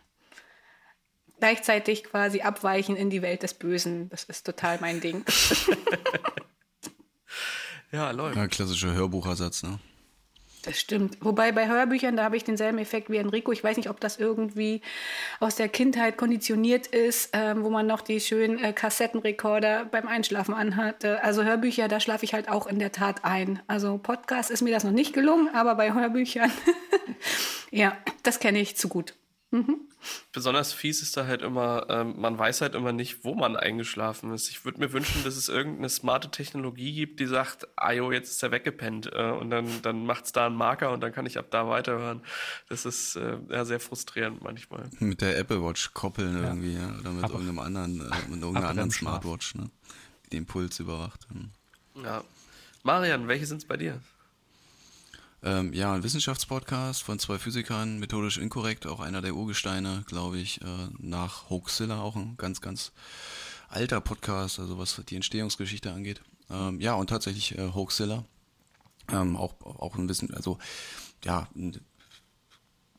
gleichzeitig 1.44 2.04
quasi 2.04 2.40
abweichen 2.40 2.96
in 2.96 3.10
die 3.10 3.20
Welt 3.20 3.42
des 3.42 3.52
Bösen. 3.52 4.08
Das 4.08 4.24
ist 4.24 4.46
total 4.46 4.78
mein 4.80 5.02
Ding. 5.02 5.26
ja, 7.92 8.10
läuft. 8.12 8.36
Ja, 8.36 8.46
klassischer 8.46 8.94
Hörbuchersatz, 8.94 9.62
ne? 9.62 9.78
Das 10.62 10.80
stimmt. 10.80 11.18
Wobei 11.20 11.52
bei 11.52 11.68
Hörbüchern, 11.68 12.16
da 12.16 12.24
habe 12.24 12.38
ich 12.38 12.44
denselben 12.44 12.78
Effekt 12.78 13.10
wie 13.10 13.18
Enrico. 13.18 13.52
Ich 13.52 13.62
weiß 13.62 13.76
nicht, 13.76 13.90
ob 13.90 14.00
das 14.00 14.16
irgendwie 14.16 14.80
aus 15.38 15.56
der 15.56 15.68
Kindheit 15.68 16.16
konditioniert 16.16 16.86
ist, 16.86 17.28
ähm, 17.34 17.62
wo 17.62 17.68
man 17.68 17.86
noch 17.86 18.00
die 18.00 18.20
schönen 18.20 18.58
äh, 18.64 18.72
Kassettenrekorder 18.72 19.84
beim 19.84 20.08
Einschlafen 20.08 20.54
anhatte. 20.54 21.22
Also 21.22 21.44
Hörbücher, 21.44 21.88
da 21.88 22.00
schlafe 22.00 22.24
ich 22.24 22.32
halt 22.32 22.48
auch 22.48 22.66
in 22.66 22.78
der 22.78 22.92
Tat 22.92 23.26
ein. 23.26 23.60
Also 23.66 23.98
Podcast 23.98 24.50
ist 24.50 24.62
mir 24.62 24.72
das 24.72 24.84
noch 24.84 24.92
nicht 24.92 25.12
gelungen, 25.12 25.54
aber 25.54 25.74
bei 25.74 25.92
Hörbüchern, 25.92 26.50
ja, 27.70 27.94
das 28.22 28.40
kenne 28.40 28.60
ich 28.60 28.78
zu 28.78 28.88
gut. 28.88 29.12
Mhm. 29.54 29.82
Besonders 30.32 30.72
fies 30.72 31.00
ist 31.00 31.16
da 31.16 31.26
halt 31.26 31.40
immer, 31.42 31.86
ähm, 31.88 32.20
man 32.20 32.36
weiß 32.36 32.60
halt 32.60 32.74
immer 32.74 32.92
nicht, 32.92 33.24
wo 33.24 33.36
man 33.36 33.56
eingeschlafen 33.56 34.34
ist. 34.34 34.50
Ich 34.50 34.64
würde 34.64 34.80
mir 34.80 34.92
wünschen, 34.92 35.22
dass 35.22 35.36
es 35.36 35.48
irgendeine 35.48 35.88
smarte 35.88 36.28
Technologie 36.28 36.92
gibt, 36.92 37.20
die 37.20 37.26
sagt, 37.26 37.68
ah 37.76 37.92
jo, 37.92 38.10
jetzt 38.10 38.30
ist 38.32 38.42
er 38.42 38.50
weggepennt 38.50 39.10
äh, 39.12 39.30
und 39.30 39.50
dann, 39.50 39.68
dann 39.82 40.06
macht 40.06 40.24
es 40.24 40.32
da 40.32 40.46
einen 40.46 40.56
Marker 40.56 40.90
und 40.90 41.02
dann 41.02 41.12
kann 41.12 41.24
ich 41.24 41.38
ab 41.38 41.46
da 41.50 41.68
weiterhören. 41.68 42.20
Das 42.68 42.84
ist 42.84 43.14
äh, 43.14 43.38
ja, 43.48 43.64
sehr 43.64 43.78
frustrierend 43.78 44.42
manchmal. 44.42 44.90
Mit 44.98 45.20
der 45.20 45.38
Apple 45.38 45.62
Watch 45.62 45.94
koppeln 45.94 46.36
ja. 46.36 46.48
irgendwie, 46.48 46.74
ja, 46.74 46.92
oder 46.98 47.10
mit 47.12 47.24
Aber 47.24 47.34
irgendeinem 47.34 47.60
anderen, 47.60 48.00
äh, 48.00 48.28
mit 48.28 48.40
irgendeiner 48.40 48.68
anderen 48.68 48.90
Smartwatch, 48.90 49.54
ne? 49.54 49.70
die 50.26 50.30
den 50.30 50.46
Puls 50.46 50.80
überwacht. 50.80 51.28
Hm. 51.30 51.50
Ja. 52.02 52.24
Marian, 52.82 53.28
welche 53.28 53.46
sind 53.46 53.58
es 53.58 53.64
bei 53.64 53.76
dir? 53.76 54.00
Ähm, 55.46 55.74
ja, 55.74 55.92
ein 55.92 56.02
Wissenschaftspodcast 56.02 57.02
von 57.02 57.18
zwei 57.18 57.38
Physikern, 57.38 57.98
methodisch 57.98 58.38
inkorrekt, 58.38 58.86
auch 58.86 59.00
einer 59.00 59.20
der 59.20 59.34
Urgesteine, 59.34 60.02
glaube 60.08 60.38
ich, 60.38 60.62
äh, 60.62 60.88
nach 60.98 61.50
Hoaxilla, 61.50 62.00
auch 62.00 62.16
ein 62.16 62.38
ganz, 62.38 62.62
ganz 62.62 62.92
alter 63.68 64.00
Podcast, 64.00 64.58
also 64.58 64.78
was 64.78 65.02
die 65.06 65.16
Entstehungsgeschichte 65.16 65.92
angeht. 65.92 66.22
Ähm, 66.48 66.80
ja, 66.80 66.94
und 66.94 67.10
tatsächlich 67.10 67.58
äh, 67.58 67.72
Hoaxilla, 67.74 68.24
ähm, 69.12 69.36
auch, 69.36 69.60
auch 69.60 69.96
ein 69.96 70.06
bisschen, 70.06 70.32
also 70.32 70.58
ja, 71.24 71.46
ein 71.54 71.78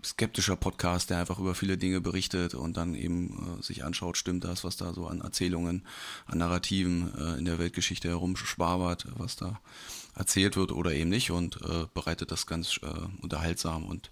skeptischer 0.04 0.56
Podcast, 0.56 1.10
der 1.10 1.18
einfach 1.18 1.40
über 1.40 1.56
viele 1.56 1.80
Dinge 1.80 2.00
berichtet 2.00 2.54
und 2.54 2.78
dann 2.78 2.94
eben 2.94 3.58
äh, 3.60 3.64
sich 3.64 3.84
anschaut, 3.84 4.18
stimmt 4.18 4.44
das, 4.44 4.64
was 4.64 4.78
da 4.78 4.94
so 4.94 5.08
an 5.08 5.22
Erzählungen, 5.22 5.84
an 6.28 6.38
Narrativen 6.38 7.12
äh, 7.18 7.40
in 7.40 7.46
der 7.46 7.58
Weltgeschichte 7.58 8.08
herumschwabert, 8.10 9.08
was 9.18 9.36
da 9.36 9.60
erzählt 10.16 10.56
wird 10.56 10.72
oder 10.72 10.94
eben 10.94 11.10
nicht 11.10 11.32
und 11.32 11.62
äh, 11.62 11.86
bereitet 11.94 12.32
das 12.32 12.48
ganz 12.48 12.80
äh, 12.82 13.22
unterhaltsam 13.22 13.86
und 13.86 14.12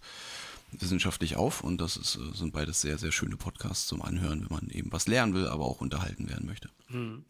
wissenschaftlich 0.72 1.36
auf 1.36 1.64
und 1.64 1.80
das 1.80 1.98
ist, 1.98 2.16
äh, 2.16 2.36
sind 2.36 2.54
beides 2.54 2.82
sehr, 2.82 2.98
sehr 2.98 3.12
schöne 3.12 3.38
Podcasts 3.38 3.88
zum 3.88 4.02
Anhören, 4.02 4.42
wenn 4.42 4.56
man 4.56 4.70
eben 4.70 4.92
was 4.92 5.08
lernen 5.08 5.34
will, 5.34 5.48
aber 5.48 5.66
auch 5.66 5.82
unterhalten 5.82 6.30
werden 6.30 6.46
möchte. 6.46 6.70
Hm. 6.88 7.26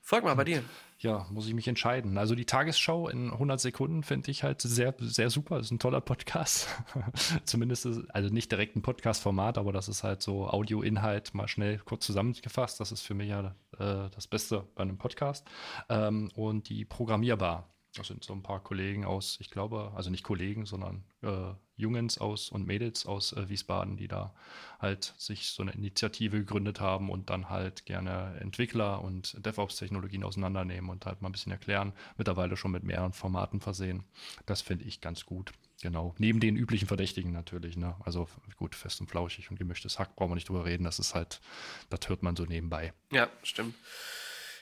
Folg 0.00 0.24
mal 0.24 0.34
bei 0.34 0.44
dir. 0.44 0.64
Ja, 1.00 1.26
muss 1.30 1.46
ich 1.46 1.54
mich 1.54 1.68
entscheiden. 1.68 2.18
Also 2.18 2.34
die 2.34 2.46
Tagesschau 2.46 3.08
in 3.08 3.30
100 3.30 3.60
Sekunden 3.60 4.02
finde 4.02 4.30
ich 4.30 4.42
halt 4.42 4.62
sehr, 4.62 4.94
sehr 4.98 5.28
super. 5.28 5.58
Das 5.58 5.66
ist 5.66 5.70
ein 5.70 5.78
toller 5.78 6.00
Podcast. 6.00 6.66
Zumindest, 7.44 7.86
ist, 7.86 8.00
also 8.10 8.30
nicht 8.30 8.50
direkt 8.50 8.74
ein 8.74 8.82
Podcast-Format, 8.82 9.58
aber 9.58 9.70
das 9.70 9.86
ist 9.86 10.02
halt 10.02 10.22
so 10.22 10.48
Audioinhalt 10.48 11.34
mal 11.34 11.46
schnell 11.46 11.78
kurz 11.84 12.06
zusammengefasst. 12.06 12.80
Das 12.80 12.90
ist 12.90 13.02
für 13.02 13.14
mich 13.14 13.28
ja 13.28 13.54
äh, 13.78 14.10
das 14.10 14.26
Beste 14.26 14.66
bei 14.74 14.82
einem 14.82 14.96
Podcast. 14.96 15.46
Ähm, 15.88 16.30
und 16.34 16.68
die 16.68 16.84
Programmierbar 16.84 17.68
das 17.94 18.06
sind 18.06 18.24
so 18.24 18.32
ein 18.32 18.42
paar 18.42 18.62
Kollegen 18.62 19.04
aus, 19.04 19.38
ich 19.40 19.50
glaube, 19.50 19.92
also 19.96 20.10
nicht 20.10 20.22
Kollegen, 20.22 20.66
sondern 20.66 21.04
äh, 21.22 21.52
Jungens 21.76 22.18
aus 22.18 22.50
und 22.50 22.66
Mädels 22.66 23.06
aus 23.06 23.32
äh, 23.32 23.48
Wiesbaden, 23.48 23.96
die 23.96 24.08
da 24.08 24.34
halt 24.78 25.14
sich 25.16 25.50
so 25.50 25.62
eine 25.62 25.72
Initiative 25.72 26.38
gegründet 26.38 26.80
haben 26.80 27.10
und 27.10 27.30
dann 27.30 27.48
halt 27.48 27.86
gerne 27.86 28.36
Entwickler 28.40 29.02
und 29.02 29.44
DevOps-Technologien 29.44 30.24
auseinandernehmen 30.24 30.90
und 30.90 31.06
halt 31.06 31.22
mal 31.22 31.28
ein 31.28 31.32
bisschen 31.32 31.52
erklären. 31.52 31.92
Mittlerweile 32.16 32.56
schon 32.56 32.72
mit 32.72 32.82
mehreren 32.82 33.12
Formaten 33.12 33.60
versehen. 33.60 34.04
Das 34.46 34.60
finde 34.60 34.84
ich 34.84 35.00
ganz 35.00 35.24
gut. 35.24 35.52
Genau. 35.80 36.14
Neben 36.18 36.40
den 36.40 36.56
üblichen 36.56 36.88
Verdächtigen 36.88 37.32
natürlich. 37.32 37.76
Ne? 37.76 37.94
Also 38.00 38.28
gut, 38.56 38.74
fest 38.74 39.00
und 39.00 39.08
flauschig 39.08 39.50
und 39.50 39.58
gemischtes 39.58 39.98
Hack 39.98 40.16
brauchen 40.16 40.32
wir 40.32 40.34
nicht 40.34 40.48
drüber 40.48 40.64
reden. 40.64 40.84
Das 40.84 40.98
ist 40.98 41.14
halt, 41.14 41.40
das 41.88 42.08
hört 42.08 42.22
man 42.22 42.34
so 42.34 42.44
nebenbei. 42.44 42.92
Ja, 43.12 43.28
stimmt. 43.44 43.74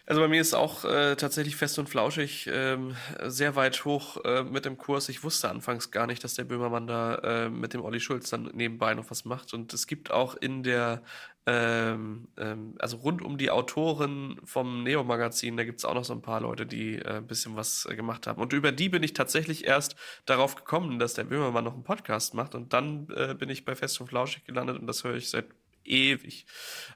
Also 0.08 0.20
bei 0.20 0.28
mir 0.28 0.40
ist 0.40 0.54
auch 0.54 0.84
äh, 0.84 1.16
tatsächlich 1.16 1.56
fest 1.56 1.80
und 1.80 1.88
flauschig 1.88 2.48
ähm, 2.52 2.94
sehr 3.24 3.56
weit 3.56 3.84
hoch 3.84 4.18
äh, 4.24 4.44
mit 4.44 4.64
dem 4.64 4.78
Kurs. 4.78 5.08
Ich 5.08 5.24
wusste 5.24 5.50
anfangs 5.50 5.90
gar 5.90 6.06
nicht, 6.06 6.22
dass 6.22 6.34
der 6.34 6.44
Böhmermann 6.44 6.86
da 6.86 7.16
äh, 7.16 7.50
mit 7.50 7.74
dem 7.74 7.82
Olli 7.82 7.98
Schulz 7.98 8.30
dann 8.30 8.44
nebenbei 8.54 8.94
noch 8.94 9.10
was 9.10 9.24
macht. 9.24 9.52
Und 9.52 9.74
es 9.74 9.88
gibt 9.88 10.12
auch 10.12 10.36
in 10.36 10.62
der, 10.62 11.02
ähm, 11.46 12.28
ähm, 12.36 12.76
also 12.78 12.98
rund 12.98 13.20
um 13.20 13.36
die 13.36 13.50
Autoren 13.50 14.40
vom 14.44 14.84
Neo-Magazin, 14.84 15.56
da 15.56 15.64
gibt 15.64 15.80
es 15.80 15.84
auch 15.84 15.94
noch 15.94 16.04
so 16.04 16.12
ein 16.12 16.22
paar 16.22 16.40
Leute, 16.40 16.66
die 16.66 17.00
äh, 17.00 17.16
ein 17.16 17.26
bisschen 17.26 17.56
was 17.56 17.84
äh, 17.90 17.96
gemacht 17.96 18.28
haben. 18.28 18.40
Und 18.40 18.52
über 18.52 18.70
die 18.70 18.88
bin 18.88 19.02
ich 19.02 19.12
tatsächlich 19.12 19.64
erst 19.64 19.96
darauf 20.24 20.54
gekommen, 20.54 21.00
dass 21.00 21.14
der 21.14 21.24
Böhmermann 21.24 21.64
noch 21.64 21.74
einen 21.74 21.82
Podcast 21.82 22.32
macht. 22.32 22.54
Und 22.54 22.72
dann 22.72 23.08
äh, 23.16 23.34
bin 23.34 23.48
ich 23.48 23.64
bei 23.64 23.74
Fest 23.74 24.00
und 24.00 24.06
Flauschig 24.06 24.44
gelandet 24.44 24.78
und 24.78 24.86
das 24.86 25.02
höre 25.02 25.16
ich 25.16 25.30
seit 25.30 25.46
ewig. 25.88 26.46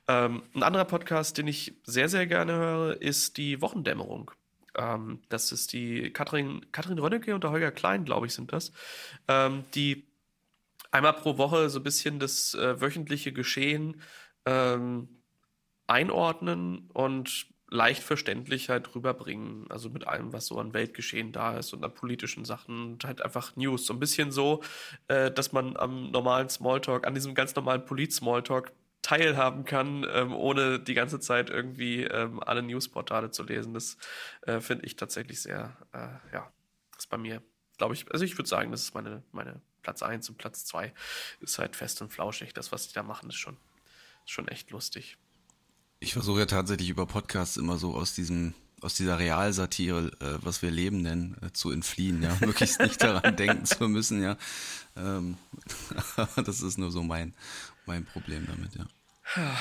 Ähm, 0.09 0.42
ein 0.55 0.62
anderer 0.62 0.85
Podcast, 0.85 1.38
den 1.38 1.46
ich 1.46 1.74
sehr, 1.85 2.09
sehr 2.09 2.26
gerne 2.26 2.53
höre, 2.53 3.03
ist 3.03 3.37
die 3.37 3.61
Wochendämmerung. 3.61 4.31
Ähm, 4.76 5.22
das 5.29 5.53
ist 5.53 5.72
die 5.72 6.12
Katrin, 6.12 6.66
Katrin 6.72 6.98
Rönnecke 6.98 7.35
und 7.35 7.44
der 7.44 7.50
Holger 7.50 7.72
Klein, 7.72 8.05
glaube 8.05 8.26
ich, 8.26 8.35
sind 8.35 8.53
das, 8.53 8.72
ähm, 9.29 9.64
die 9.74 10.07
einmal 10.90 11.14
pro 11.14 11.38
Woche 11.38 11.70
so 11.70 11.81
ein 11.81 11.85
bisschen 11.85 12.18
das 12.18 12.55
äh, 12.55 12.81
wöchentliche 12.81 13.33
Geschehen 13.33 14.00
ähm, 14.46 15.09
einordnen 15.87 16.88
und 16.92 17.46
leicht 17.70 18.03
verständlich 18.03 18.68
halt 18.68 18.94
rüberbringen. 18.94 19.70
Also 19.70 19.90
mit 19.90 20.07
allem, 20.07 20.33
was 20.33 20.46
so 20.46 20.59
an 20.59 20.74
Weltgeschehen 20.74 21.33
da 21.33 21.57
ist 21.57 21.72
und 21.72 21.85
an 21.85 21.94
politischen 21.94 22.44
Sachen 22.44 22.92
und 22.92 23.05
halt 23.05 23.22
einfach 23.22 23.55
News. 23.57 23.87
So 23.87 23.94
ein 23.94 24.00
bisschen 24.00 24.33
so, 24.33 24.62
äh, 25.09 25.31
dass 25.31 25.53
man 25.53 25.76
am 25.76 26.11
normalen 26.11 26.48
Smalltalk, 26.48 27.07
an 27.07 27.14
diesem 27.14 27.35
ganz 27.35 27.55
normalen 27.55 27.85
Polit-Smalltalk 27.85 28.72
teilhaben 29.03 29.65
kann, 29.65 30.07
ähm, 30.13 30.33
ohne 30.35 30.79
die 30.79 30.95
ganze 30.95 31.21
Zeit 31.21 31.51
irgendwie 31.51 32.05
ähm, 32.05 32.43
alle 32.43 32.63
Newsportale 32.63 33.31
zu 33.31 33.43
lesen. 33.43 33.75
Das 33.75 33.97
äh, 34.43 34.61
finde 34.61 34.87
ich 34.87 34.97
tatsächlich 34.97 35.41
sehr, 35.41 35.77
äh, 35.93 36.35
ja, 36.35 36.53
ist 36.98 37.09
bei 37.09 37.19
mir, 37.19 37.42
glaube 37.79 37.94
ich, 37.94 38.11
also 38.13 38.25
ich 38.25 38.37
würde 38.37 38.48
sagen, 38.48 38.71
das 38.71 38.83
ist 38.83 38.94
meine, 38.94 39.23
meine 39.33 39.61
Platz 39.83 40.03
1 40.03 40.29
und 40.29 40.38
Platz 40.38 40.65
2 40.67 40.92
ist 41.40 41.59
halt 41.59 41.77
fest 41.77 42.03
und 42.03 42.13
flauschig. 42.13 42.53
Das, 42.53 42.73
was 42.73 42.88
die 42.88 42.94
da 42.94 43.03
machen, 43.03 43.31
ist 43.31 43.37
schon, 43.37 43.57
ist 44.25 44.33
schon 44.33 44.48
echt 44.48 44.71
lustig. 44.71 45.17
Ich 45.98 46.13
versuche 46.13 46.40
ja 46.40 46.46
tatsächlich 46.46 46.90
über 46.90 47.07
Podcasts 47.07 47.57
immer 47.57 47.79
so 47.79 47.94
aus 47.94 48.15
diesem 48.15 48.55
aus 48.83 48.94
dieser 48.94 49.19
Realsatire, 49.19 50.11
äh, 50.21 50.38
was 50.42 50.63
wir 50.63 50.71
Leben 50.71 51.03
nennen, 51.03 51.37
äh, 51.42 51.53
zu 51.53 51.71
entfliehen, 51.71 52.23
ja, 52.23 52.37
möglichst 52.40 52.81
nicht 52.81 53.03
daran 53.03 53.37
denken 53.37 53.67
zu 53.67 53.88
müssen, 53.88 54.23
ja. 54.23 54.37
Ähm, 54.96 55.37
das 56.44 56.63
ist 56.63 56.79
nur 56.79 56.90
so 56.90 57.03
mein, 57.03 57.35
mein 57.91 58.05
Problem 58.05 58.47
damit, 58.47 58.71
ja. 58.77 59.57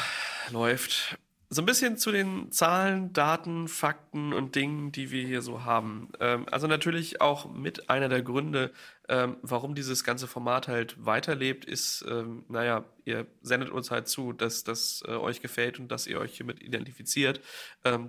Läuft. 0.51 1.17
so 1.49 1.63
ein 1.63 1.65
bisschen 1.65 1.97
zu 1.97 2.11
den 2.11 2.51
Zahlen, 2.51 3.11
Daten, 3.11 3.67
Fakten 3.67 4.33
und 4.33 4.53
Dingen, 4.53 4.91
die 4.91 5.09
wir 5.09 5.25
hier 5.25 5.41
so 5.41 5.65
haben. 5.65 6.09
Ähm, 6.19 6.45
also 6.51 6.67
natürlich 6.67 7.21
auch 7.21 7.51
mit 7.51 7.89
einer 7.89 8.07
der 8.07 8.21
Gründe, 8.21 8.71
ähm, 9.07 9.37
warum 9.41 9.73
dieses 9.73 10.03
ganze 10.03 10.27
Format 10.27 10.67
halt 10.67 11.03
weiterlebt, 11.03 11.65
ist, 11.65 12.05
ähm, 12.07 12.45
naja, 12.49 12.85
ihr 13.03 13.25
sendet 13.41 13.71
uns 13.71 13.89
halt 13.89 14.07
zu, 14.07 14.31
dass 14.31 14.63
das 14.63 15.03
äh, 15.07 15.11
euch 15.13 15.41
gefällt 15.41 15.79
und 15.79 15.87
dass 15.91 16.05
ihr 16.05 16.19
euch 16.19 16.37
hiermit 16.37 16.61
identifiziert. 16.61 17.41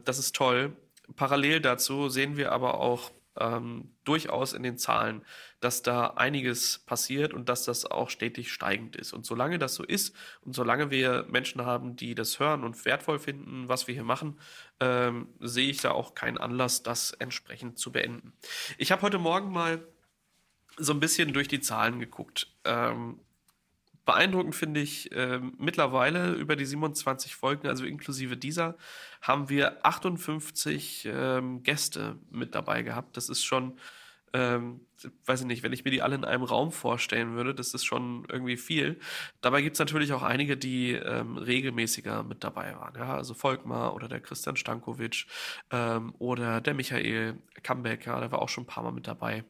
Das 0.05 0.19
ist 0.19 0.37
toll. 0.37 0.77
Parallel 1.17 1.61
dazu 1.61 2.11
sehen 2.11 2.37
wir 2.37 2.53
aber 2.53 2.79
auch 2.79 3.11
ähm, 3.41 3.91
durchaus 4.05 4.53
in 4.53 4.63
den 4.63 4.79
Zahlen, 4.79 5.23
dass 5.59 5.83
da 5.83 6.09
einiges 6.09 6.79
passiert 6.81 7.35
und 7.35 7.49
dass 7.49 7.65
das 7.65 7.85
auch 7.85 8.11
stetig 8.11 8.53
steigend 8.53 8.95
ist. 8.95 9.13
Und 9.13 9.27
solange 9.27 9.59
das 9.59 9.75
so 9.75 9.83
ist 9.83 10.15
und 10.43 10.55
solange 10.55 10.91
wir 10.91 11.27
Menschen 11.29 11.65
haben, 11.65 11.97
die 11.97 12.15
das 12.15 12.39
hören 12.39 12.63
und 12.63 12.85
wertvoll 12.85 13.19
finden, 13.19 13.69
was 13.69 13.89
wir 13.89 13.95
hier 13.95 14.05
machen, 14.05 14.39
ähm, 14.79 15.29
sehe 15.41 15.71
ich 15.71 15.81
da 15.81 15.91
auch 15.91 16.15
keinen 16.15 16.39
Anlass, 16.39 16.83
das 16.83 17.13
entsprechend 17.13 17.79
zu 17.79 17.91
beenden. 17.91 18.33
Ich 18.79 18.93
habe 18.93 19.03
heute 19.03 19.19
Morgen 19.19 19.51
mal 19.51 19.83
so 20.77 20.93
ein 20.93 21.01
bisschen 21.01 21.33
durch 21.33 21.49
die 21.49 21.61
Zahlen 21.61 21.99
geguckt. 21.99 22.47
Ähm, 22.65 23.21
beeindruckend 24.11 24.57
finde 24.57 24.81
ich 24.81 25.13
äh, 25.13 25.39
mittlerweile 25.57 26.33
über 26.33 26.57
die 26.57 26.65
27 26.65 27.37
Folgen, 27.37 27.69
also 27.69 27.85
inklusive 27.85 28.37
dieser, 28.37 28.77
haben 29.23 29.49
wir 29.49 29.87
58 29.87 31.09
ähm, 31.13 31.63
Gäste 31.63 32.19
mit 32.29 32.57
dabei 32.57 32.83
gehabt. 32.83 33.17
Das 33.17 33.29
ist 33.29 33.45
schon, 33.45 33.79
ähm, 34.33 34.81
weiß 35.27 35.43
ich 35.43 35.47
nicht, 35.47 35.63
wenn 35.63 35.73
ich 35.73 35.85
mir 35.85 35.93
die 35.93 36.03
alle 36.03 36.17
in 36.17 36.25
einem 36.25 36.43
Raum 36.43 36.73
vorstellen 36.73 37.37
würde, 37.37 37.55
das 37.55 37.73
ist 37.73 37.85
schon 37.85 38.27
irgendwie 38.29 38.57
viel. 38.57 38.99
Dabei 39.43 39.63
gibt 39.63 39.75
es 39.75 39.79
natürlich 39.79 40.13
auch 40.13 40.25
einige, 40.25 40.57
die 40.57 40.91
ähm, 40.95 41.37
regelmäßiger 41.37 42.25
mit 42.25 42.43
dabei 42.43 42.75
waren. 42.75 42.97
Ja? 42.97 43.15
Also 43.15 43.35
Volkmar 43.35 43.95
oder 43.95 44.09
der 44.09 44.19
Christian 44.19 44.57
Stankovic 44.57 45.27
ähm, 45.71 46.17
oder 46.19 46.61
der 46.61 46.75
Michael 46.75 47.39
Kambeck, 47.63 48.07
ja, 48.07 48.19
der 48.19 48.33
war 48.33 48.43
auch 48.43 48.49
schon 48.49 48.65
ein 48.65 48.67
paar 48.67 48.83
Mal 48.83 48.93
mit 48.93 49.07
dabei. 49.07 49.45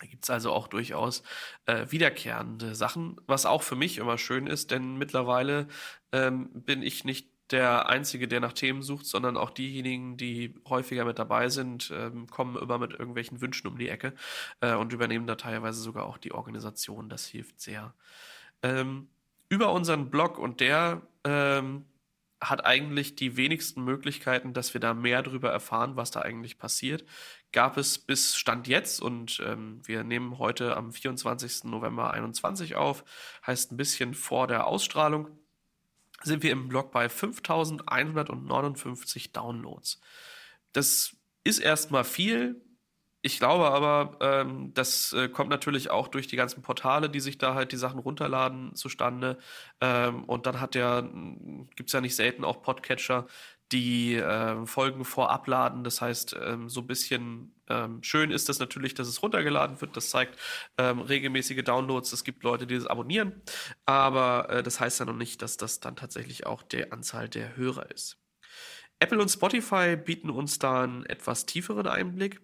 Da 0.00 0.06
gibt 0.06 0.24
es 0.24 0.30
also 0.30 0.52
auch 0.52 0.68
durchaus 0.68 1.22
äh, 1.66 1.86
wiederkehrende 1.90 2.74
Sachen, 2.74 3.16
was 3.26 3.46
auch 3.46 3.62
für 3.62 3.76
mich 3.76 3.98
immer 3.98 4.18
schön 4.18 4.46
ist, 4.46 4.70
denn 4.70 4.96
mittlerweile 4.96 5.68
ähm, 6.12 6.50
bin 6.52 6.82
ich 6.82 7.04
nicht 7.04 7.28
der 7.50 7.88
Einzige, 7.88 8.26
der 8.26 8.40
nach 8.40 8.52
Themen 8.52 8.82
sucht, 8.82 9.06
sondern 9.06 9.36
auch 9.36 9.50
diejenigen, 9.50 10.16
die 10.16 10.54
häufiger 10.68 11.04
mit 11.04 11.18
dabei 11.18 11.48
sind, 11.48 11.92
ähm, 11.94 12.26
kommen 12.26 12.56
immer 12.56 12.78
mit 12.78 12.92
irgendwelchen 12.92 13.40
Wünschen 13.40 13.68
um 13.68 13.78
die 13.78 13.88
Ecke 13.88 14.14
äh, 14.60 14.74
und 14.74 14.92
übernehmen 14.92 15.26
da 15.26 15.34
teilweise 15.34 15.80
sogar 15.80 16.06
auch 16.06 16.18
die 16.18 16.32
Organisation. 16.32 17.08
Das 17.08 17.26
hilft 17.26 17.60
sehr. 17.60 17.94
Ähm, 18.62 19.08
über 19.48 19.72
unseren 19.72 20.10
Blog 20.10 20.38
und 20.38 20.60
der 20.60 21.02
ähm, 21.24 21.84
hat 22.44 22.64
eigentlich 22.64 23.16
die 23.16 23.36
wenigsten 23.36 23.84
Möglichkeiten, 23.84 24.52
dass 24.52 24.74
wir 24.74 24.80
da 24.80 24.94
mehr 24.94 25.22
darüber 25.22 25.50
erfahren, 25.50 25.96
was 25.96 26.10
da 26.10 26.20
eigentlich 26.20 26.58
passiert. 26.58 27.04
Gab 27.52 27.76
es 27.76 27.98
bis 27.98 28.36
Stand 28.36 28.68
jetzt 28.68 29.00
und 29.00 29.40
ähm, 29.44 29.80
wir 29.84 30.04
nehmen 30.04 30.38
heute 30.38 30.76
am 30.76 30.92
24. 30.92 31.64
November 31.64 32.12
21 32.12 32.76
auf, 32.76 33.04
heißt 33.46 33.72
ein 33.72 33.76
bisschen 33.76 34.14
vor 34.14 34.46
der 34.46 34.66
Ausstrahlung, 34.66 35.28
sind 36.22 36.42
wir 36.42 36.52
im 36.52 36.68
Blog 36.68 36.90
bei 36.90 37.08
5159 37.08 39.32
Downloads. 39.32 40.00
Das 40.72 41.16
ist 41.44 41.60
erstmal 41.60 42.04
viel, 42.04 42.60
ich 43.24 43.38
glaube 43.38 43.70
aber, 43.70 44.18
ähm, 44.20 44.74
das 44.74 45.14
äh, 45.14 45.30
kommt 45.30 45.48
natürlich 45.48 45.90
auch 45.90 46.08
durch 46.08 46.26
die 46.26 46.36
ganzen 46.36 46.60
Portale, 46.60 47.08
die 47.08 47.20
sich 47.20 47.38
da 47.38 47.54
halt 47.54 47.72
die 47.72 47.78
Sachen 47.78 47.98
runterladen, 47.98 48.74
zustande. 48.74 49.38
Ähm, 49.80 50.24
und 50.24 50.44
dann 50.44 50.60
hat 50.60 50.74
der, 50.74 51.08
gibt 51.74 51.88
es 51.88 51.94
ja 51.94 52.02
nicht 52.02 52.16
selten 52.16 52.44
auch 52.44 52.60
Podcatcher, 52.60 53.26
die 53.72 54.16
äh, 54.16 54.66
Folgen 54.66 55.06
vorab 55.06 55.46
laden. 55.46 55.84
Das 55.84 56.02
heißt, 56.02 56.36
ähm, 56.38 56.68
so 56.68 56.80
ein 56.80 56.86
bisschen 56.86 57.54
ähm, 57.70 58.02
schön 58.02 58.30
ist 58.30 58.50
das 58.50 58.58
natürlich, 58.58 58.92
dass 58.92 59.08
es 59.08 59.22
runtergeladen 59.22 59.80
wird. 59.80 59.96
Das 59.96 60.10
zeigt 60.10 60.38
ähm, 60.76 61.00
regelmäßige 61.00 61.64
Downloads. 61.64 62.12
Es 62.12 62.24
gibt 62.24 62.42
Leute, 62.42 62.66
die 62.66 62.74
das 62.74 62.86
abonnieren. 62.86 63.40
Aber 63.86 64.50
äh, 64.50 64.62
das 64.62 64.80
heißt 64.80 65.00
ja 65.00 65.06
noch 65.06 65.16
nicht, 65.16 65.40
dass 65.40 65.56
das 65.56 65.80
dann 65.80 65.96
tatsächlich 65.96 66.44
auch 66.44 66.62
die 66.62 66.92
Anzahl 66.92 67.30
der 67.30 67.56
Hörer 67.56 67.90
ist. 67.90 68.18
Apple 69.00 69.20
und 69.20 69.30
Spotify 69.30 69.96
bieten 69.96 70.28
uns 70.28 70.58
da 70.58 70.82
einen 70.82 71.06
etwas 71.06 71.46
tieferen 71.46 71.86
Einblick. 71.86 72.42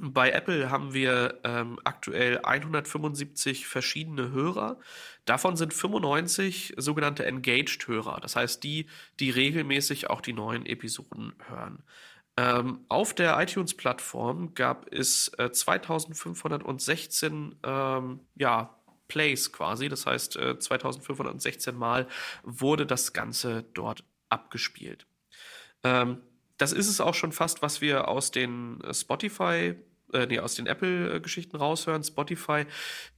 Bei 0.00 0.32
Apple 0.32 0.70
haben 0.70 0.92
wir 0.92 1.38
ähm, 1.44 1.78
aktuell 1.84 2.40
175 2.42 3.68
verschiedene 3.68 4.32
Hörer. 4.32 4.80
Davon 5.24 5.56
sind 5.56 5.72
95 5.72 6.74
sogenannte 6.76 7.24
Engaged-Hörer. 7.24 8.18
Das 8.20 8.34
heißt, 8.34 8.64
die, 8.64 8.86
die 9.20 9.30
regelmäßig 9.30 10.10
auch 10.10 10.20
die 10.20 10.32
neuen 10.32 10.66
Episoden 10.66 11.34
hören. 11.48 11.84
Ähm, 12.36 12.80
auf 12.88 13.14
der 13.14 13.40
iTunes-Plattform 13.40 14.54
gab 14.54 14.92
es 14.92 15.28
äh, 15.38 15.52
2516 15.52 17.54
ähm, 17.62 18.20
ja, 18.34 18.76
Plays 19.06 19.52
quasi. 19.52 19.88
Das 19.88 20.06
heißt, 20.06 20.36
äh, 20.36 20.58
2516 20.58 21.76
Mal 21.76 22.08
wurde 22.42 22.84
das 22.84 23.12
Ganze 23.12 23.64
dort 23.74 24.02
abgespielt. 24.28 25.06
Ähm, 25.84 26.20
das 26.56 26.72
ist 26.72 26.88
es 26.88 27.00
auch 27.00 27.14
schon 27.14 27.32
fast, 27.32 27.62
was 27.62 27.80
wir 27.80 28.08
aus 28.08 28.30
den 28.30 28.80
äh, 28.82 28.94
Spotify, 28.94 29.74
äh, 30.12 30.26
nee, 30.26 30.38
aus 30.38 30.54
den 30.54 30.66
Apple-Geschichten 30.66 31.56
raushören. 31.56 32.04
Spotify 32.04 32.66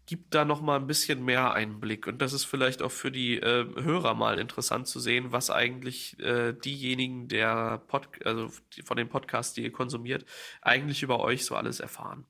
gibt 0.07 0.35
da 0.35 0.45
noch 0.45 0.63
mal 0.63 0.77
ein 0.77 0.87
bisschen 0.87 1.25
mehr 1.25 1.53
Einblick 1.53 2.07
und 2.07 2.23
das 2.23 2.33
ist 2.33 2.45
vielleicht 2.45 2.83
auch 2.83 2.93
für 2.93 3.11
die 3.11 3.39
äh, 3.39 3.67
Hörer 3.83 4.15
mal 4.15 4.39
interessant 4.39 4.87
zu 4.87 5.01
sehen, 5.01 5.33
was 5.33 5.51
eigentlich 5.51 6.19
äh, 6.21 6.53
diejenigen 6.53 7.29
der 7.29 7.79
Pod 7.89 8.09
also 8.25 8.49
von 8.85 8.97
den 8.97 9.09
Podcasts, 9.09 9.55
die 9.55 9.65
ihr 9.65 9.73
konsumiert, 9.73 10.25
eigentlich 10.63 11.03
über 11.03 11.21
euch 11.21 11.45
so 11.45 11.57
alles 11.57 11.81
erfahren. 11.81 12.25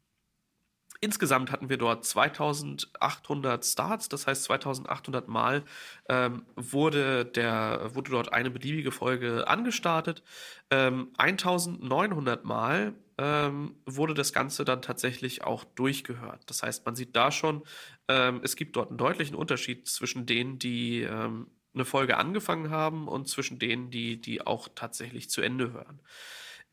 Insgesamt 1.01 1.53
hatten 1.53 1.69
wir 1.69 1.77
dort 1.77 2.05
2800 2.05 3.65
Starts, 3.65 4.09
das 4.09 4.27
heißt 4.27 4.45
2800 4.45 5.29
Mal 5.29 5.65
ähm, 6.09 6.45
wurde, 6.57 7.25
der, 7.25 7.95
wurde 7.95 8.11
dort 8.11 8.33
eine 8.33 8.51
beliebige 8.51 8.93
Folge 8.93 9.47
angestartet. 9.47 10.23
Ähm, 10.71 11.13
1900 11.19 12.45
Mal 12.45 12.95
ähm, 13.19 13.77
wurde 13.87 14.15
das 14.15 14.33
Ganze 14.33 14.65
dann 14.65 14.83
tatsächlich 14.83 15.45
auch 15.45 15.65
durchgehört. 15.65 16.43
Das 16.47 16.63
heißt, 16.63 16.85
man 16.87 16.97
sieht 16.97 17.15
da 17.17 17.31
schon, 17.31 17.63
ähm, 18.09 18.41
es 18.43 18.57
gibt 18.57 18.77
dort 18.77 18.91
einen 18.91 18.99
deutlichen 18.99 19.37
Unterschied 19.37 19.87
zwischen 19.89 20.27
denen, 20.27 20.59
die 20.59 21.03
ähm, 21.03 21.49
eine 21.75 21.85
Folge 21.85 22.17
angefangen 22.17 22.71
haben 22.71 23.07
und 23.07 23.29
zwischen 23.29 23.59
denen, 23.59 23.91
die 23.91 24.21
die 24.21 24.47
auch 24.47 24.69
tatsächlich 24.75 25.31
zu 25.31 25.43
Ende 25.43 25.73
hören. 25.73 26.01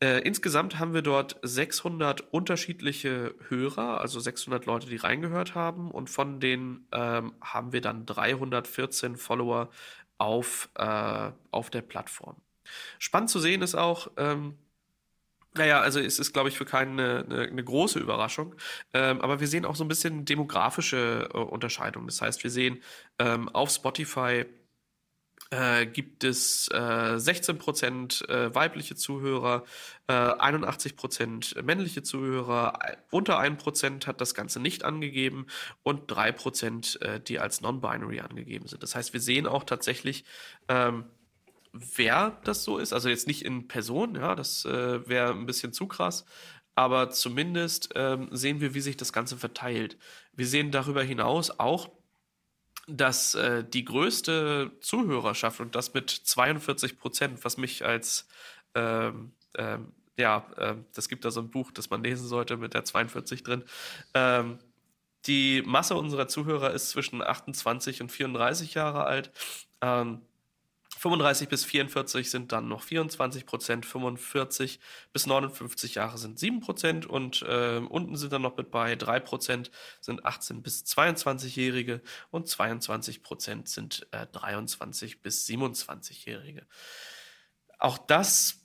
Äh, 0.00 0.20
insgesamt 0.20 0.78
haben 0.78 0.92
wir 0.92 1.02
dort 1.02 1.38
600 1.42 2.20
unterschiedliche 2.32 3.34
Hörer, 3.48 4.00
also 4.00 4.20
600 4.20 4.66
Leute, 4.66 4.88
die 4.88 4.96
reingehört 4.96 5.54
haben. 5.54 5.90
Und 5.90 6.10
von 6.10 6.40
denen 6.40 6.86
ähm, 6.92 7.34
haben 7.40 7.72
wir 7.72 7.80
dann 7.80 8.06
314 8.06 9.16
Follower 9.16 9.70
auf, 10.18 10.68
äh, 10.76 11.30
auf 11.50 11.70
der 11.70 11.82
Plattform. 11.82 12.36
Spannend 12.98 13.30
zu 13.30 13.40
sehen 13.40 13.62
ist 13.62 13.74
auch, 13.74 14.10
ähm, 14.16 14.58
naja, 15.56 15.80
also 15.80 16.00
es 16.00 16.18
ist, 16.18 16.32
glaube 16.32 16.48
ich, 16.48 16.58
für 16.58 16.64
keinen 16.64 16.98
eine, 16.98 17.24
eine, 17.24 17.42
eine 17.42 17.64
große 17.64 18.00
Überraschung. 18.00 18.56
Ähm, 18.92 19.20
aber 19.20 19.38
wir 19.38 19.46
sehen 19.46 19.64
auch 19.64 19.76
so 19.76 19.84
ein 19.84 19.88
bisschen 19.88 20.24
demografische 20.24 21.28
äh, 21.32 21.38
Unterscheidungen. 21.38 22.08
Das 22.08 22.20
heißt, 22.20 22.42
wir 22.42 22.50
sehen 22.50 22.82
ähm, 23.20 23.48
auf 23.50 23.70
Spotify 23.70 24.46
äh, 25.50 25.86
gibt 25.86 26.24
es 26.24 26.68
äh, 26.68 26.76
16% 26.76 28.28
äh, 28.28 28.54
weibliche 28.54 28.96
Zuhörer, 28.96 29.64
äh, 30.06 30.12
81% 30.12 31.62
männliche 31.62 32.02
Zuhörer, 32.02 32.78
unter 33.10 33.38
1% 33.38 34.06
hat 34.06 34.20
das 34.20 34.34
Ganze 34.34 34.60
nicht 34.60 34.84
angegeben 34.84 35.46
und 35.82 36.10
3%, 36.10 37.00
äh, 37.02 37.20
die 37.20 37.38
als 37.38 37.60
non-binary 37.60 38.20
angegeben 38.20 38.66
sind. 38.66 38.82
Das 38.82 38.94
heißt, 38.94 39.12
wir 39.12 39.20
sehen 39.20 39.46
auch 39.46 39.64
tatsächlich, 39.64 40.24
ähm, 40.68 41.04
wer 41.72 42.40
das 42.44 42.64
so 42.64 42.78
ist. 42.78 42.92
Also 42.92 43.08
jetzt 43.08 43.26
nicht 43.26 43.44
in 43.44 43.68
Person, 43.68 44.14
ja, 44.14 44.34
das 44.34 44.64
äh, 44.64 45.06
wäre 45.08 45.30
ein 45.30 45.46
bisschen 45.46 45.72
zu 45.72 45.86
krass. 45.86 46.24
Aber 46.76 47.10
zumindest 47.10 47.90
ähm, 47.94 48.28
sehen 48.32 48.60
wir, 48.60 48.74
wie 48.74 48.80
sich 48.80 48.96
das 48.96 49.12
Ganze 49.12 49.36
verteilt. 49.36 49.96
Wir 50.32 50.46
sehen 50.46 50.72
darüber 50.72 51.02
hinaus 51.02 51.58
auch, 51.60 51.90
dass 52.86 53.34
äh, 53.34 53.64
die 53.64 53.84
größte 53.84 54.72
Zuhörerschaft 54.80 55.60
und 55.60 55.74
das 55.74 55.94
mit 55.94 56.10
42 56.10 56.98
Prozent, 56.98 57.44
was 57.44 57.56
mich 57.56 57.84
als 57.84 58.28
ähm, 58.74 59.32
ähm, 59.56 59.92
ja, 60.16 60.46
äh, 60.56 60.76
das 60.94 61.08
gibt 61.08 61.24
da 61.24 61.30
so 61.30 61.40
ein 61.40 61.50
Buch, 61.50 61.72
das 61.72 61.90
man 61.90 62.02
lesen 62.02 62.26
sollte 62.26 62.56
mit 62.56 62.74
der 62.74 62.84
42 62.84 63.42
drin. 63.42 63.64
Ähm, 64.14 64.58
die 65.26 65.62
Masse 65.64 65.94
unserer 65.94 66.28
Zuhörer 66.28 66.72
ist 66.72 66.90
zwischen 66.90 67.22
28 67.22 68.02
und 68.02 68.12
34 68.12 68.74
Jahre 68.74 69.04
alt. 69.04 69.32
Ähm, 69.80 70.20
35 71.04 71.50
bis 71.50 71.66
44 71.66 72.30
sind 72.30 72.50
dann 72.50 72.66
noch 72.66 72.82
24 72.82 73.44
Prozent, 73.44 73.84
45 73.84 74.80
bis 75.12 75.26
59 75.26 75.96
Jahre 75.96 76.16
sind 76.16 76.38
7 76.38 76.60
Prozent 76.60 77.04
und 77.04 77.42
äh, 77.42 77.76
unten 77.76 78.16
sind 78.16 78.32
dann 78.32 78.40
noch 78.40 78.56
mit 78.56 78.70
bei 78.70 78.96
3 78.96 79.20
Prozent 79.20 79.70
sind 80.00 80.24
18 80.24 80.62
bis 80.62 80.82
22-Jährige 80.84 82.00
und 82.30 82.48
22 82.48 83.22
Prozent 83.22 83.68
sind 83.68 84.06
äh, 84.12 84.26
23 84.32 85.20
bis 85.20 85.46
27-Jährige. 85.46 86.66
auch 87.78 87.98
das 87.98 88.62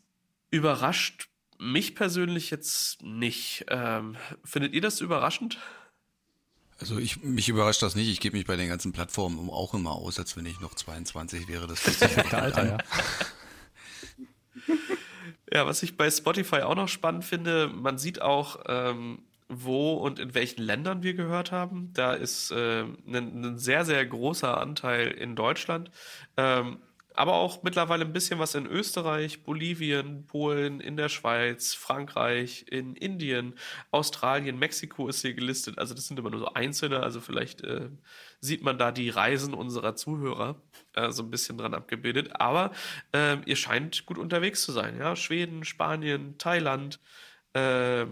überrascht 0.49 1.27
mich 1.57 1.93
persönlich 1.93 2.51
jetzt 2.51 3.01
nicht. 3.01 3.65
Ähm, 3.67 4.15
findet 4.45 4.73
ihr 4.73 4.79
das 4.79 5.01
überraschend? 5.01 5.57
Also 6.79 6.97
ich, 6.97 7.23
mich 7.23 7.49
überrascht 7.49 7.81
das 7.81 7.95
nicht. 7.95 8.09
Ich 8.09 8.19
gebe 8.19 8.37
mich 8.37 8.45
bei 8.45 8.55
den 8.55 8.69
ganzen 8.69 8.91
Plattformen 8.93 9.49
auch 9.49 9.73
immer 9.73 9.91
aus, 9.91 10.17
als 10.17 10.37
wenn 10.37 10.45
ich 10.45 10.59
noch 10.59 10.73
22 10.73 11.47
wäre. 11.47 11.67
Das 11.67 11.81
perfekte 11.81 12.37
Alter, 12.41 12.65
ja. 12.65 12.77
Ja, 15.51 15.65
was 15.65 15.81
ich 15.81 15.97
bei 15.97 16.11
Spotify 16.11 16.57
auch 16.57 16.75
noch 16.75 16.89
spannend 16.89 17.25
finde, 17.25 17.69
man 17.69 17.97
sieht 17.97 18.21
auch, 18.21 18.59
ähm, 18.67 19.23
wo 19.47 19.93
und 19.93 20.19
in 20.19 20.35
welchen 20.35 20.61
Ländern 20.61 21.01
wir 21.01 21.15
gehört 21.15 21.51
haben. 21.51 21.91
Da 21.93 22.13
ist 22.13 22.51
äh, 22.51 22.83
ein, 22.83 23.43
ein 23.43 23.57
sehr, 23.57 23.83
sehr 23.83 24.05
großer 24.05 24.59
Anteil 24.59 25.07
in 25.07 25.35
Deutschland. 25.35 25.89
Ähm, 26.37 26.77
aber 27.19 27.33
auch 27.33 27.63
mittlerweile 27.63 28.05
ein 28.05 28.13
bisschen 28.13 28.39
was 28.39 28.55
in 28.55 28.65
Österreich, 28.65 29.43
Bolivien, 29.43 30.25
Polen, 30.25 30.79
in 30.79 30.95
der 30.95 31.09
Schweiz, 31.09 31.73
Frankreich, 31.73 32.65
in 32.69 32.95
Indien, 32.95 33.55
Australien, 33.91 34.57
Mexiko 34.57 35.09
ist 35.09 35.19
hier 35.19 35.33
gelistet. 35.33 35.79
Also 35.79 35.93
das 35.93 36.07
sind 36.07 36.17
immer 36.17 36.29
nur 36.29 36.39
so 36.39 36.53
einzelne, 36.53 37.01
also 37.01 37.19
vielleicht 37.19 37.61
äh, 37.61 37.89
sieht 38.39 38.63
man 38.63 38.77
da 38.77 38.93
die 38.93 39.09
Reisen 39.09 39.53
unserer 39.53 39.97
Zuhörer 39.97 40.61
äh, 40.93 41.11
so 41.11 41.23
ein 41.23 41.29
bisschen 41.29 41.57
dran 41.57 41.73
abgebildet. 41.73 42.39
Aber 42.39 42.71
äh, 43.13 43.35
ihr 43.45 43.57
scheint 43.57 44.05
gut 44.05 44.17
unterwegs 44.17 44.63
zu 44.63 44.71
sein, 44.71 44.97
ja. 44.97 45.17
Schweden, 45.17 45.65
Spanien, 45.65 46.37
Thailand, 46.37 47.01
äh, 47.51 48.05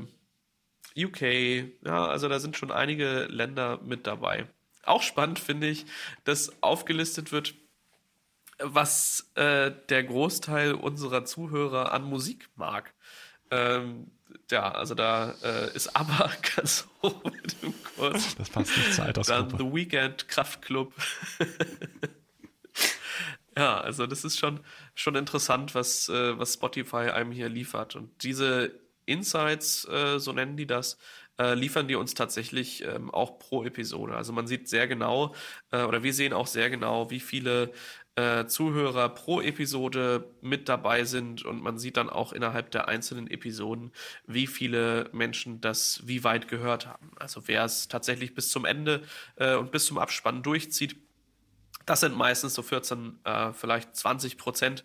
UK, 0.97 1.21
ja, 1.21 2.07
also 2.07 2.27
da 2.27 2.41
sind 2.41 2.57
schon 2.57 2.71
einige 2.71 3.27
Länder 3.27 3.79
mit 3.85 4.05
dabei. 4.05 4.49
Auch 4.83 5.01
spannend 5.01 5.39
finde 5.39 5.67
ich, 5.67 5.85
dass 6.25 6.61
aufgelistet 6.61 7.31
wird, 7.31 7.55
was 8.59 9.31
äh, 9.35 9.71
der 9.89 10.03
Großteil 10.03 10.73
unserer 10.73 11.25
Zuhörer 11.25 11.91
an 11.91 12.03
Musik 12.03 12.49
mag. 12.55 12.93
Ähm, 13.51 14.11
ja, 14.51 14.71
also 14.71 14.95
da 14.95 15.35
äh, 15.43 15.75
ist 15.75 15.95
aber 15.95 16.31
ganz 16.55 16.87
hoch 17.01 17.23
mit 17.23 17.61
dem 17.61 17.73
Kurs. 17.83 18.35
Das 18.35 18.49
passt 18.49 18.75
nicht 18.75 18.93
zur 18.93 19.05
Altersgruppe. 19.05 19.49
Dann 19.49 19.57
The 19.57 19.75
Weekend, 19.75 20.27
Kraftklub. 20.27 20.93
ja, 23.57 23.79
also 23.79 24.07
das 24.07 24.23
ist 24.23 24.39
schon, 24.39 24.61
schon 24.95 25.15
interessant, 25.15 25.75
was, 25.75 26.09
äh, 26.09 26.37
was 26.37 26.53
Spotify 26.53 27.09
einem 27.09 27.31
hier 27.31 27.49
liefert. 27.49 27.95
Und 27.95 28.23
diese 28.23 28.79
Insights, 29.05 29.87
äh, 29.87 30.19
so 30.19 30.33
nennen 30.33 30.57
die 30.57 30.67
das, 30.67 30.97
äh, 31.39 31.53
liefern 31.53 31.87
die 31.87 31.95
uns 31.95 32.13
tatsächlich 32.13 32.83
ähm, 32.83 33.11
auch 33.11 33.39
pro 33.39 33.63
Episode. 33.63 34.15
Also 34.15 34.33
man 34.33 34.47
sieht 34.47 34.67
sehr 34.67 34.87
genau, 34.87 35.35
äh, 35.71 35.83
oder 35.83 36.03
wir 36.03 36.13
sehen 36.13 36.33
auch 36.33 36.47
sehr 36.47 36.69
genau, 36.69 37.09
wie 37.09 37.19
viele 37.19 37.71
äh, 38.17 38.47
Zuhörer 38.47 39.09
pro 39.09 39.41
Episode 39.41 40.33
mit 40.41 40.67
dabei 40.67 41.03
sind 41.03 41.45
und 41.45 41.61
man 41.61 41.77
sieht 41.77 41.97
dann 41.97 42.09
auch 42.09 42.33
innerhalb 42.33 42.71
der 42.71 42.87
einzelnen 42.87 43.27
Episoden, 43.27 43.91
wie 44.25 44.47
viele 44.47 45.09
Menschen 45.13 45.61
das 45.61 46.01
wie 46.05 46.23
weit 46.23 46.47
gehört 46.47 46.87
haben. 46.87 47.11
Also 47.17 47.47
wer 47.47 47.63
es 47.63 47.87
tatsächlich 47.87 48.33
bis 48.33 48.49
zum 48.49 48.65
Ende 48.65 49.03
äh, 49.35 49.55
und 49.55 49.71
bis 49.71 49.85
zum 49.85 49.99
Abspann 49.99 50.41
durchzieht, 50.41 50.97
das 51.85 52.01
sind 52.01 52.17
meistens 52.17 52.55
so 52.55 52.63
14, 52.63 53.19
äh, 53.23 53.53
vielleicht 53.53 53.95
20 53.95 54.37
Prozent. 54.37 54.83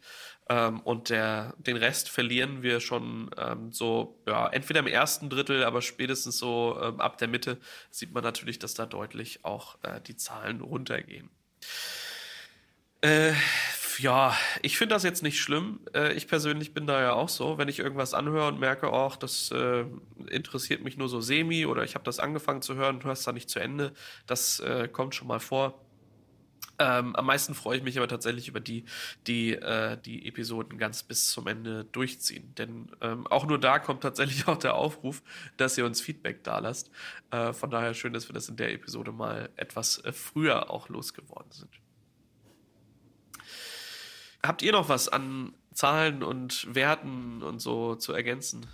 Ähm, 0.49 0.81
und 0.81 1.09
der, 1.09 1.55
den 1.57 1.77
Rest 1.77 2.11
verlieren 2.11 2.63
wir 2.63 2.81
schon 2.81 3.31
ähm, 3.39 3.73
so, 3.73 4.21
ja, 4.27 4.47
entweder 4.49 4.81
im 4.81 4.87
ersten 4.87 5.31
Drittel, 5.31 5.65
aber 5.65 5.81
spätestens 5.81 6.37
so 6.37 6.79
ähm, 6.81 7.01
ab 7.01 7.17
der 7.17 7.29
Mitte 7.29 7.59
sieht 7.91 8.13
man 8.13 8.23
natürlich, 8.23 8.59
dass 8.59 8.75
da 8.75 8.85
deutlich 8.85 9.45
auch 9.45 9.79
äh, 9.83 10.01
die 10.03 10.17
Zahlen 10.17 10.61
runtergehen. 10.61 11.31
Äh, 13.03 13.33
ja, 13.99 14.37
ich 14.63 14.79
finde 14.79 14.95
das 14.95 15.03
jetzt 15.03 15.23
nicht 15.23 15.41
schlimm. 15.41 15.81
Äh, 15.95 16.13
ich 16.15 16.29
persönlich 16.29 16.73
bin 16.73 16.87
da 16.87 17.01
ja 17.01 17.13
auch 17.13 17.29
so, 17.29 17.59
wenn 17.59 17.69
ich 17.69 17.81
irgendwas 17.81 18.15
anhöre 18.15 18.49
und 18.49 18.61
merke, 18.61 18.93
ach, 18.93 19.17
das 19.17 19.51
äh, 19.51 19.85
interessiert 20.29 20.83
mich 20.85 20.97
nur 20.97 21.09
so 21.09 21.21
semi 21.21 21.67
oder 21.67 21.85
ich 21.85 21.95
habe 21.95 22.05
das 22.05 22.19
angefangen 22.21 22.63
zu 22.63 22.75
hören 22.77 22.97
und 22.97 23.05
hörst 23.05 23.27
da 23.27 23.33
nicht 23.33 23.51
zu 23.51 23.59
Ende, 23.59 23.93
das 24.27 24.61
äh, 24.61 24.89
kommt 24.89 25.15
schon 25.15 25.29
mal 25.29 25.41
vor. 25.41 25.85
Ähm, 26.79 27.15
am 27.17 27.27
meisten 27.27 27.55
freue 27.55 27.79
ich 27.79 27.83
mich 27.85 27.99
aber 27.99 28.09
tatsächlich 28.09 28.49
über 28.49 28.61
die, 28.61 28.85
die 29.27 29.53
äh, 29.53 29.99
die 30.01 30.27
Episoden 30.27 30.79
ganz 30.79 31.03
bis 31.03 31.31
zum 31.31 31.47
Ende 31.47 31.85
durchziehen. 31.85 32.55
Denn 32.57 32.91
ähm, 33.01 33.27
auch 33.27 33.47
nur 33.47 33.59
da 33.59 33.79
kommt 33.79 34.03
tatsächlich 34.03 34.49
auch 34.49 34.59
der 34.59 34.75
Aufruf, 34.75 35.23
dass 35.57 35.77
ihr 35.77 35.85
uns 35.87 36.01
Feedback 36.01 36.45
da 36.45 36.59
lasst. 36.61 36.91
Äh, 37.31 37.53
von 37.53 37.71
daher 37.71 37.95
schön, 37.95 38.13
dass 38.13 38.29
wir 38.29 38.33
das 38.35 38.49
in 38.49 38.57
der 38.57 38.73
Episode 38.73 39.13
mal 39.13 39.51
etwas 39.57 39.99
äh, 40.05 40.13
früher 40.13 40.71
auch 40.71 40.89
losgeworden 40.89 41.53
sind. 41.53 41.82
Habt 44.45 44.63
ihr 44.63 44.73
noch 44.73 44.89
was 44.89 45.09
an 45.09 45.55
Zahlen 45.73 46.23
und 46.23 46.75
Werten 46.75 47.43
und 47.43 47.61
so 47.61 47.95
zu 47.95 48.13
ergänzen? 48.13 48.67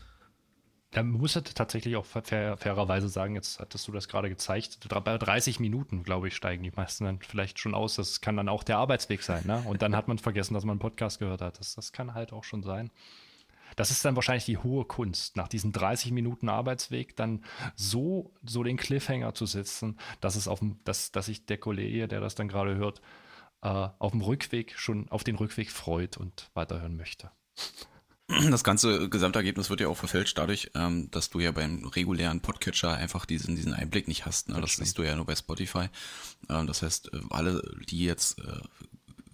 Man 0.94 1.10
muss 1.10 1.34
tatsächlich 1.34 1.96
auch 1.96 2.06
fair, 2.06 2.56
fairerweise 2.56 3.10
sagen, 3.10 3.34
jetzt 3.34 3.60
hattest 3.60 3.86
du 3.86 3.92
das 3.92 4.08
gerade 4.08 4.30
gezeigt, 4.30 4.78
bei 4.88 5.18
30 5.18 5.60
Minuten, 5.60 6.02
glaube 6.02 6.28
ich, 6.28 6.34
steigen 6.34 6.62
die 6.62 6.70
meisten 6.70 7.04
dann 7.04 7.20
vielleicht 7.20 7.58
schon 7.58 7.74
aus. 7.74 7.96
Das 7.96 8.22
kann 8.22 8.38
dann 8.38 8.48
auch 8.48 8.64
der 8.64 8.78
Arbeitsweg 8.78 9.22
sein, 9.22 9.42
ne? 9.46 9.62
Und 9.66 9.82
dann 9.82 9.94
hat 9.94 10.08
man 10.08 10.18
vergessen, 10.18 10.54
dass 10.54 10.64
man 10.64 10.72
einen 10.72 10.80
Podcast 10.80 11.18
gehört 11.18 11.42
hat. 11.42 11.60
Das, 11.60 11.74
das 11.74 11.92
kann 11.92 12.14
halt 12.14 12.32
auch 12.32 12.44
schon 12.44 12.62
sein. 12.62 12.90
Das 13.76 13.90
ist 13.90 14.02
dann 14.04 14.16
wahrscheinlich 14.16 14.46
die 14.46 14.56
hohe 14.56 14.86
Kunst, 14.86 15.36
nach 15.36 15.46
diesen 15.46 15.72
30 15.72 16.10
Minuten 16.10 16.48
Arbeitsweg 16.48 17.14
dann 17.16 17.44
so, 17.76 18.32
so 18.42 18.62
den 18.62 18.78
Cliffhanger 18.78 19.34
zu 19.34 19.44
setzen, 19.44 19.98
dass 20.22 20.36
es 20.36 20.48
auf 20.48 20.60
dass, 20.84 21.12
dass 21.12 21.26
sich 21.26 21.44
der 21.44 21.58
Kollege, 21.58 22.08
der 22.08 22.20
das 22.20 22.34
dann 22.34 22.48
gerade 22.48 22.76
hört, 22.76 23.02
auf 23.60 24.12
dem 24.12 24.20
Rückweg 24.20 24.74
schon 24.76 25.08
auf 25.08 25.24
den 25.24 25.36
Rückweg 25.36 25.70
freut 25.70 26.16
und 26.16 26.50
weiterhören 26.54 26.96
möchte. 26.96 27.30
Das 28.50 28.62
ganze 28.62 29.08
Gesamtergebnis 29.08 29.70
wird 29.70 29.80
ja 29.80 29.88
auch 29.88 29.96
verfälscht 29.96 30.36
dadurch, 30.36 30.70
ähm, 30.74 31.10
dass 31.10 31.30
du 31.30 31.40
ja 31.40 31.50
beim 31.50 31.86
regulären 31.86 32.40
Podcatcher 32.40 32.92
einfach 32.92 33.24
diesen, 33.24 33.56
diesen 33.56 33.72
Einblick 33.72 34.06
nicht 34.06 34.26
hast. 34.26 34.50
Ne? 34.50 34.60
Das, 34.60 34.64
das 34.64 34.76
siehst 34.76 34.98
du 34.98 35.02
ja 35.02 35.16
nur 35.16 35.24
bei 35.24 35.34
Spotify. 35.34 35.88
Ähm, 36.50 36.66
das 36.66 36.82
heißt, 36.82 37.14
äh, 37.14 37.20
alle, 37.30 37.62
die 37.88 38.04
jetzt 38.04 38.38
äh, 38.40 38.60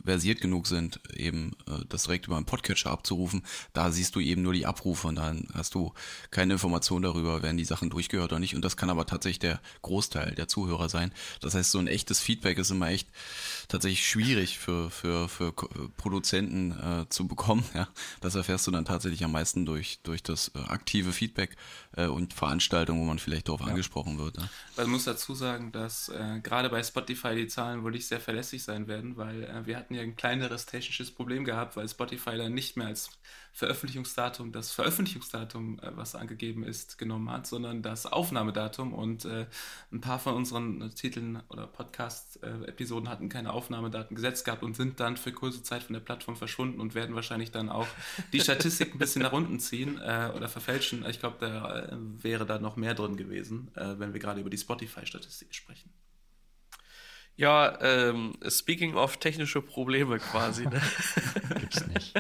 versiert 0.05 0.41
genug 0.41 0.67
sind, 0.67 1.01
eben 1.15 1.53
äh, 1.67 1.85
das 1.89 2.05
direkt 2.05 2.27
über 2.27 2.37
einen 2.37 2.47
Podcatcher 2.47 2.91
abzurufen, 2.91 3.43
da 3.73 3.91
siehst 3.91 4.15
du 4.15 4.21
eben 4.21 4.43
nur 4.43 4.53
die 4.53 4.67
Abrufe 4.67 5.09
und 5.09 5.17
dann 5.17 5.49
hast 5.55 5.75
du 5.75 5.93
keine 6.31 6.55
Information 6.55 7.03
darüber, 7.03 7.43
werden 7.43 7.57
die 7.57 7.65
Sachen 7.65 7.91
durchgehört 7.91 8.33
oder 8.33 8.41
nicht. 8.41 8.55
Und 8.55 8.65
das 8.65 8.77
kann 8.77 8.91
aber 8.91 9.07
tatsächlich 9.07 9.39
der 9.39 9.61
Großteil 9.83 10.35
der 10.35 10.49
Zuhörer 10.49 10.89
sein. 10.89 11.13
Das 11.41 11.55
heißt, 11.55 11.71
so 11.71 11.79
ein 11.79 11.87
echtes 11.87 12.21
Feedback 12.21 12.59
ist 12.59 12.71
immer 12.71 12.89
echt 12.89 13.09
tatsächlich 13.69 14.07
schwierig 14.07 14.59
für, 14.59 14.91
für, 14.91 15.29
für 15.29 15.53
Produzenten 15.97 16.73
äh, 16.73 17.09
zu 17.09 17.27
bekommen. 17.27 17.65
Ja? 17.75 17.89
Das 18.21 18.37
erfährst 18.37 18.67
du 18.69 18.71
dann 18.71 18.85
tatsächlich 18.85 19.25
am 19.25 19.33
meisten 19.33 19.67
durch, 19.67 19.99
durch 20.05 20.23
das 20.23 20.53
äh, 20.55 20.59
aktive 20.69 21.13
Feedback 21.13 21.57
äh, 21.97 22.07
und 22.07 22.33
Veranstaltungen, 22.33 23.01
wo 23.01 23.05
man 23.05 23.19
vielleicht 23.19 23.49
darauf 23.49 23.63
ja. 23.63 23.67
angesprochen 23.69 24.19
wird. 24.19 24.37
Ja? 24.37 24.49
Man 24.77 24.91
muss 24.91 25.05
dazu 25.05 25.35
sagen, 25.35 25.73
dass 25.73 26.09
äh, 26.09 26.41
gerade 26.41 26.69
bei 26.69 26.83
Spotify 26.83 27.35
die 27.35 27.49
Zahlen 27.49 27.83
wohl 27.83 27.91
nicht 27.91 28.07
sehr 28.07 28.21
verlässlich 28.21 28.63
sein 28.63 28.87
werden, 28.87 29.17
weil 29.17 29.43
äh, 29.43 29.67
wir 29.67 29.77
hatten 29.77 29.94
hatten 29.95 30.07
ja 30.07 30.13
ein 30.13 30.17
kleineres 30.17 30.67
technisches 30.67 31.11
Problem 31.11 31.45
gehabt, 31.45 31.77
weil 31.77 31.89
Spotify 31.89 32.37
dann 32.37 32.55
nicht 32.55 32.77
mehr 32.77 32.89
als 32.89 33.11
Veröffentlichungsdatum 33.53 34.51
das 34.51 34.73
Veröffentlichungsdatum, 34.73 35.79
äh, 35.79 35.97
was 35.97 36.17
angegeben 36.17 36.65
ist, 36.65 36.99
genommen 36.99 37.31
hat, 37.31 37.47
sondern 37.47 37.83
das 37.83 38.05
Aufnahmedatum. 38.05 38.93
Und 38.93 39.25
äh, 39.27 39.47
ein 39.93 40.01
paar 40.01 40.19
von 40.19 40.35
unseren 40.35 40.93
Titeln 40.95 41.41
oder 41.49 41.69
Podcast-Episoden 41.69 43.09
hatten 43.09 43.29
keine 43.29 43.53
Aufnahmedaten 43.53 44.17
gesetzt 44.17 44.45
gehabt 44.45 44.65
und 44.65 44.75
sind 44.75 44.99
dann 44.99 45.17
für 45.17 45.33
kurze 45.33 45.63
Zeit 45.63 45.85
von 45.85 45.95
der 45.95 46.01
Plattform 46.01 46.37
verschwunden 46.37 46.81
und 46.81 46.97
werden 46.97 47.15
wahrscheinlich 47.15 47.53
dann 47.53 47.69
auch 47.69 47.87
die 48.33 48.41
Statistik 48.41 48.95
ein 48.95 48.99
bisschen 48.99 49.23
nach 49.23 49.33
unten 49.33 49.61
ziehen 49.61 49.99
äh, 49.99 50.33
oder 50.35 50.49
verfälschen. 50.49 51.05
Ich 51.09 51.21
glaube, 51.21 51.37
da 51.39 51.85
äh, 51.85 51.97
wäre 52.23 52.47
da 52.47 52.59
noch 52.59 52.75
mehr 52.75 52.95
drin 52.95 53.17
gewesen, 53.17 53.71
äh, 53.77 53.99
wenn 53.99 54.13
wir 54.13 54.21
gerade 54.21 54.41
über 54.41 54.51
die 54.51 54.59
Spotify-Statistik 54.59 55.55
sprechen. 55.55 55.91
Ja, 57.37 57.79
ähm, 57.81 58.35
speaking 58.49 58.95
of 58.95 59.17
technische 59.17 59.61
Probleme 59.61 60.19
quasi. 60.19 60.67
Ne? 60.67 60.81
Gibt's 61.59 61.85
nicht. 61.89 62.15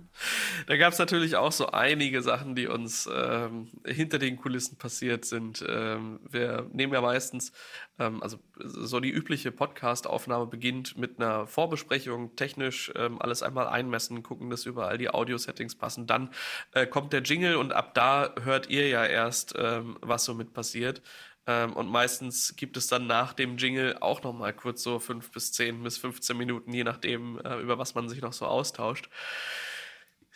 da 0.66 0.76
gab 0.76 0.92
es 0.92 0.98
natürlich 0.98 1.36
auch 1.36 1.52
so 1.52 1.68
einige 1.68 2.20
Sachen, 2.20 2.54
die 2.54 2.66
uns 2.66 3.08
ähm, 3.10 3.68
hinter 3.86 4.18
den 4.18 4.36
Kulissen 4.36 4.76
passiert 4.76 5.24
sind. 5.24 5.64
Ähm, 5.66 6.20
wir 6.28 6.68
nehmen 6.74 6.92
ja 6.92 7.00
meistens, 7.00 7.52
ähm, 7.98 8.22
also 8.22 8.38
so 8.58 9.00
die 9.00 9.08
übliche 9.08 9.50
Podcast-Aufnahme 9.50 10.46
beginnt 10.46 10.98
mit 10.98 11.18
einer 11.18 11.46
Vorbesprechung, 11.46 12.36
technisch 12.36 12.92
ähm, 12.96 13.20
alles 13.20 13.42
einmal 13.42 13.66
einmessen, 13.66 14.22
gucken, 14.22 14.50
dass 14.50 14.66
überall 14.66 14.98
die 14.98 15.08
Audio-Settings 15.08 15.76
passen. 15.76 16.06
Dann 16.06 16.30
äh, 16.72 16.86
kommt 16.86 17.14
der 17.14 17.22
Jingle 17.22 17.56
und 17.56 17.72
ab 17.72 17.94
da 17.94 18.34
hört 18.42 18.68
ihr 18.68 18.88
ja 18.88 19.06
erst, 19.06 19.54
ähm, 19.56 19.96
was 20.02 20.26
so 20.26 20.34
mit 20.34 20.52
passiert. 20.52 21.00
Ähm, 21.46 21.72
und 21.72 21.88
meistens 21.88 22.54
gibt 22.56 22.76
es 22.76 22.86
dann 22.86 23.06
nach 23.06 23.32
dem 23.32 23.56
Jingle 23.56 23.96
auch 24.00 24.22
noch 24.22 24.32
mal 24.32 24.52
kurz 24.52 24.82
so 24.82 24.98
fünf 24.98 25.30
bis 25.32 25.52
zehn 25.52 25.82
bis 25.82 25.98
15 25.98 26.36
Minuten, 26.36 26.72
je 26.72 26.84
nachdem, 26.84 27.38
äh, 27.40 27.56
über 27.60 27.78
was 27.78 27.94
man 27.94 28.08
sich 28.08 28.20
noch 28.20 28.32
so 28.32 28.46
austauscht. 28.46 29.08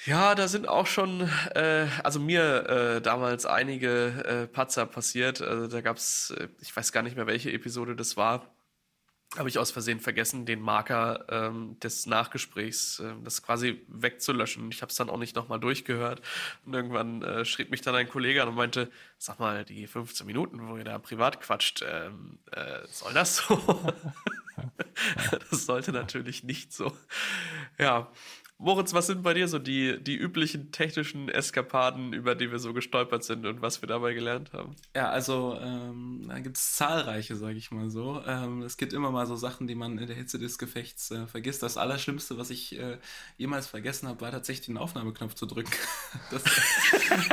Ja, 0.06 0.34
da 0.34 0.48
sind 0.48 0.68
auch 0.68 0.86
schon, 0.86 1.30
äh, 1.54 1.86
also 2.02 2.20
mir 2.20 2.68
äh, 2.68 3.00
damals 3.00 3.46
einige 3.46 4.24
äh, 4.24 4.46
Patzer 4.46 4.86
passiert. 4.86 5.40
Also 5.40 5.68
da 5.68 5.80
gab's, 5.80 6.30
äh, 6.30 6.48
ich 6.60 6.76
weiß 6.76 6.92
gar 6.92 7.02
nicht 7.02 7.16
mehr, 7.16 7.26
welche 7.26 7.52
Episode 7.52 7.96
das 7.96 8.16
war. 8.16 8.53
Habe 9.36 9.48
ich 9.48 9.58
aus 9.58 9.70
Versehen 9.70 10.00
vergessen, 10.00 10.46
den 10.46 10.60
Marker 10.60 11.24
ähm, 11.28 11.78
des 11.80 12.06
Nachgesprächs, 12.06 13.00
äh, 13.00 13.14
das 13.22 13.42
quasi 13.42 13.82
wegzulöschen. 13.88 14.70
Ich 14.70 14.82
habe 14.82 14.90
es 14.90 14.96
dann 14.96 15.10
auch 15.10 15.18
nicht 15.18 15.34
nochmal 15.34 15.60
durchgehört. 15.60 16.22
Und 16.64 16.74
irgendwann 16.74 17.22
äh, 17.22 17.44
schrieb 17.44 17.70
mich 17.70 17.80
dann 17.80 17.94
ein 17.94 18.08
Kollege 18.08 18.42
an 18.42 18.48
und 18.48 18.54
meinte, 18.54 18.90
sag 19.18 19.38
mal, 19.38 19.64
die 19.64 19.86
15 19.86 20.26
Minuten, 20.26 20.68
wo 20.68 20.76
ihr 20.76 20.84
da 20.84 20.98
privat 20.98 21.40
quatscht, 21.40 21.84
ähm, 21.86 22.38
äh, 22.52 22.86
soll 22.88 23.12
das 23.12 23.36
so? 23.36 23.58
das 25.50 25.66
sollte 25.66 25.92
natürlich 25.92 26.44
nicht 26.44 26.72
so. 26.72 26.96
Ja, 27.78 28.10
Moritz, 28.58 28.94
was 28.94 29.08
sind 29.08 29.22
bei 29.24 29.34
dir 29.34 29.48
so 29.48 29.58
die, 29.58 30.02
die 30.02 30.16
üblichen 30.16 30.70
technischen 30.70 31.28
Eskapaden, 31.28 32.12
über 32.12 32.36
die 32.36 32.52
wir 32.52 32.60
so 32.60 32.72
gestolpert 32.72 33.24
sind 33.24 33.44
und 33.46 33.62
was 33.62 33.82
wir 33.82 33.88
dabei 33.88 34.14
gelernt 34.14 34.52
haben? 34.52 34.76
Ja, 34.94 35.10
also 35.10 35.58
ähm, 35.60 36.24
da 36.28 36.38
gibt 36.38 36.56
es 36.56 36.74
zahlreiche, 36.74 37.34
sage 37.34 37.58
ich 37.58 37.72
mal 37.72 37.90
so. 37.90 38.22
Ähm, 38.24 38.62
es 38.62 38.76
gibt 38.76 38.92
immer 38.92 39.10
mal 39.10 39.26
so 39.26 39.34
Sachen, 39.34 39.66
die 39.66 39.74
man 39.74 39.98
in 39.98 40.06
der 40.06 40.14
Hitze 40.14 40.38
des 40.38 40.56
Gefechts 40.56 41.10
äh, 41.10 41.26
vergisst. 41.26 41.64
Das 41.64 41.76
Allerschlimmste, 41.76 42.38
was 42.38 42.50
ich 42.50 42.78
äh, 42.78 42.98
jemals 43.38 43.66
vergessen 43.66 44.08
habe, 44.08 44.20
war 44.20 44.30
tatsächlich 44.30 44.66
den 44.66 44.78
Aufnahmeknopf 44.78 45.34
zu 45.34 45.46
drücken. 45.46 45.72
das 46.30 46.44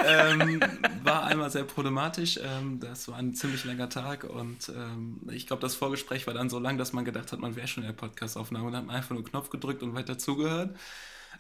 ähm, 0.04 0.60
war 1.04 1.26
einmal 1.26 1.52
sehr 1.52 1.66
problematisch. 1.66 2.40
Ähm, 2.44 2.80
das 2.80 3.08
war 3.08 3.18
ein 3.18 3.36
ziemlich 3.36 3.64
langer 3.64 3.90
Tag 3.90 4.24
und 4.24 4.70
ähm, 4.70 5.22
ich 5.30 5.46
glaube, 5.46 5.62
das 5.62 5.76
Vorgespräch 5.76 6.26
war 6.26 6.34
dann 6.34 6.50
so 6.50 6.58
lang, 6.58 6.80
dass 6.80 6.94
man 6.94 7.06
gedacht 7.06 7.32
hat, 7.32 7.40
man 7.40 7.56
wäre 7.56 7.68
schon 7.68 7.84
in 7.84 7.88
der 7.90 7.96
Podcastaufnahme 7.96 8.68
und 8.68 8.76
hat 8.76 8.90
einfach 8.90 9.14
nur 9.14 9.24
Knopf 9.24 9.52
gedrückt 9.52 9.84
und 9.84 9.94
weiter 9.94 10.18
zugehört 10.18 10.76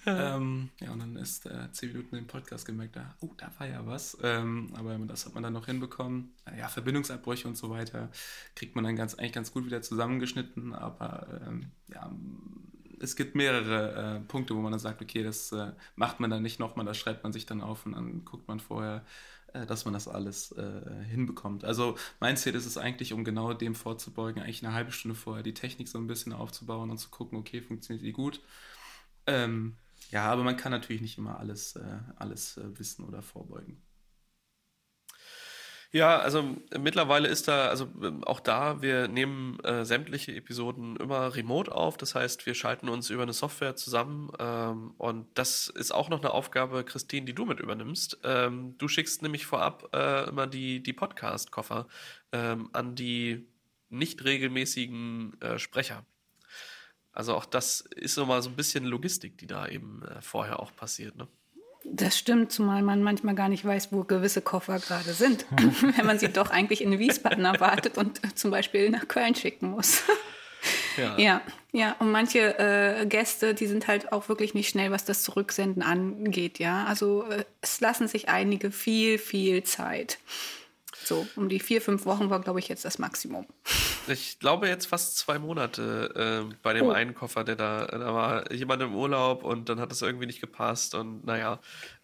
ähm, 0.06 0.70
ja, 0.80 0.92
und 0.92 1.00
dann 1.00 1.16
ist 1.16 1.46
äh, 1.46 1.72
zehn 1.72 1.92
Minuten 1.92 2.16
im 2.16 2.28
Podcast 2.28 2.66
gemerkt, 2.66 2.96
da, 2.96 3.16
oh, 3.22 3.30
da 3.38 3.52
war 3.58 3.68
ja 3.68 3.86
was. 3.86 4.18
Ähm, 4.24 4.74
aber 4.76 4.98
das 5.00 5.26
hat 5.26 5.34
man 5.34 5.44
dann 5.44 5.54
noch 5.54 5.66
hinbekommen. 5.66 6.34
Ja, 6.58 6.68
Verbindungsabbrüche 6.68 7.48
und 7.48 7.56
so 7.56 7.70
weiter 7.70 8.10
kriegt 8.56 8.76
man 8.76 8.84
dann 8.84 8.96
ganz, 8.96 9.16
eigentlich 9.16 9.34
ganz 9.34 9.52
gut 9.52 9.66
wieder 9.66 9.82
zusammengeschnitten. 9.82 10.74
Aber 10.74 11.42
ähm, 11.48 11.72
ja, 11.88 12.12
es 13.00 13.16
gibt 13.16 13.36
mehrere 13.36 14.18
äh, 14.18 14.20
Punkte, 14.22 14.56
wo 14.56 14.60
man 14.60 14.72
dann 14.72 14.80
sagt, 14.80 15.02
okay, 15.02 15.24
das 15.24 15.52
äh, 15.52 15.72
macht 15.96 16.20
man 16.20 16.30
dann 16.30 16.44
nicht 16.44 16.60
nochmal, 16.60 16.86
das 16.86 16.98
schreibt 16.98 17.24
man 17.24 17.34
sich 17.34 17.46
dann 17.46 17.62
auf 17.62 17.86
und 17.86 17.94
dann 17.94 18.26
guckt 18.26 18.48
man 18.48 18.60
vorher, 18.60 19.04
äh, 19.54 19.66
dass 19.66 19.86
man 19.86 19.94
das 19.94 20.08
alles 20.08 20.52
äh, 20.54 21.04
hinbekommt. 21.10 21.66
Also 21.66 21.98
mein 22.20 22.38
Ziel 22.38 22.56
ist 22.56 22.66
es 22.66 22.78
eigentlich, 22.78 23.14
um 23.14 23.24
genau 23.24 23.54
dem 23.54 23.76
vorzubeugen, 23.76 24.42
eigentlich 24.42 24.64
eine 24.66 24.74
halbe 24.74 24.92
Stunde 24.92 25.16
vorher 25.16 25.44
die 25.44 25.54
Technik 25.54 25.88
so 25.90 25.98
ein 25.98 26.08
bisschen 26.08 26.34
aufzubauen 26.34 26.90
und 26.90 26.98
zu 26.98 27.10
gucken, 27.10 27.38
okay, 27.38 27.62
funktioniert 27.62 28.06
die 28.06 28.14
gut. 28.14 28.42
Ähm, 29.28 29.76
ja, 30.12 30.26
aber 30.26 30.44
man 30.44 30.58
kann 30.58 30.72
natürlich 30.72 31.02
nicht 31.02 31.18
immer 31.18 31.40
alles, 31.40 31.76
äh, 31.76 32.00
alles 32.18 32.58
äh, 32.58 32.78
wissen 32.78 33.06
oder 33.06 33.22
vorbeugen. 33.22 33.82
Ja, 35.94 36.20
also 36.20 36.56
mittlerweile 36.80 37.28
ist 37.28 37.50
da, 37.50 37.68
also 37.68 37.86
ähm, 38.02 38.24
auch 38.24 38.40
da, 38.40 38.82
wir 38.82 39.10
nehmen 39.10 39.60
äh, 39.62 39.84
sämtliche 39.84 40.34
Episoden 40.34 40.96
immer 40.96 41.36
remote 41.36 41.70
auf. 41.74 41.98
Das 41.98 42.16
heißt, 42.16 42.46
wir 42.46 42.56
schalten 42.56 42.88
uns 42.88 43.10
über 43.10 43.24
eine 43.24 43.34
Software 43.34 43.76
zusammen. 43.76 44.32
Ähm, 44.40 44.92
und 44.98 45.28
das 45.38 45.68
ist 45.68 45.92
auch 45.92 46.08
noch 46.08 46.20
eine 46.20 46.32
Aufgabe, 46.32 46.86
Christine, 46.86 47.26
die 47.26 47.36
du 47.36 47.46
mit 47.46 47.60
übernimmst. 47.60 48.20
Ähm, 48.24 48.78
du 48.78 48.88
schickst 48.88 49.22
nämlich 49.22 49.46
vorab 49.46 49.90
äh, 49.94 50.30
immer 50.30 50.48
die, 50.48 50.82
die 50.82 50.94
Podcast-Koffer 50.94 51.88
ähm, 52.32 52.70
an 52.72 52.96
die 52.96 53.48
nicht 53.90 54.24
regelmäßigen 54.24 55.42
äh, 55.42 55.60
Sprecher. 55.60 56.06
Also 57.14 57.36
auch 57.36 57.46
das 57.46 57.82
ist 57.96 58.18
nochmal 58.18 58.42
so 58.42 58.50
ein 58.50 58.56
bisschen 58.56 58.86
Logistik, 58.86 59.38
die 59.38 59.48
da 59.48 59.68
eben 59.68 60.04
äh, 60.04 60.22
vorher 60.22 60.60
auch 60.60 60.76
passiert. 60.76 61.16
Ne? 61.18 61.28
Das 61.84 62.18
stimmt, 62.18 62.52
zumal 62.52 62.84
man 62.84 63.02
manchmal 63.02 63.36
gar 63.36 63.50
nicht 63.50 63.66
weiß, 63.66 63.92
wo 63.92 64.04
gewisse 64.04 64.42
Koffer 64.42 64.80
gerade 64.80 65.14
sind. 65.14 65.46
Wenn 65.98 66.06
man 66.06 66.20
sie 66.20 66.30
doch 66.30 66.52
eigentlich 66.52 66.82
in 66.82 66.98
Wiesbaden 67.00 67.44
erwartet 67.44 67.98
und 67.98 68.22
zum 68.38 68.52
Beispiel 68.52 68.90
nach 68.90 69.08
Köln 69.08 69.36
schicken 69.36 69.72
muss. 69.72 70.04
Ja. 70.98 71.18
ja, 71.18 71.42
ja. 71.72 71.96
Und 72.00 72.12
manche 72.12 72.60
äh, 72.60 73.06
Gäste, 73.08 73.56
die 73.56 73.66
sind 73.66 73.88
halt 73.88 74.12
auch 74.12 74.30
wirklich 74.30 74.54
nicht 74.54 74.70
schnell, 74.70 74.92
was 74.92 75.06
das 75.06 75.24
Zurücksenden 75.24 75.82
angeht. 75.82 76.60
Ja, 76.60 76.86
also 76.86 77.24
äh, 77.24 77.46
es 77.62 77.80
lassen 77.80 78.08
sich 78.08 78.30
einige 78.30 78.72
viel, 78.72 79.18
viel 79.18 79.64
Zeit. 79.64 80.20
So, 81.04 81.26
um 81.36 81.50
die 81.50 81.60
vier, 81.60 81.82
fünf 81.82 82.06
Wochen 82.06 82.30
war, 82.30 82.42
glaube 82.42 82.60
ich, 82.60 82.68
jetzt 82.68 82.86
das 82.86 83.00
Maximum. 83.00 83.48
Ich 84.08 84.40
glaube 84.40 84.68
jetzt 84.68 84.88
fast 84.88 85.18
zwei 85.18 85.40
Monate 85.40 86.48
äh, 86.50 86.56
bei 86.64 86.74
dem 86.74 86.88
oh. 86.88 86.92
einen 86.92 87.14
Koffer, 87.14 87.44
der 87.44 87.56
da, 87.56 87.86
da 87.86 88.14
war 88.14 88.52
jemand 88.52 88.82
im 88.82 88.96
Urlaub 88.96 89.44
und 89.44 89.70
dann 89.70 89.80
hat 89.80 89.92
das 89.92 90.02
irgendwie 90.02 90.26
nicht 90.26 90.42
gepasst 90.42 90.96
und 90.96 91.26
naja, 91.26 91.60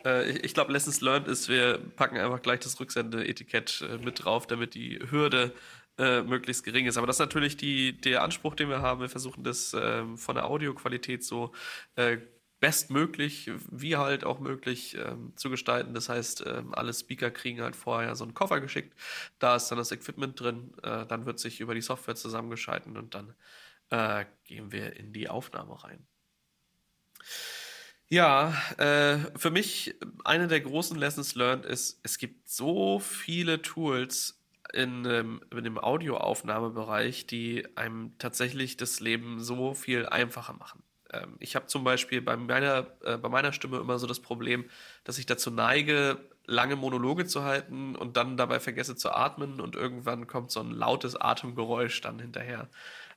äh, 0.05 0.29
ich, 0.29 0.43
ich 0.43 0.53
glaube, 0.53 0.71
Lessons 0.71 1.01
Learned 1.01 1.27
ist, 1.27 1.49
wir 1.49 1.79
packen 1.95 2.17
einfach 2.17 2.41
gleich 2.41 2.59
das 2.59 2.79
Rücksendeetikett 2.79 3.81
äh, 3.81 3.97
mit 3.97 4.23
drauf, 4.23 4.47
damit 4.47 4.75
die 4.75 4.99
Hürde 5.09 5.53
äh, 5.97 6.21
möglichst 6.21 6.63
gering 6.63 6.85
ist. 6.85 6.97
Aber 6.97 7.07
das 7.07 7.15
ist 7.15 7.21
natürlich 7.21 7.57
die, 7.57 7.93
der 7.93 8.23
Anspruch, 8.23 8.55
den 8.55 8.69
wir 8.69 8.81
haben. 8.81 9.01
Wir 9.01 9.09
versuchen 9.09 9.43
das 9.43 9.75
ähm, 9.79 10.17
von 10.17 10.35
der 10.35 10.45
Audioqualität 10.45 11.23
so 11.23 11.53
äh, 11.95 12.17
bestmöglich, 12.59 13.51
wie 13.69 13.97
halt 13.97 14.23
auch 14.23 14.39
möglich 14.39 14.97
ähm, 14.97 15.33
zu 15.35 15.49
gestalten. 15.49 15.93
Das 15.93 16.09
heißt, 16.09 16.43
ähm, 16.45 16.73
alle 16.73 16.93
Speaker 16.93 17.29
kriegen 17.29 17.61
halt 17.61 17.75
vorher 17.75 18.15
so 18.15 18.23
einen 18.23 18.33
Koffer 18.33 18.59
geschickt. 18.59 18.97
Da 19.39 19.55
ist 19.55 19.69
dann 19.69 19.77
das 19.77 19.91
Equipment 19.91 20.39
drin. 20.39 20.73
Äh, 20.81 21.05
dann 21.05 21.25
wird 21.25 21.39
sich 21.39 21.59
über 21.59 21.75
die 21.75 21.81
Software 21.81 22.15
zusammengeschalten 22.15 22.97
und 22.97 23.13
dann 23.13 23.35
äh, 23.89 24.25
gehen 24.43 24.71
wir 24.71 24.95
in 24.95 25.13
die 25.13 25.29
Aufnahme 25.29 25.83
rein. 25.83 26.05
Ja, 28.09 28.53
äh, 28.77 29.17
für 29.37 29.51
mich 29.51 29.95
eine 30.23 30.47
der 30.47 30.61
großen 30.61 30.97
Lessons 30.97 31.35
learned 31.35 31.65
ist, 31.65 31.99
es 32.03 32.17
gibt 32.17 32.49
so 32.49 32.99
viele 32.99 33.61
Tools 33.61 34.41
in, 34.73 35.05
in 35.05 35.63
dem 35.63 35.77
Audioaufnahmebereich, 35.77 37.27
die 37.27 37.67
einem 37.75 38.17
tatsächlich 38.17 38.77
das 38.77 38.99
Leben 38.99 39.41
so 39.41 39.73
viel 39.73 40.05
einfacher 40.05 40.53
machen. 40.53 40.83
Ähm, 41.13 41.35
ich 41.39 41.55
habe 41.55 41.67
zum 41.67 41.83
Beispiel 41.83 42.21
bei 42.21 42.37
meiner, 42.37 42.87
äh, 43.03 43.17
bei 43.17 43.29
meiner 43.29 43.53
Stimme 43.53 43.77
immer 43.79 43.99
so 43.99 44.07
das 44.07 44.19
Problem, 44.19 44.69
dass 45.03 45.17
ich 45.17 45.25
dazu 45.25 45.51
neige, 45.51 46.17
lange 46.45 46.75
Monologe 46.75 47.25
zu 47.25 47.43
halten 47.43 47.95
und 47.95 48.17
dann 48.17 48.37
dabei 48.37 48.59
vergesse 48.59 48.95
zu 48.95 49.11
atmen 49.11 49.59
und 49.61 49.75
irgendwann 49.75 50.27
kommt 50.27 50.51
so 50.51 50.61
ein 50.61 50.71
lautes 50.71 51.15
Atemgeräusch 51.15 52.01
dann 52.01 52.19
hinterher. 52.19 52.69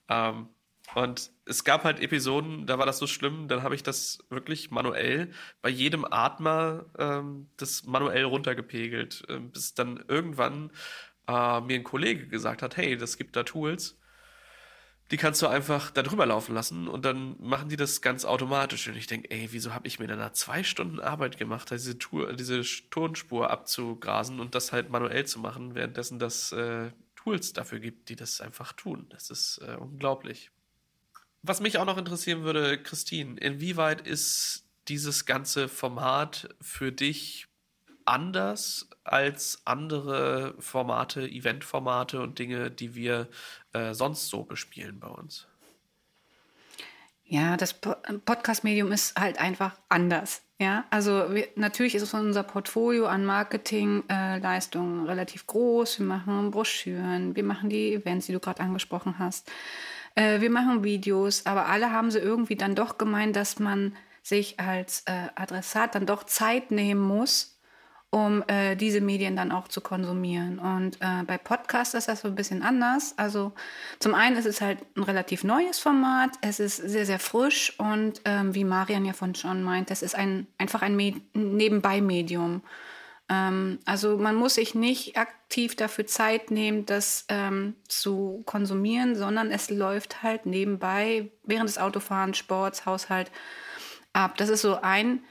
Ähm, 0.08 0.48
und 0.94 1.30
es 1.44 1.64
gab 1.64 1.84
halt 1.84 2.00
Episoden, 2.00 2.66
da 2.66 2.78
war 2.78 2.86
das 2.86 2.98
so 2.98 3.06
schlimm, 3.06 3.46
dann 3.48 3.62
habe 3.62 3.74
ich 3.76 3.82
das 3.82 4.18
wirklich 4.28 4.70
manuell 4.72 5.30
bei 5.62 5.68
jedem 5.68 6.04
Atmer 6.10 6.86
ähm, 6.98 7.48
das 7.56 7.84
manuell 7.84 8.24
runtergepegelt, 8.24 9.22
äh, 9.28 9.38
bis 9.38 9.74
dann 9.74 10.02
irgendwann 10.08 10.72
äh, 11.28 11.60
mir 11.60 11.76
ein 11.76 11.84
Kollege 11.84 12.26
gesagt 12.28 12.62
hat, 12.62 12.76
hey, 12.76 12.96
das 12.96 13.16
gibt 13.16 13.36
da 13.36 13.44
Tools 13.44 13.99
die 15.10 15.16
kannst 15.16 15.42
du 15.42 15.48
einfach 15.48 15.90
da 15.90 16.02
drüber 16.02 16.24
laufen 16.24 16.54
lassen 16.54 16.86
und 16.86 17.04
dann 17.04 17.36
machen 17.40 17.68
die 17.68 17.76
das 17.76 18.00
ganz 18.00 18.24
automatisch. 18.24 18.86
Und 18.86 18.96
ich 18.96 19.08
denke, 19.08 19.30
ey, 19.30 19.48
wieso 19.50 19.74
habe 19.74 19.88
ich 19.88 19.98
mir 19.98 20.06
da 20.06 20.32
zwei 20.32 20.62
Stunden 20.62 21.00
Arbeit 21.00 21.36
gemacht, 21.36 21.70
diese, 21.70 21.98
Tour, 21.98 22.32
diese 22.34 22.62
Tonspur 22.90 23.50
abzugrasen 23.50 24.38
und 24.38 24.54
das 24.54 24.72
halt 24.72 24.90
manuell 24.90 25.26
zu 25.26 25.40
machen, 25.40 25.74
währenddessen 25.74 26.20
das 26.20 26.52
äh, 26.52 26.92
Tools 27.16 27.52
dafür 27.52 27.80
gibt, 27.80 28.08
die 28.08 28.16
das 28.16 28.40
einfach 28.40 28.72
tun. 28.72 29.06
Das 29.10 29.30
ist 29.30 29.58
äh, 29.58 29.74
unglaublich. 29.74 30.52
Was 31.42 31.60
mich 31.60 31.78
auch 31.78 31.86
noch 31.86 31.98
interessieren 31.98 32.44
würde, 32.44 32.80
Christine, 32.80 33.40
inwieweit 33.40 34.06
ist 34.06 34.64
dieses 34.88 35.26
ganze 35.26 35.68
Format 35.68 36.54
für 36.60 36.92
dich 36.92 37.49
anders 38.10 38.88
als 39.04 39.62
andere 39.64 40.54
Formate, 40.58 41.22
Eventformate 41.22 42.20
und 42.20 42.38
Dinge, 42.38 42.70
die 42.70 42.94
wir 42.94 43.28
äh, 43.72 43.94
sonst 43.94 44.28
so 44.28 44.42
bespielen 44.42 45.00
bei 45.00 45.08
uns? 45.08 45.46
Ja, 47.24 47.56
das 47.56 47.74
Podcast-Medium 47.74 48.90
ist 48.90 49.18
halt 49.18 49.38
einfach 49.38 49.76
anders. 49.88 50.42
Ja, 50.58 50.84
also 50.90 51.32
wir, 51.32 51.46
natürlich 51.54 51.94
ist 51.94 52.12
unser 52.12 52.42
Portfolio 52.42 53.06
an 53.06 53.24
Marketingleistungen 53.24 55.06
äh, 55.06 55.08
relativ 55.08 55.46
groß. 55.46 56.00
Wir 56.00 56.06
machen 56.06 56.50
Broschüren, 56.50 57.36
wir 57.36 57.44
machen 57.44 57.70
die 57.70 57.94
Events, 57.94 58.26
die 58.26 58.32
du 58.32 58.40
gerade 58.40 58.60
angesprochen 58.60 59.20
hast. 59.20 59.50
Äh, 60.16 60.40
wir 60.40 60.50
machen 60.50 60.82
Videos, 60.82 61.46
aber 61.46 61.66
alle 61.66 61.92
haben 61.92 62.10
sie 62.10 62.18
irgendwie 62.18 62.56
dann 62.56 62.74
doch 62.74 62.98
gemeint, 62.98 63.36
dass 63.36 63.60
man 63.60 63.96
sich 64.22 64.58
als 64.58 65.04
äh, 65.06 65.28
Adressat 65.36 65.94
dann 65.94 66.06
doch 66.06 66.24
Zeit 66.24 66.72
nehmen 66.72 67.00
muss, 67.00 67.59
um 68.10 68.42
äh, 68.48 68.74
diese 68.74 69.00
Medien 69.00 69.36
dann 69.36 69.52
auch 69.52 69.68
zu 69.68 69.80
konsumieren. 69.80 70.58
Und 70.58 70.96
äh, 71.00 71.22
bei 71.24 71.38
Podcasts 71.38 71.94
ist 71.94 72.08
das 72.08 72.22
so 72.22 72.28
ein 72.28 72.34
bisschen 72.34 72.62
anders. 72.62 73.14
Also 73.16 73.52
zum 74.00 74.14
einen 74.14 74.36
ist 74.36 74.46
es 74.46 74.60
halt 74.60 74.78
ein 74.96 75.04
relativ 75.04 75.44
neues 75.44 75.78
Format, 75.78 76.30
es 76.40 76.58
ist 76.58 76.76
sehr, 76.76 77.06
sehr 77.06 77.20
frisch 77.20 77.78
und 77.78 78.20
ähm, 78.24 78.54
wie 78.54 78.64
Marian 78.64 79.04
ja 79.04 79.12
von 79.12 79.34
schon 79.36 79.62
meint, 79.62 79.92
es 79.92 80.02
ist 80.02 80.16
ein, 80.16 80.48
einfach 80.58 80.82
ein 80.82 80.96
Nebenbei-Medium. 80.96 82.62
Ähm, 83.28 83.78
also 83.84 84.18
man 84.18 84.34
muss 84.34 84.54
sich 84.54 84.74
nicht 84.74 85.16
aktiv 85.16 85.76
dafür 85.76 86.06
Zeit 86.06 86.50
nehmen, 86.50 86.86
das 86.86 87.26
ähm, 87.28 87.76
zu 87.86 88.42
konsumieren, 88.44 89.14
sondern 89.14 89.52
es 89.52 89.70
läuft 89.70 90.24
halt 90.24 90.46
nebenbei 90.46 91.30
während 91.44 91.68
des 91.68 91.78
Autofahrens, 91.78 92.38
Sports, 92.38 92.86
Haushalt 92.86 93.30
ab. 94.12 94.36
Das 94.36 94.48
ist 94.48 94.62
so 94.62 94.80
ein 94.82 95.22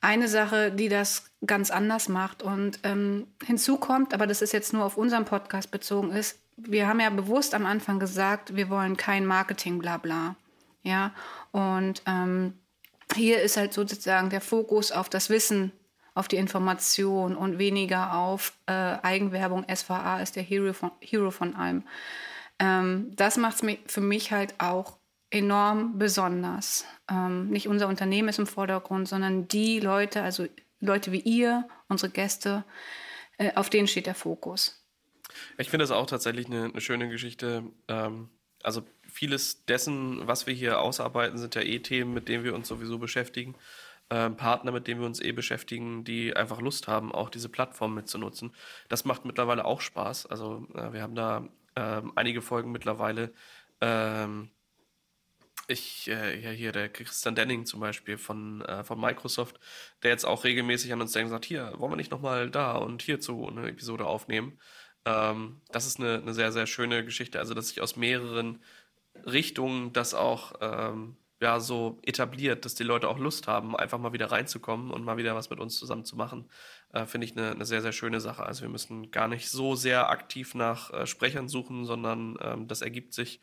eine 0.00 0.28
Sache, 0.28 0.72
die 0.72 0.88
das 0.88 1.30
ganz 1.46 1.70
anders 1.70 2.08
macht. 2.08 2.42
Und 2.42 2.80
ähm, 2.82 3.26
hinzu 3.44 3.76
kommt, 3.76 4.14
aber 4.14 4.26
das 4.26 4.42
ist 4.42 4.52
jetzt 4.52 4.72
nur 4.72 4.84
auf 4.84 4.96
unseren 4.96 5.24
Podcast 5.24 5.70
bezogen 5.70 6.12
ist, 6.12 6.38
wir 6.56 6.86
haben 6.86 7.00
ja 7.00 7.10
bewusst 7.10 7.54
am 7.54 7.64
Anfang 7.64 7.98
gesagt, 7.98 8.54
wir 8.54 8.68
wollen 8.68 8.96
kein 8.96 9.24
Marketing, 9.24 9.78
bla 9.78 9.96
bla. 9.96 10.36
Ja, 10.82 11.12
und 11.52 12.02
ähm, 12.06 12.54
hier 13.14 13.42
ist 13.42 13.56
halt 13.56 13.72
sozusagen 13.72 14.30
der 14.30 14.40
Fokus 14.40 14.92
auf 14.92 15.08
das 15.08 15.30
Wissen, 15.30 15.72
auf 16.14 16.28
die 16.28 16.36
Information 16.36 17.36
und 17.36 17.58
weniger 17.58 18.14
auf 18.14 18.52
äh, 18.66 18.72
Eigenwerbung. 18.72 19.64
SVA 19.74 20.20
ist 20.20 20.36
der 20.36 20.42
Hero 20.42 20.72
von, 20.72 20.90
Hero 21.00 21.30
von 21.30 21.54
allem. 21.54 21.84
Ähm, 22.58 23.12
das 23.16 23.36
macht 23.36 23.62
es 23.62 23.78
für 23.86 24.00
mich 24.00 24.32
halt 24.32 24.54
auch 24.58 24.99
enorm 25.30 25.98
besonders. 25.98 26.84
Ähm, 27.08 27.50
nicht 27.50 27.68
unser 27.68 27.88
Unternehmen 27.88 28.28
ist 28.28 28.38
im 28.38 28.46
Vordergrund, 28.46 29.08
sondern 29.08 29.48
die 29.48 29.80
Leute, 29.80 30.22
also 30.22 30.46
Leute 30.80 31.12
wie 31.12 31.20
ihr, 31.20 31.68
unsere 31.88 32.10
Gäste, 32.10 32.64
äh, 33.38 33.52
auf 33.54 33.70
denen 33.70 33.86
steht 33.86 34.06
der 34.06 34.14
Fokus. 34.14 34.84
Ich 35.58 35.70
finde 35.70 35.84
das 35.84 35.92
auch 35.92 36.06
tatsächlich 36.06 36.46
eine, 36.46 36.64
eine 36.64 36.80
schöne 36.80 37.08
Geschichte. 37.08 37.64
Ähm, 37.88 38.28
also 38.62 38.82
vieles 39.08 39.64
dessen, 39.64 40.26
was 40.26 40.46
wir 40.46 40.54
hier 40.54 40.80
ausarbeiten, 40.80 41.38
sind 41.38 41.54
ja 41.54 41.62
eh 41.62 41.78
Themen, 41.78 42.12
mit 42.12 42.28
denen 42.28 42.44
wir 42.44 42.54
uns 42.54 42.68
sowieso 42.68 42.98
beschäftigen. 42.98 43.54
Ähm, 44.10 44.36
Partner, 44.36 44.72
mit 44.72 44.88
denen 44.88 45.00
wir 45.00 45.06
uns 45.06 45.20
eh 45.20 45.30
beschäftigen, 45.30 46.02
die 46.02 46.34
einfach 46.34 46.60
Lust 46.60 46.88
haben, 46.88 47.12
auch 47.12 47.30
diese 47.30 47.48
Plattform 47.48 47.94
mitzunutzen. 47.94 48.52
Das 48.88 49.04
macht 49.04 49.24
mittlerweile 49.24 49.64
auch 49.64 49.80
Spaß. 49.80 50.26
Also 50.26 50.66
äh, 50.74 50.92
wir 50.92 51.02
haben 51.02 51.14
da 51.14 51.48
ähm, 51.76 52.12
einige 52.16 52.42
Folgen 52.42 52.72
mittlerweile. 52.72 53.32
Ähm, 53.80 54.50
ich, 55.72 56.08
äh, 56.08 56.40
ja, 56.40 56.50
hier 56.50 56.72
der 56.72 56.88
Christian 56.88 57.34
Denning 57.34 57.66
zum 57.66 57.80
Beispiel 57.80 58.18
von, 58.18 58.62
äh, 58.62 58.84
von 58.84 59.00
Microsoft, 59.00 59.58
der 60.02 60.10
jetzt 60.10 60.24
auch 60.24 60.44
regelmäßig 60.44 60.92
an 60.92 61.00
uns 61.00 61.12
denkt 61.12 61.30
sagt, 61.30 61.44
hier, 61.44 61.72
wollen 61.78 61.92
wir 61.92 61.96
nicht 61.96 62.10
nochmal 62.10 62.50
da 62.50 62.72
und 62.76 63.02
hierzu 63.02 63.48
eine 63.48 63.68
Episode 63.68 64.06
aufnehmen? 64.06 64.58
Ähm, 65.04 65.60
das 65.72 65.86
ist 65.86 65.98
eine, 65.98 66.18
eine 66.18 66.34
sehr, 66.34 66.52
sehr 66.52 66.66
schöne 66.66 67.04
Geschichte. 67.04 67.38
Also, 67.38 67.54
dass 67.54 67.68
sich 67.68 67.80
aus 67.80 67.96
mehreren 67.96 68.62
Richtungen 69.26 69.92
das 69.92 70.14
auch 70.14 70.54
ähm, 70.60 71.16
ja, 71.40 71.58
so 71.58 71.98
etabliert, 72.02 72.64
dass 72.64 72.74
die 72.74 72.84
Leute 72.84 73.08
auch 73.08 73.18
Lust 73.18 73.48
haben, 73.48 73.74
einfach 73.74 73.98
mal 73.98 74.12
wieder 74.12 74.30
reinzukommen 74.30 74.90
und 74.90 75.04
mal 75.04 75.16
wieder 75.16 75.34
was 75.34 75.48
mit 75.48 75.58
uns 75.58 75.78
zusammen 75.78 76.04
zu 76.04 76.16
machen, 76.16 76.50
äh, 76.92 77.06
finde 77.06 77.26
ich 77.26 77.36
eine, 77.36 77.52
eine, 77.52 77.64
sehr, 77.64 77.80
sehr 77.80 77.92
schöne 77.92 78.20
Sache. 78.20 78.44
Also 78.44 78.62
wir 78.62 78.68
müssen 78.68 79.10
gar 79.10 79.26
nicht 79.26 79.48
so 79.48 79.74
sehr 79.74 80.10
aktiv 80.10 80.54
nach 80.54 80.92
äh, 80.92 81.06
Sprechern 81.06 81.48
suchen, 81.48 81.86
sondern 81.86 82.36
ähm, 82.42 82.68
das 82.68 82.82
ergibt 82.82 83.14
sich 83.14 83.40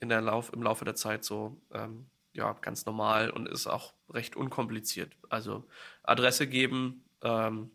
in 0.00 0.08
der 0.08 0.20
Lauf, 0.20 0.52
im 0.52 0.62
Laufe 0.62 0.84
der 0.84 0.94
Zeit 0.94 1.24
so 1.24 1.60
ähm, 1.72 2.06
ja, 2.32 2.52
ganz 2.60 2.84
normal 2.84 3.30
und 3.30 3.48
ist 3.48 3.66
auch 3.66 3.94
recht 4.10 4.36
unkompliziert. 4.36 5.16
Also 5.28 5.64
Adresse 6.02 6.46
geben, 6.46 7.04
ähm, 7.22 7.70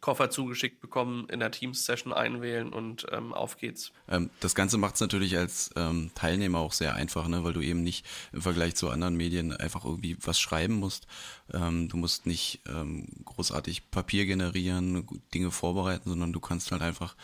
Koffer 0.00 0.30
zugeschickt 0.30 0.80
bekommen, 0.80 1.28
in 1.28 1.40
der 1.40 1.50
Teams-Session 1.50 2.12
einwählen 2.12 2.72
und 2.72 3.06
ähm, 3.10 3.34
auf 3.34 3.58
geht's. 3.58 3.92
Ähm, 4.08 4.30
das 4.40 4.54
Ganze 4.54 4.78
macht 4.78 4.94
es 4.94 5.00
natürlich 5.00 5.36
als 5.36 5.70
ähm, 5.76 6.10
Teilnehmer 6.14 6.58
auch 6.58 6.72
sehr 6.72 6.94
einfach, 6.94 7.28
ne? 7.28 7.44
weil 7.44 7.52
du 7.52 7.60
eben 7.60 7.82
nicht 7.82 8.06
im 8.32 8.40
Vergleich 8.40 8.76
zu 8.76 8.88
anderen 8.88 9.16
Medien 9.16 9.54
einfach 9.54 9.84
irgendwie 9.84 10.16
was 10.22 10.40
schreiben 10.40 10.74
musst. 10.74 11.06
Ähm, 11.52 11.88
du 11.88 11.98
musst 11.98 12.24
nicht 12.24 12.60
ähm, 12.66 13.08
großartig 13.26 13.90
Papier 13.90 14.24
generieren, 14.24 15.06
Dinge 15.34 15.50
vorbereiten, 15.50 16.08
sondern 16.08 16.32
du 16.32 16.40
kannst 16.40 16.72
halt 16.72 16.80
einfach 16.80 17.14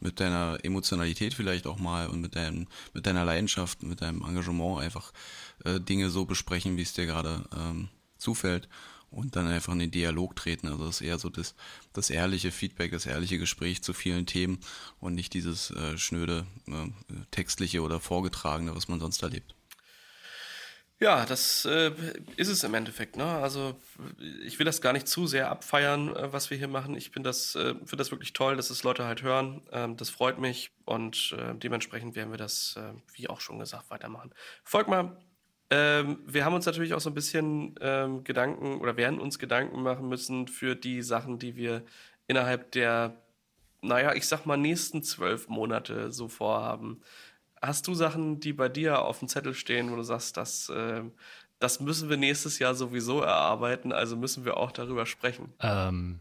mit 0.00 0.18
deiner 0.18 0.58
Emotionalität 0.62 1.34
vielleicht 1.34 1.68
auch 1.68 1.78
mal 1.78 2.08
und 2.08 2.20
mit 2.20 2.34
deinem, 2.34 2.66
mit 2.94 3.06
deiner 3.06 3.24
Leidenschaft, 3.24 3.84
mit 3.84 4.02
deinem 4.02 4.22
Engagement 4.22 4.80
einfach 4.80 5.12
äh, 5.64 5.78
Dinge 5.78 6.10
so 6.10 6.24
besprechen, 6.24 6.76
wie 6.76 6.82
es 6.82 6.94
dir 6.94 7.06
gerade 7.06 7.44
ähm, 7.56 7.88
zufällt 8.18 8.68
und 9.14 9.36
dann 9.36 9.46
einfach 9.46 9.72
in 9.72 9.78
den 9.78 9.90
Dialog 9.90 10.36
treten. 10.36 10.68
Also 10.68 10.86
das 10.86 11.00
ist 11.00 11.06
eher 11.06 11.18
so 11.18 11.28
das, 11.28 11.54
das 11.92 12.10
ehrliche 12.10 12.50
Feedback, 12.50 12.90
das 12.90 13.06
ehrliche 13.06 13.38
Gespräch 13.38 13.82
zu 13.82 13.92
vielen 13.92 14.26
Themen 14.26 14.58
und 15.00 15.14
nicht 15.14 15.32
dieses 15.34 15.70
äh, 15.70 15.96
schnöde 15.96 16.46
äh, 16.66 16.90
textliche 17.30 17.82
oder 17.82 18.00
vorgetragene, 18.00 18.74
was 18.74 18.88
man 18.88 19.00
sonst 19.00 19.22
erlebt. 19.22 19.54
Ja, 21.00 21.26
das 21.26 21.64
äh, 21.64 21.90
ist 22.36 22.48
es 22.48 22.62
im 22.62 22.72
Endeffekt. 22.72 23.16
Ne? 23.16 23.24
Also 23.24 23.74
ich 24.44 24.58
will 24.58 24.64
das 24.64 24.80
gar 24.80 24.92
nicht 24.92 25.08
zu 25.08 25.26
sehr 25.26 25.50
abfeiern, 25.50 26.14
äh, 26.14 26.32
was 26.32 26.50
wir 26.50 26.56
hier 26.56 26.68
machen. 26.68 26.96
Ich 26.96 27.10
finde 27.10 27.28
das, 27.28 27.54
äh, 27.56 27.74
find 27.84 28.00
das 28.00 28.10
wirklich 28.10 28.32
toll, 28.32 28.56
dass 28.56 28.70
es 28.70 28.84
Leute 28.84 29.04
halt 29.04 29.22
hören. 29.22 29.62
Ähm, 29.72 29.96
das 29.96 30.10
freut 30.10 30.38
mich 30.38 30.70
und 30.84 31.36
äh, 31.38 31.54
dementsprechend 31.56 32.14
werden 32.14 32.30
wir 32.30 32.38
das, 32.38 32.76
äh, 32.76 32.92
wie 33.12 33.28
auch 33.28 33.40
schon 33.40 33.58
gesagt, 33.58 33.90
weitermachen. 33.90 34.32
Folgt 34.62 34.88
mal 34.88 35.16
ähm, 35.70 36.18
wir 36.26 36.44
haben 36.44 36.54
uns 36.54 36.66
natürlich 36.66 36.94
auch 36.94 37.00
so 37.00 37.10
ein 37.10 37.14
bisschen 37.14 37.74
ähm, 37.80 38.24
Gedanken 38.24 38.80
oder 38.80 38.96
werden 38.96 39.20
uns 39.20 39.38
Gedanken 39.38 39.82
machen 39.82 40.08
müssen 40.08 40.48
für 40.48 40.76
die 40.76 41.02
Sachen, 41.02 41.38
die 41.38 41.56
wir 41.56 41.82
innerhalb 42.26 42.72
der, 42.72 43.16
naja, 43.80 44.14
ich 44.14 44.26
sag 44.26 44.46
mal, 44.46 44.56
nächsten 44.56 45.02
zwölf 45.02 45.48
Monate 45.48 46.12
so 46.12 46.28
vorhaben. 46.28 47.00
Hast 47.60 47.86
du 47.86 47.94
Sachen, 47.94 48.40
die 48.40 48.52
bei 48.52 48.68
dir 48.68 49.02
auf 49.02 49.20
dem 49.20 49.28
Zettel 49.28 49.54
stehen, 49.54 49.90
wo 49.90 49.96
du 49.96 50.02
sagst, 50.02 50.36
das, 50.36 50.68
äh, 50.68 51.02
das 51.58 51.80
müssen 51.80 52.10
wir 52.10 52.18
nächstes 52.18 52.58
Jahr 52.58 52.74
sowieso 52.74 53.20
erarbeiten, 53.20 53.92
also 53.92 54.16
müssen 54.16 54.44
wir 54.44 54.58
auch 54.58 54.70
darüber 54.70 55.06
sprechen? 55.06 55.52
Ähm, 55.60 56.20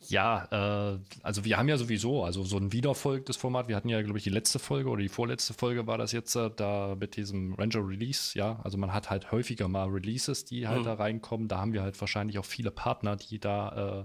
ja, 0.00 0.94
äh, 0.94 0.98
also 1.22 1.44
wir 1.44 1.58
haben 1.58 1.68
ja 1.68 1.76
sowieso, 1.76 2.24
also 2.24 2.44
so 2.44 2.56
ein 2.56 2.72
wiederfolgendes 2.72 3.36
Format. 3.36 3.68
Wir 3.68 3.76
hatten 3.76 3.88
ja, 3.88 4.00
glaube 4.00 4.18
ich, 4.18 4.24
die 4.24 4.30
letzte 4.30 4.58
Folge 4.58 4.88
oder 4.88 5.02
die 5.02 5.08
vorletzte 5.08 5.54
Folge 5.54 5.86
war 5.86 5.98
das 5.98 6.12
jetzt 6.12 6.36
äh, 6.36 6.50
da 6.54 6.96
mit 6.98 7.16
diesem 7.16 7.54
Ranger 7.54 7.86
Release, 7.86 8.38
ja. 8.38 8.60
Also 8.62 8.78
man 8.78 8.92
hat 8.92 9.10
halt 9.10 9.32
häufiger 9.32 9.66
mal 9.66 9.88
Releases, 9.88 10.44
die 10.44 10.68
halt 10.68 10.80
mhm. 10.80 10.84
da 10.84 10.94
reinkommen. 10.94 11.48
Da 11.48 11.58
haben 11.58 11.72
wir 11.72 11.82
halt 11.82 12.00
wahrscheinlich 12.00 12.38
auch 12.38 12.44
viele 12.44 12.70
Partner, 12.70 13.16
die 13.16 13.40
da 13.40 14.00
äh, 14.00 14.04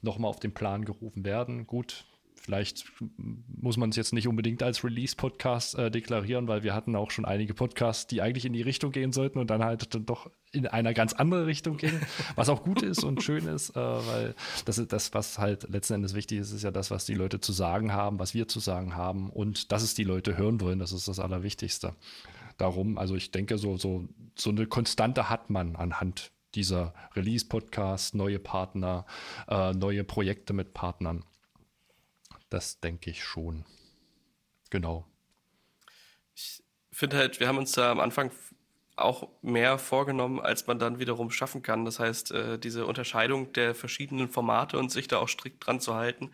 nochmal 0.00 0.30
auf 0.30 0.38
den 0.38 0.54
Plan 0.54 0.84
gerufen 0.84 1.24
werden. 1.24 1.66
Gut, 1.66 2.04
Vielleicht 2.42 2.90
muss 3.46 3.76
man 3.76 3.90
es 3.90 3.96
jetzt 3.96 4.12
nicht 4.12 4.26
unbedingt 4.26 4.64
als 4.64 4.82
Release-Podcast 4.82 5.78
äh, 5.78 5.90
deklarieren, 5.92 6.48
weil 6.48 6.64
wir 6.64 6.74
hatten 6.74 6.96
auch 6.96 7.12
schon 7.12 7.24
einige 7.24 7.54
Podcasts, 7.54 8.08
die 8.08 8.20
eigentlich 8.20 8.44
in 8.44 8.52
die 8.52 8.62
Richtung 8.62 8.90
gehen 8.90 9.12
sollten 9.12 9.38
und 9.38 9.48
dann 9.48 9.62
halt 9.62 9.94
dann 9.94 10.06
doch 10.06 10.28
in 10.50 10.66
einer 10.66 10.92
ganz 10.92 11.12
andere 11.12 11.46
Richtung 11.46 11.76
gehen, 11.76 12.00
was 12.34 12.48
auch 12.48 12.64
gut 12.64 12.82
ist 12.82 13.04
und 13.04 13.22
schön 13.22 13.46
ist, 13.46 13.70
äh, 13.70 13.80
weil 13.80 14.34
das 14.64 14.78
ist 14.78 14.92
das, 14.92 15.14
was 15.14 15.38
halt 15.38 15.68
letzten 15.70 15.94
Endes 15.94 16.14
wichtig 16.14 16.40
ist, 16.40 16.50
ist 16.50 16.64
ja 16.64 16.72
das, 16.72 16.90
was 16.90 17.04
die 17.06 17.14
Leute 17.14 17.38
zu 17.38 17.52
sagen 17.52 17.92
haben, 17.92 18.18
was 18.18 18.34
wir 18.34 18.48
zu 18.48 18.58
sagen 18.58 18.96
haben 18.96 19.30
und 19.30 19.70
dass 19.70 19.84
es 19.84 19.94
die 19.94 20.04
Leute 20.04 20.36
hören 20.36 20.60
wollen, 20.60 20.80
das 20.80 20.90
ist 20.90 21.06
das 21.06 21.20
Allerwichtigste. 21.20 21.94
Darum, 22.58 22.98
also 22.98 23.14
ich 23.14 23.30
denke, 23.30 23.56
so, 23.56 23.76
so, 23.76 24.08
so 24.34 24.50
eine 24.50 24.66
Konstante 24.66 25.30
hat 25.30 25.48
man 25.48 25.76
anhand 25.76 26.32
dieser 26.54 26.92
Release-Podcasts, 27.14 28.14
neue 28.14 28.38
Partner, 28.38 29.06
äh, 29.48 29.72
neue 29.72 30.04
Projekte 30.04 30.52
mit 30.52 30.74
Partnern. 30.74 31.24
Das 32.52 32.80
denke 32.80 33.08
ich 33.08 33.24
schon. 33.24 33.64
Genau. 34.68 35.06
Ich 36.34 36.62
finde 36.90 37.16
halt, 37.16 37.40
wir 37.40 37.48
haben 37.48 37.56
uns 37.56 37.72
da 37.72 37.90
am 37.90 37.98
Anfang 37.98 38.30
auch 38.94 39.30
mehr 39.40 39.78
vorgenommen, 39.78 40.38
als 40.38 40.66
man 40.66 40.78
dann 40.78 40.98
wiederum 40.98 41.30
schaffen 41.30 41.62
kann. 41.62 41.86
Das 41.86 41.98
heißt, 41.98 42.30
äh, 42.32 42.58
diese 42.58 42.84
Unterscheidung 42.84 43.54
der 43.54 43.74
verschiedenen 43.74 44.28
Formate 44.28 44.78
und 44.78 44.90
sich 44.90 45.08
da 45.08 45.16
auch 45.16 45.30
strikt 45.30 45.66
dran 45.66 45.80
zu 45.80 45.94
halten, 45.94 46.30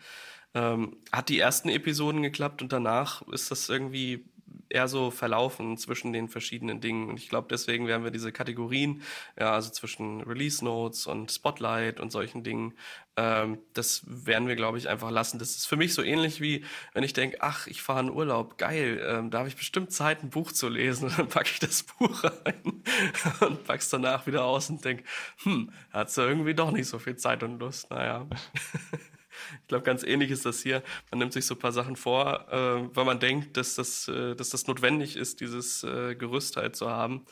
ähm, 0.53 0.97
hat 1.09 1.29
die 1.29 1.39
ersten 1.39 1.69
Episoden 1.69 2.21
geklappt 2.21 2.61
und 2.61 2.73
danach 2.73 3.21
ist 3.29 3.49
das 3.49 3.69
irgendwie 3.69 4.25
eher 4.69 4.87
so 4.87 5.11
verlaufen 5.11 5.77
zwischen 5.77 6.13
den 6.13 6.29
verschiedenen 6.29 6.81
Dingen. 6.81 7.09
Und 7.09 7.17
ich 7.17 7.29
glaube, 7.29 7.47
deswegen 7.49 7.87
werden 7.87 8.03
wir 8.03 8.11
diese 8.11 8.31
Kategorien, 8.31 9.01
ja, 9.39 9.53
also 9.53 9.69
zwischen 9.71 10.21
Release 10.21 10.63
Notes 10.63 11.07
und 11.07 11.31
Spotlight 11.31 11.99
und 11.99 12.11
solchen 12.11 12.43
Dingen, 12.43 12.73
ähm, 13.19 13.59
das 13.73 14.03
werden 14.05 14.47
wir, 14.47 14.55
glaube 14.55 14.77
ich, 14.77 14.87
einfach 14.87 15.11
lassen. 15.11 15.39
Das 15.39 15.51
ist 15.51 15.65
für 15.65 15.75
mich 15.75 15.93
so 15.93 16.01
ähnlich 16.01 16.39
wie, 16.39 16.63
wenn 16.93 17.03
ich 17.03 17.13
denke, 17.13 17.37
ach, 17.41 17.67
ich 17.67 17.81
fahre 17.81 18.01
in 18.01 18.11
Urlaub, 18.11 18.57
geil, 18.57 19.03
ähm, 19.05 19.29
da 19.29 19.39
habe 19.39 19.49
ich 19.49 19.57
bestimmt 19.57 19.91
Zeit, 19.91 20.23
ein 20.23 20.29
Buch 20.29 20.51
zu 20.51 20.69
lesen. 20.69 21.09
Und 21.09 21.17
dann 21.19 21.27
packe 21.27 21.49
ich 21.51 21.59
das 21.59 21.83
Buch 21.83 22.23
rein 22.23 22.83
und 23.41 23.63
pack's 23.65 23.89
danach 23.89 24.25
wieder 24.27 24.45
aus 24.45 24.69
und 24.69 24.85
denke, 24.85 25.03
hm, 25.43 25.71
hat 25.91 26.11
so 26.11 26.21
irgendwie 26.21 26.53
doch 26.53 26.71
nicht 26.71 26.87
so 26.87 26.99
viel 26.99 27.17
Zeit 27.17 27.43
und 27.43 27.59
Lust. 27.59 27.89
Naja. 27.89 28.27
Ich 29.61 29.67
glaube, 29.67 29.83
ganz 29.83 30.03
ähnlich 30.03 30.31
ist 30.31 30.45
das 30.45 30.61
hier. 30.61 30.83
Man 31.11 31.19
nimmt 31.19 31.33
sich 31.33 31.45
so 31.45 31.55
ein 31.55 31.59
paar 31.59 31.71
Sachen 31.71 31.95
vor, 31.95 32.47
äh, 32.51 32.95
weil 32.95 33.05
man 33.05 33.19
denkt, 33.19 33.57
dass 33.57 33.75
das, 33.75 34.07
äh, 34.07 34.35
dass 34.35 34.49
das 34.49 34.67
notwendig 34.67 35.15
ist, 35.15 35.41
dieses 35.41 35.83
äh, 35.83 36.15
Gerüst 36.15 36.57
halt 36.57 36.75
zu 36.75 36.89
haben. 36.89 37.25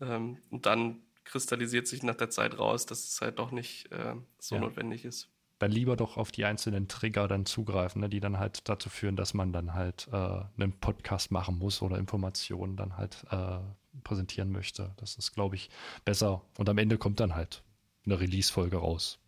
Ähm, 0.00 0.38
und 0.50 0.66
dann 0.66 1.02
kristallisiert 1.24 1.86
sich 1.86 2.02
nach 2.02 2.14
der 2.14 2.30
Zeit 2.30 2.58
raus, 2.58 2.86
dass 2.86 3.04
es 3.04 3.20
halt 3.20 3.38
doch 3.38 3.50
nicht 3.50 3.92
äh, 3.92 4.14
so 4.38 4.56
ja. 4.56 4.60
notwendig 4.60 5.04
ist. 5.04 5.28
Dann 5.58 5.72
lieber 5.72 5.96
doch 5.96 6.16
auf 6.16 6.30
die 6.30 6.44
einzelnen 6.44 6.86
Trigger 6.86 7.26
dann 7.26 7.44
zugreifen, 7.44 8.00
ne, 8.00 8.08
die 8.08 8.20
dann 8.20 8.38
halt 8.38 8.68
dazu 8.68 8.88
führen, 8.88 9.16
dass 9.16 9.34
man 9.34 9.52
dann 9.52 9.74
halt 9.74 10.08
äh, 10.12 10.16
einen 10.56 10.72
Podcast 10.80 11.32
machen 11.32 11.58
muss 11.58 11.82
oder 11.82 11.98
Informationen 11.98 12.76
dann 12.76 12.96
halt 12.96 13.24
äh, 13.30 13.58
präsentieren 14.04 14.52
möchte. 14.52 14.92
Das 14.98 15.16
ist, 15.16 15.32
glaube 15.32 15.56
ich, 15.56 15.70
besser. 16.04 16.42
Und 16.56 16.68
am 16.68 16.78
Ende 16.78 16.96
kommt 16.96 17.18
dann 17.18 17.34
halt 17.34 17.64
eine 18.06 18.20
Release-Folge 18.20 18.76
raus. 18.76 19.18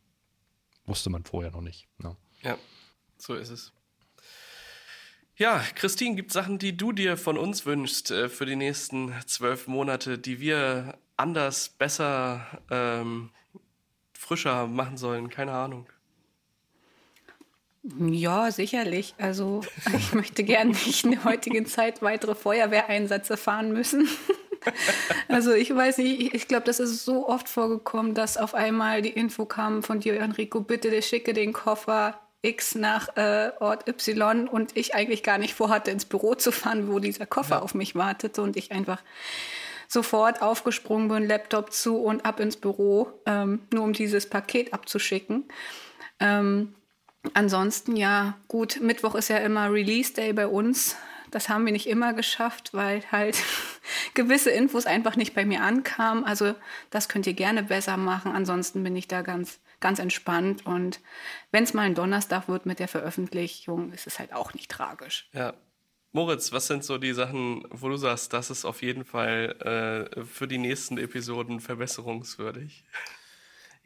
Wusste 0.90 1.08
man 1.08 1.22
vorher 1.22 1.52
noch 1.52 1.60
nicht. 1.60 1.86
Ne? 1.98 2.16
Ja, 2.42 2.58
so 3.16 3.34
ist 3.34 3.50
es. 3.50 3.72
Ja, 5.36 5.62
Christine, 5.76 6.16
gibt 6.16 6.30
es 6.30 6.34
Sachen, 6.34 6.58
die 6.58 6.76
du 6.76 6.90
dir 6.90 7.16
von 7.16 7.38
uns 7.38 7.64
wünschst 7.64 8.10
äh, 8.10 8.28
für 8.28 8.44
die 8.44 8.56
nächsten 8.56 9.14
zwölf 9.24 9.68
Monate, 9.68 10.18
die 10.18 10.40
wir 10.40 10.98
anders, 11.16 11.68
besser, 11.68 12.44
ähm, 12.72 13.30
frischer 14.12 14.66
machen 14.66 14.96
sollen? 14.96 15.30
Keine 15.30 15.52
Ahnung. 15.52 15.86
Ja, 17.84 18.50
sicherlich. 18.50 19.14
Also 19.16 19.60
ich 19.96 20.12
möchte 20.12 20.42
gerne 20.42 20.72
nicht 20.72 21.04
in 21.04 21.12
der 21.12 21.22
heutigen 21.22 21.66
Zeit 21.66 22.02
weitere 22.02 22.34
Feuerwehreinsätze 22.34 23.36
fahren 23.36 23.72
müssen. 23.72 24.08
also 25.28 25.52
ich 25.52 25.74
weiß 25.74 25.98
nicht, 25.98 26.34
ich 26.34 26.48
glaube, 26.48 26.64
das 26.64 26.80
ist 26.80 27.04
so 27.04 27.28
oft 27.28 27.48
vorgekommen, 27.48 28.14
dass 28.14 28.36
auf 28.36 28.54
einmal 28.54 29.02
die 29.02 29.10
Info 29.10 29.46
kam 29.46 29.82
von 29.82 30.00
dir, 30.00 30.18
Enrico, 30.20 30.60
bitte 30.60 30.90
der 30.90 31.02
schicke 31.02 31.32
den 31.32 31.52
Koffer 31.52 32.20
X 32.42 32.74
nach 32.74 33.16
äh, 33.16 33.52
Ort 33.60 33.86
Y 33.88 34.48
und 34.48 34.76
ich 34.76 34.94
eigentlich 34.94 35.22
gar 35.22 35.38
nicht 35.38 35.54
vorhatte, 35.54 35.90
ins 35.90 36.04
Büro 36.04 36.34
zu 36.34 36.52
fahren, 36.52 36.90
wo 36.90 36.98
dieser 36.98 37.26
Koffer 37.26 37.56
ja. 37.56 37.62
auf 37.62 37.74
mich 37.74 37.94
wartete 37.94 38.40
und 38.42 38.56
ich 38.56 38.72
einfach 38.72 39.02
sofort 39.88 40.40
aufgesprungen 40.40 41.08
bin, 41.08 41.26
Laptop 41.26 41.72
zu 41.72 41.98
und 41.98 42.24
ab 42.24 42.40
ins 42.40 42.56
Büro, 42.56 43.08
ähm, 43.26 43.60
nur 43.72 43.84
um 43.84 43.92
dieses 43.92 44.28
Paket 44.28 44.72
abzuschicken. 44.72 45.44
Ähm, 46.20 46.74
ansonsten 47.34 47.96
ja, 47.96 48.38
gut, 48.48 48.80
Mittwoch 48.80 49.16
ist 49.16 49.28
ja 49.28 49.38
immer 49.38 49.70
Release 49.72 50.12
Day 50.14 50.32
bei 50.32 50.46
uns. 50.46 50.96
Das 51.30 51.48
haben 51.48 51.64
wir 51.64 51.72
nicht 51.72 51.86
immer 51.86 52.12
geschafft, 52.12 52.70
weil 52.72 53.02
halt 53.10 53.36
gewisse 54.14 54.50
Infos 54.50 54.86
einfach 54.86 55.16
nicht 55.16 55.34
bei 55.34 55.44
mir 55.44 55.62
ankamen. 55.62 56.24
Also 56.24 56.54
das 56.90 57.08
könnt 57.08 57.26
ihr 57.26 57.34
gerne 57.34 57.62
besser 57.62 57.96
machen. 57.96 58.32
Ansonsten 58.32 58.82
bin 58.82 58.96
ich 58.96 59.08
da 59.08 59.22
ganz, 59.22 59.60
ganz 59.80 59.98
entspannt. 59.98 60.66
Und 60.66 61.00
wenn 61.50 61.64
es 61.64 61.74
mal 61.74 61.82
ein 61.82 61.94
Donnerstag 61.94 62.48
wird 62.48 62.66
mit 62.66 62.78
der 62.78 62.88
Veröffentlichung, 62.88 63.92
ist 63.92 64.06
es 64.06 64.18
halt 64.18 64.32
auch 64.32 64.54
nicht 64.54 64.70
tragisch. 64.70 65.28
Ja. 65.32 65.54
Moritz, 66.12 66.50
was 66.50 66.66
sind 66.66 66.82
so 66.82 66.98
die 66.98 67.12
Sachen, 67.12 67.64
wo 67.70 67.88
du 67.88 67.96
sagst, 67.96 68.32
das 68.32 68.50
ist 68.50 68.64
auf 68.64 68.82
jeden 68.82 69.04
Fall 69.04 70.10
äh, 70.16 70.24
für 70.24 70.48
die 70.48 70.58
nächsten 70.58 70.98
Episoden 70.98 71.60
verbesserungswürdig? 71.60 72.84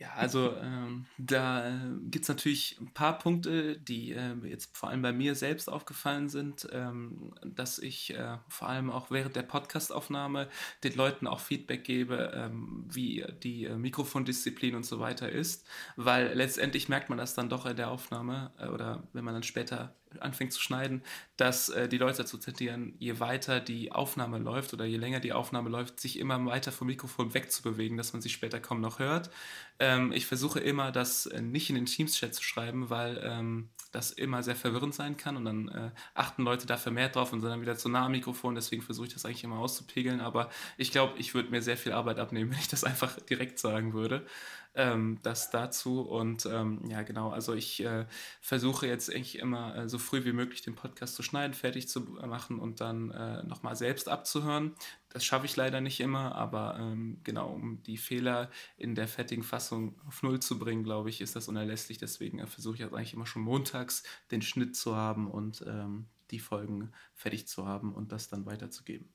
Ja, 0.05 0.13
also 0.17 0.55
ähm, 0.61 1.07
da 1.17 1.69
äh, 1.69 1.73
gibt 2.11 2.25
es 2.25 2.29
natürlich 2.29 2.77
ein 2.79 2.93
paar 2.93 3.19
Punkte, 3.19 3.79
die 3.79 4.13
äh, 4.13 4.35
jetzt 4.45 4.77
vor 4.77 4.91
allem 4.91 5.01
bei 5.01 5.13
mir 5.13 5.35
selbst 5.35 5.71
aufgefallen 5.71 6.29
sind, 6.29 6.69
ähm, 6.73 7.33
dass 7.43 7.79
ich 7.79 8.15
äh, 8.15 8.37
vor 8.49 8.69
allem 8.69 8.91
auch 8.91 9.11
während 9.11 9.35
der 9.35 9.45
Podcastaufnahme 9.45 10.49
den 10.83 10.95
Leuten 10.95 11.27
auch 11.27 11.41
Feedback 11.41 11.85
gebe, 11.85 12.33
ähm, 12.35 12.85
wie 12.89 13.25
die 13.43 13.65
äh, 13.65 13.77
Mikrofondisziplin 13.77 14.75
und 14.75 14.85
so 14.85 15.01
weiter 15.01 15.31
ist, 15.31 15.67
weil 15.97 16.35
letztendlich 16.35 16.89
merkt 16.91 17.09
man 17.09 17.17
das 17.17 17.35
dann 17.35 17.49
doch 17.49 17.65
in 17.65 17.77
der 17.77 17.91
Aufnahme 17.91 18.53
äh, 18.59 18.67
oder 18.67 19.05
wenn 19.15 19.25
man 19.25 19.33
dann 19.33 19.43
später 19.43 19.95
anfängt 20.21 20.53
zu 20.53 20.61
schneiden, 20.61 21.03
dass 21.37 21.69
äh, 21.69 21.89
die 21.89 21.99
Leute 21.99 22.19
dazu 22.19 22.39
zitieren, 22.39 22.95
je 22.99 23.21
weiter 23.21 23.61
die 23.61 23.93
Aufnahme 23.93 24.39
läuft 24.39 24.73
oder 24.73 24.85
je 24.85 24.97
länger 24.97 25.21
die 25.21 25.33
Aufnahme 25.33 25.71
läuft, 25.71 26.01
sich 26.01 26.19
immer 26.19 26.45
weiter 26.47 26.73
vom 26.73 26.87
Mikrofon 26.87 27.35
wegzubewegen, 27.35 27.97
dass 27.97 28.13
man 28.13 28.23
sich 28.23 28.33
später 28.33 28.61
kaum 28.61 28.81
noch 28.81 28.99
hört. 28.99 29.31
Ähm, 29.79 30.13
ich 30.13 30.27
versuche 30.27 30.61
immer, 30.61 30.93
das 30.93 31.27
äh, 31.27 31.41
nicht 31.41 31.69
in 31.69 31.77
den 31.77 31.87
Teams-Chat 31.87 32.35
zu 32.35 32.43
schreiben, 32.43 32.91
weil 32.91 33.21
ähm, 33.25 33.71
das 33.93 34.11
immer 34.11 34.43
sehr 34.43 34.57
verwirrend 34.57 34.95
sein 34.95 35.17
kann 35.17 35.37
und 35.37 35.45
dann 35.45 35.69
äh, 35.69 35.91
achten 36.15 36.43
Leute 36.43 36.67
da 36.67 36.77
vermehrt 36.77 37.17
drauf 37.17 37.33
und 37.33 37.41
sind 37.41 37.51
dann 37.51 37.61
wieder 37.61 37.77
zu 37.77 37.89
nah 37.89 38.07
am 38.07 38.13
Mikrofon. 38.13 38.55
Deswegen 38.55 38.83
versuche 38.83 39.07
ich 39.07 39.13
das 39.13 39.25
eigentlich 39.25 39.45
immer 39.45 39.59
auszupegeln. 39.59 40.21
Aber 40.21 40.51
ich 40.77 40.91
glaube, 40.91 41.19
ich 41.19 41.35
würde 41.35 41.51
mir 41.51 41.63
sehr 41.63 41.77
viel 41.77 41.93
Arbeit 41.93 42.19
abnehmen, 42.19 42.51
wenn 42.53 42.59
ich 42.59 42.69
das 42.69 42.85
einfach 42.85 43.19
direkt 43.21 43.59
sagen 43.59 43.93
würde 43.93 44.27
ähm, 44.75 45.19
das 45.23 45.51
dazu. 45.51 46.03
Und 46.03 46.47
ähm, 46.47 46.81
ja, 46.89 47.03
genau, 47.03 47.31
also 47.31 47.55
ich 47.55 47.85
äh, 47.85 48.07
versuche 48.41 48.87
jetzt 48.87 49.11
eigentlich 49.11 49.39
immer 49.39 49.77
äh, 49.77 49.89
so 49.89 49.99
früh 49.99 50.25
wie 50.25 50.33
möglich 50.33 50.63
den 50.63 50.75
Podcast 50.75 51.15
zu 51.15 51.23
schneiden, 51.23 51.55
fertig 51.55 51.89
zu 51.89 52.01
machen 52.01 52.59
und 52.59 52.81
dann 52.81 53.11
äh, 53.11 53.43
nochmal 53.45 53.77
selbst 53.77 54.09
abzuhören. 54.09 54.75
Das 55.09 55.25
schaffe 55.25 55.47
ich 55.47 55.55
leider 55.55 55.81
nicht 55.81 56.01
immer, 56.01 56.35
aber 56.35 56.77
ähm, 56.79 57.21
genau, 57.23 57.51
um 57.51 57.83
die 57.85 57.97
Fehler 57.97 58.51
in 58.77 58.95
der 58.95 59.07
fertigen 59.07 59.45
Fassung 59.45 60.01
auf 60.09 60.23
Null 60.23 60.41
zu 60.41 60.59
bringen, 60.59 60.83
glaube 60.83 61.09
ich, 61.09 61.21
ist 61.21 61.37
das 61.37 61.49
unerlässlich. 61.49 61.99
Deswegen 61.99 62.41
äh, 62.41 62.47
versuche 62.47 62.75
ich 62.75 62.81
jetzt 62.81 62.95
eigentlich 62.95 63.15
immer 63.15 63.27
schon 63.27 63.43
montags 63.43 64.03
den 64.31 64.43
Schnitt 64.43 64.77
zu 64.77 64.97
haben 64.97 65.31
und 65.31 65.65
ähm, 65.67 66.07
die 66.31 66.41
Folgen 66.41 66.93
fertig 67.15 67.47
zu 67.47 67.67
haben 67.67 67.95
und 67.95 68.11
das 68.11 68.29
dann 68.29 68.45
weiterzugeben. 68.47 69.09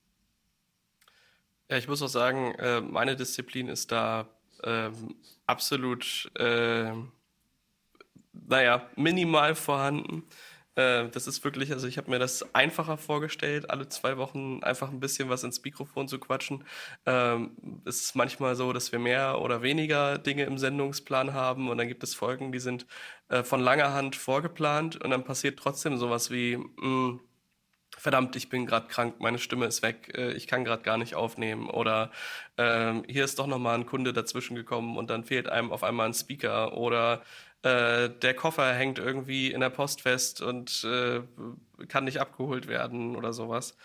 Ja, 1.69 1.77
ich 1.77 1.87
muss 1.87 2.01
auch 2.01 2.07
sagen, 2.07 2.55
äh, 2.55 2.81
meine 2.81 3.15
Disziplin 3.15 3.67
ist 3.67 3.91
da 3.91 4.27
ähm, 4.63 5.15
absolut, 5.45 6.31
äh, 6.35 6.93
naja, 8.33 8.89
minimal 8.95 9.55
vorhanden. 9.55 10.23
Äh, 10.79 11.09
das 11.09 11.27
ist 11.27 11.43
wirklich, 11.43 11.71
also 11.73 11.87
ich 11.87 11.97
habe 11.97 12.09
mir 12.09 12.19
das 12.19 12.55
einfacher 12.55 12.97
vorgestellt, 12.97 13.69
alle 13.69 13.89
zwei 13.89 14.17
Wochen 14.17 14.63
einfach 14.63 14.89
ein 14.89 14.99
bisschen 14.99 15.29
was 15.29 15.43
ins 15.43 15.63
Mikrofon 15.63 16.07
zu 16.07 16.19
quatschen. 16.19 16.63
Ähm, 17.05 17.51
es 17.85 18.01
ist 18.01 18.15
manchmal 18.15 18.55
so, 18.55 18.71
dass 18.73 18.91
wir 18.91 18.99
mehr 18.99 19.41
oder 19.41 19.61
weniger 19.61 20.17
Dinge 20.17 20.43
im 20.45 20.57
Sendungsplan 20.57 21.33
haben 21.33 21.69
und 21.69 21.77
dann 21.77 21.87
gibt 21.87 22.03
es 22.03 22.15
Folgen, 22.15 22.51
die 22.51 22.59
sind 22.59 22.85
äh, 23.29 23.43
von 23.43 23.59
langer 23.61 23.93
Hand 23.93 24.15
vorgeplant 24.15 25.03
und 25.03 25.09
dann 25.11 25.23
passiert 25.25 25.59
trotzdem 25.59 25.97
sowas 25.97 26.31
wie, 26.31 26.57
mh, 26.57 26.65
hm, 26.79 27.19
verdammt, 27.97 28.35
ich 28.35 28.49
bin 28.49 28.65
gerade 28.65 28.87
krank, 28.87 29.15
meine 29.19 29.39
Stimme 29.39 29.65
ist 29.65 29.81
weg, 29.81 30.13
äh, 30.15 30.31
ich 30.33 30.47
kann 30.47 30.63
gerade 30.63 30.83
gar 30.83 30.97
nicht 30.97 31.15
aufnehmen 31.15 31.69
oder 31.69 32.11
ähm, 32.57 33.03
hier 33.07 33.25
ist 33.25 33.39
doch 33.39 33.47
nochmal 33.47 33.75
ein 33.75 33.85
Kunde 33.85 34.13
dazwischen 34.13 34.55
gekommen 34.55 34.97
und 34.97 35.09
dann 35.09 35.23
fehlt 35.23 35.49
einem 35.49 35.71
auf 35.71 35.83
einmal 35.83 36.07
ein 36.07 36.13
Speaker 36.13 36.77
oder 36.77 37.21
äh, 37.61 38.09
der 38.09 38.33
Koffer 38.35 38.73
hängt 38.73 38.99
irgendwie 38.99 39.51
in 39.51 39.59
der 39.59 39.69
Post 39.69 40.01
fest 40.01 40.41
und 40.41 40.83
äh, 40.85 41.21
kann 41.87 42.05
nicht 42.05 42.21
abgeholt 42.21 42.67
werden 42.67 43.15
oder 43.15 43.33
sowas. 43.33 43.75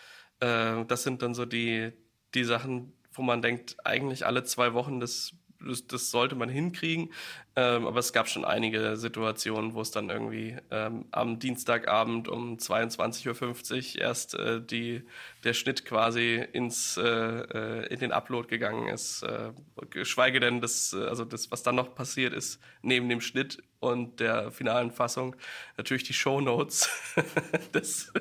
Äh, 0.41 0.85
das 0.87 1.03
sind 1.03 1.23
dann 1.23 1.35
so 1.35 1.45
die, 1.45 1.93
die 2.35 2.45
Sachen, 2.45 2.93
wo 3.13 3.23
man 3.23 3.43
denkt, 3.43 3.77
eigentlich 3.85 4.27
alle 4.27 4.45
zwei 4.45 4.75
Wochen, 4.75 5.01
das 5.01 5.35
das, 5.65 5.87
das 5.87 6.11
sollte 6.11 6.35
man 6.35 6.49
hinkriegen. 6.49 7.13
Ähm, 7.57 7.87
aber 7.87 8.01
es 8.01 8.13
gab 8.13 8.29
schon 8.29 8.45
einige 8.45 8.97
Situationen, 8.97 9.75
wo 9.75 9.81
es 9.81 9.93
dann 9.93 10.11
irgendwie 10.11 10.57
ähm, 10.73 11.05
am 11.13 11.39
Dienstagabend 11.39 12.29
um 12.29 12.57
22.50 12.57 13.97
Uhr 13.97 14.03
erst 14.03 14.35
äh, 14.35 14.61
die, 14.61 15.05
der 15.45 15.55
Schnitt 15.55 15.85
quasi 15.85 16.45
ins, 16.53 16.97
äh, 16.97 17.03
äh, 17.03 17.87
in 17.93 18.01
den 18.01 18.13
Upload 18.13 18.49
gegangen 18.49 18.89
ist. 18.89 19.23
Äh, 19.23 19.53
geschweige 19.91 20.41
denn, 20.41 20.61
das, 20.61 20.93
äh, 20.93 21.05
also 21.05 21.25
das, 21.25 21.51
was 21.53 21.63
dann 21.63 21.77
noch 21.77 21.95
passiert 21.95 22.33
ist, 22.33 22.61
neben 22.83 23.09
dem 23.09 23.21
Schnitt 23.21 23.63
und 23.79 24.19
der 24.19 24.51
finalen 24.51 24.91
Fassung, 24.91 25.37
natürlich 25.77 26.03
die 26.05 26.13
Show 26.13 26.41
Notes. 26.41 26.91
das, 27.73 28.13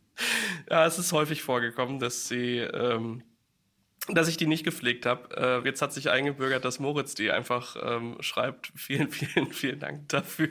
ja, 0.70 0.86
es 0.86 0.98
ist 0.98 1.12
häufig 1.12 1.42
vorgekommen, 1.42 1.98
dass 1.98 2.28
sie 2.28 2.58
ähm, 2.58 3.22
dass 4.08 4.28
ich 4.28 4.36
die 4.36 4.46
nicht 4.46 4.64
gepflegt 4.64 5.06
habe. 5.06 5.36
Äh, 5.36 5.66
jetzt 5.66 5.82
hat 5.82 5.92
sich 5.92 6.10
eingebürgert, 6.10 6.64
dass 6.64 6.80
Moritz 6.80 7.14
die 7.14 7.30
einfach 7.30 7.76
ähm, 7.80 8.16
schreibt. 8.20 8.72
Vielen, 8.74 9.10
vielen, 9.10 9.52
vielen 9.52 9.78
Dank 9.78 10.08
dafür. 10.08 10.48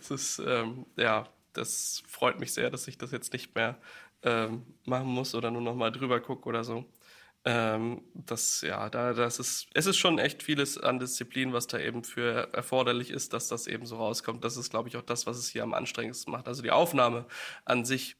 Es 0.00 0.10
ist, 0.10 0.42
ähm, 0.46 0.86
ja, 0.96 1.28
das 1.52 2.02
freut 2.08 2.40
mich 2.40 2.52
sehr, 2.52 2.70
dass 2.70 2.88
ich 2.88 2.96
das 2.96 3.10
jetzt 3.12 3.32
nicht 3.32 3.54
mehr 3.54 3.78
ähm, 4.22 4.62
machen 4.84 5.08
muss 5.08 5.34
oder 5.34 5.50
nur 5.50 5.60
noch 5.62 5.74
mal 5.74 5.90
drüber 5.92 6.20
gucke 6.20 6.48
oder 6.48 6.64
so. 6.64 6.86
Ähm, 7.44 8.02
das, 8.14 8.60
ja, 8.60 8.88
da, 8.88 9.12
das 9.14 9.40
ist, 9.40 9.66
es 9.74 9.86
ist 9.86 9.96
schon 9.96 10.18
echt 10.18 10.42
vieles 10.44 10.78
an 10.78 11.00
Disziplin, 11.00 11.52
was 11.52 11.66
da 11.66 11.78
eben 11.78 12.04
für 12.04 12.52
erforderlich 12.52 13.10
ist, 13.10 13.32
dass 13.32 13.48
das 13.48 13.66
eben 13.66 13.84
so 13.84 13.96
rauskommt. 13.96 14.44
Das 14.44 14.56
ist, 14.56 14.70
glaube 14.70 14.88
ich, 14.88 14.96
auch 14.96 15.02
das, 15.02 15.26
was 15.26 15.36
es 15.38 15.48
hier 15.48 15.64
am 15.64 15.74
anstrengendsten 15.74 16.30
macht. 16.30 16.46
Also 16.46 16.62
die 16.62 16.70
Aufnahme 16.70 17.26
an 17.64 17.84
sich 17.84 18.16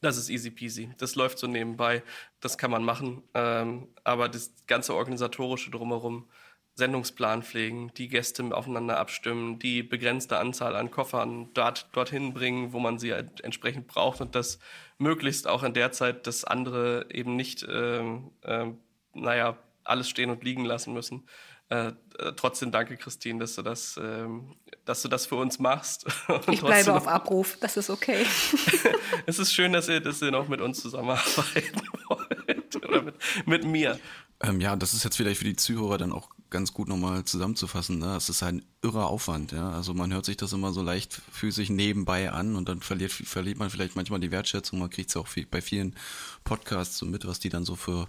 das 0.00 0.16
ist 0.16 0.30
easy 0.30 0.50
peasy. 0.50 0.90
Das 0.98 1.14
läuft 1.14 1.38
so 1.38 1.46
nebenbei. 1.46 2.02
Das 2.40 2.58
kann 2.58 2.70
man 2.70 2.84
machen. 2.84 3.22
Ähm, 3.34 3.88
aber 4.04 4.28
das 4.28 4.52
ganze 4.66 4.94
organisatorische 4.94 5.70
drumherum, 5.70 6.28
Sendungsplan 6.74 7.42
pflegen, 7.42 7.92
die 7.96 8.08
Gäste 8.08 8.44
aufeinander 8.56 8.98
abstimmen, 8.98 9.58
die 9.58 9.82
begrenzte 9.82 10.38
Anzahl 10.38 10.76
an 10.76 10.92
Koffern 10.92 11.52
dort, 11.52 11.88
dorthin 11.92 12.32
bringen, 12.32 12.72
wo 12.72 12.78
man 12.78 13.00
sie 13.00 13.10
entsprechend 13.10 13.88
braucht 13.88 14.20
und 14.20 14.36
das 14.36 14.60
möglichst 14.96 15.48
auch 15.48 15.64
in 15.64 15.74
der 15.74 15.90
Zeit, 15.90 16.28
dass 16.28 16.44
andere 16.44 17.06
eben 17.10 17.34
nicht, 17.34 17.66
ähm, 17.68 18.30
äh, 18.42 18.66
naja, 19.12 19.58
alles 19.82 20.08
stehen 20.08 20.30
und 20.30 20.44
liegen 20.44 20.64
lassen 20.64 20.92
müssen. 20.92 21.26
Äh, 21.70 21.88
äh, 22.18 22.32
trotzdem 22.34 22.72
danke, 22.72 22.96
Christine, 22.96 23.40
dass 23.40 23.54
du 23.54 23.62
das, 23.62 23.98
ähm, 24.02 24.54
dass 24.86 25.02
du 25.02 25.08
das 25.08 25.26
für 25.26 25.36
uns 25.36 25.58
machst. 25.58 26.06
ich 26.50 26.60
bleibe 26.60 26.94
auf 26.94 27.06
Abruf, 27.06 27.58
das 27.60 27.76
ist 27.76 27.90
okay. 27.90 28.24
es 29.26 29.38
ist 29.38 29.52
schön, 29.52 29.72
dass 29.72 29.88
ihr, 29.88 30.00
dass 30.00 30.22
ihr 30.22 30.30
noch 30.30 30.48
mit 30.48 30.60
uns 30.60 30.80
zusammenarbeiten 30.80 31.82
wollt. 32.08 32.84
Oder 32.84 33.02
mit, 33.02 33.16
mit 33.46 33.64
mir. 33.64 33.98
Ähm, 34.40 34.60
ja, 34.60 34.76
das 34.76 34.94
ist 34.94 35.04
jetzt 35.04 35.16
vielleicht 35.16 35.38
für 35.38 35.44
die 35.44 35.56
Zuhörer 35.56 35.98
dann 35.98 36.12
auch 36.12 36.30
ganz 36.50 36.72
gut 36.72 36.88
nochmal 36.88 37.24
zusammenzufassen. 37.24 37.98
Ne? 37.98 38.16
Es 38.16 38.28
ist 38.28 38.42
ein 38.42 38.64
irrer 38.82 39.06
Aufwand, 39.06 39.52
ja. 39.52 39.70
Also 39.70 39.92
man 39.92 40.12
hört 40.12 40.24
sich 40.24 40.36
das 40.36 40.52
immer 40.52 40.72
so 40.72 40.82
leichtfüßig 40.82 41.68
nebenbei 41.70 42.30
an 42.30 42.56
und 42.56 42.68
dann 42.68 42.80
verliert, 42.80 43.12
verliert 43.12 43.58
man 43.58 43.68
vielleicht 43.68 43.96
manchmal 43.96 44.20
die 44.20 44.30
Wertschätzung. 44.30 44.78
Man 44.78 44.90
kriegt 44.90 45.10
es 45.10 45.16
auch 45.16 45.26
viel, 45.26 45.46
bei 45.46 45.60
vielen 45.60 45.96
Podcasts 46.44 46.98
so 46.98 47.06
mit, 47.06 47.26
was 47.26 47.40
die 47.40 47.50
dann 47.50 47.64
so 47.64 47.76
für 47.76 48.08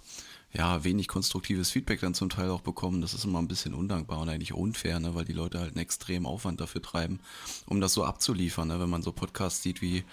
ja, 0.52 0.82
wenig 0.82 1.06
konstruktives 1.06 1.70
Feedback 1.70 2.00
dann 2.00 2.14
zum 2.14 2.28
Teil 2.28 2.50
auch 2.50 2.60
bekommen. 2.60 3.00
Das 3.00 3.14
ist 3.14 3.24
immer 3.24 3.38
ein 3.38 3.48
bisschen 3.48 3.72
undankbar 3.72 4.18
und 4.18 4.28
eigentlich 4.28 4.52
unfair, 4.52 4.98
ne, 4.98 5.14
weil 5.14 5.24
die 5.24 5.32
Leute 5.32 5.60
halt 5.60 5.70
einen 5.70 5.82
extremen 5.82 6.26
Aufwand 6.26 6.60
dafür 6.60 6.82
treiben, 6.82 7.20
um 7.66 7.80
das 7.80 7.94
so 7.94 8.04
abzuliefern. 8.04 8.68
Ne? 8.68 8.80
Wenn 8.80 8.90
man 8.90 9.02
so 9.02 9.12
Podcasts 9.12 9.62
sieht 9.62 9.80
wie 9.80 10.04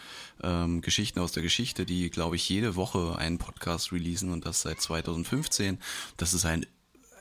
ähm, 0.43 0.81
Geschichten 0.81 1.19
aus 1.19 1.31
der 1.31 1.43
Geschichte, 1.43 1.85
die, 1.85 2.09
glaube 2.11 2.35
ich, 2.35 2.47
jede 2.47 2.75
Woche 2.75 3.17
einen 3.17 3.39
Podcast 3.39 3.91
releasen 3.91 4.31
und 4.31 4.45
das 4.45 4.61
seit 4.61 4.79
2015, 4.79 5.79
das 6.17 6.33
ist 6.33 6.45
ein 6.45 6.65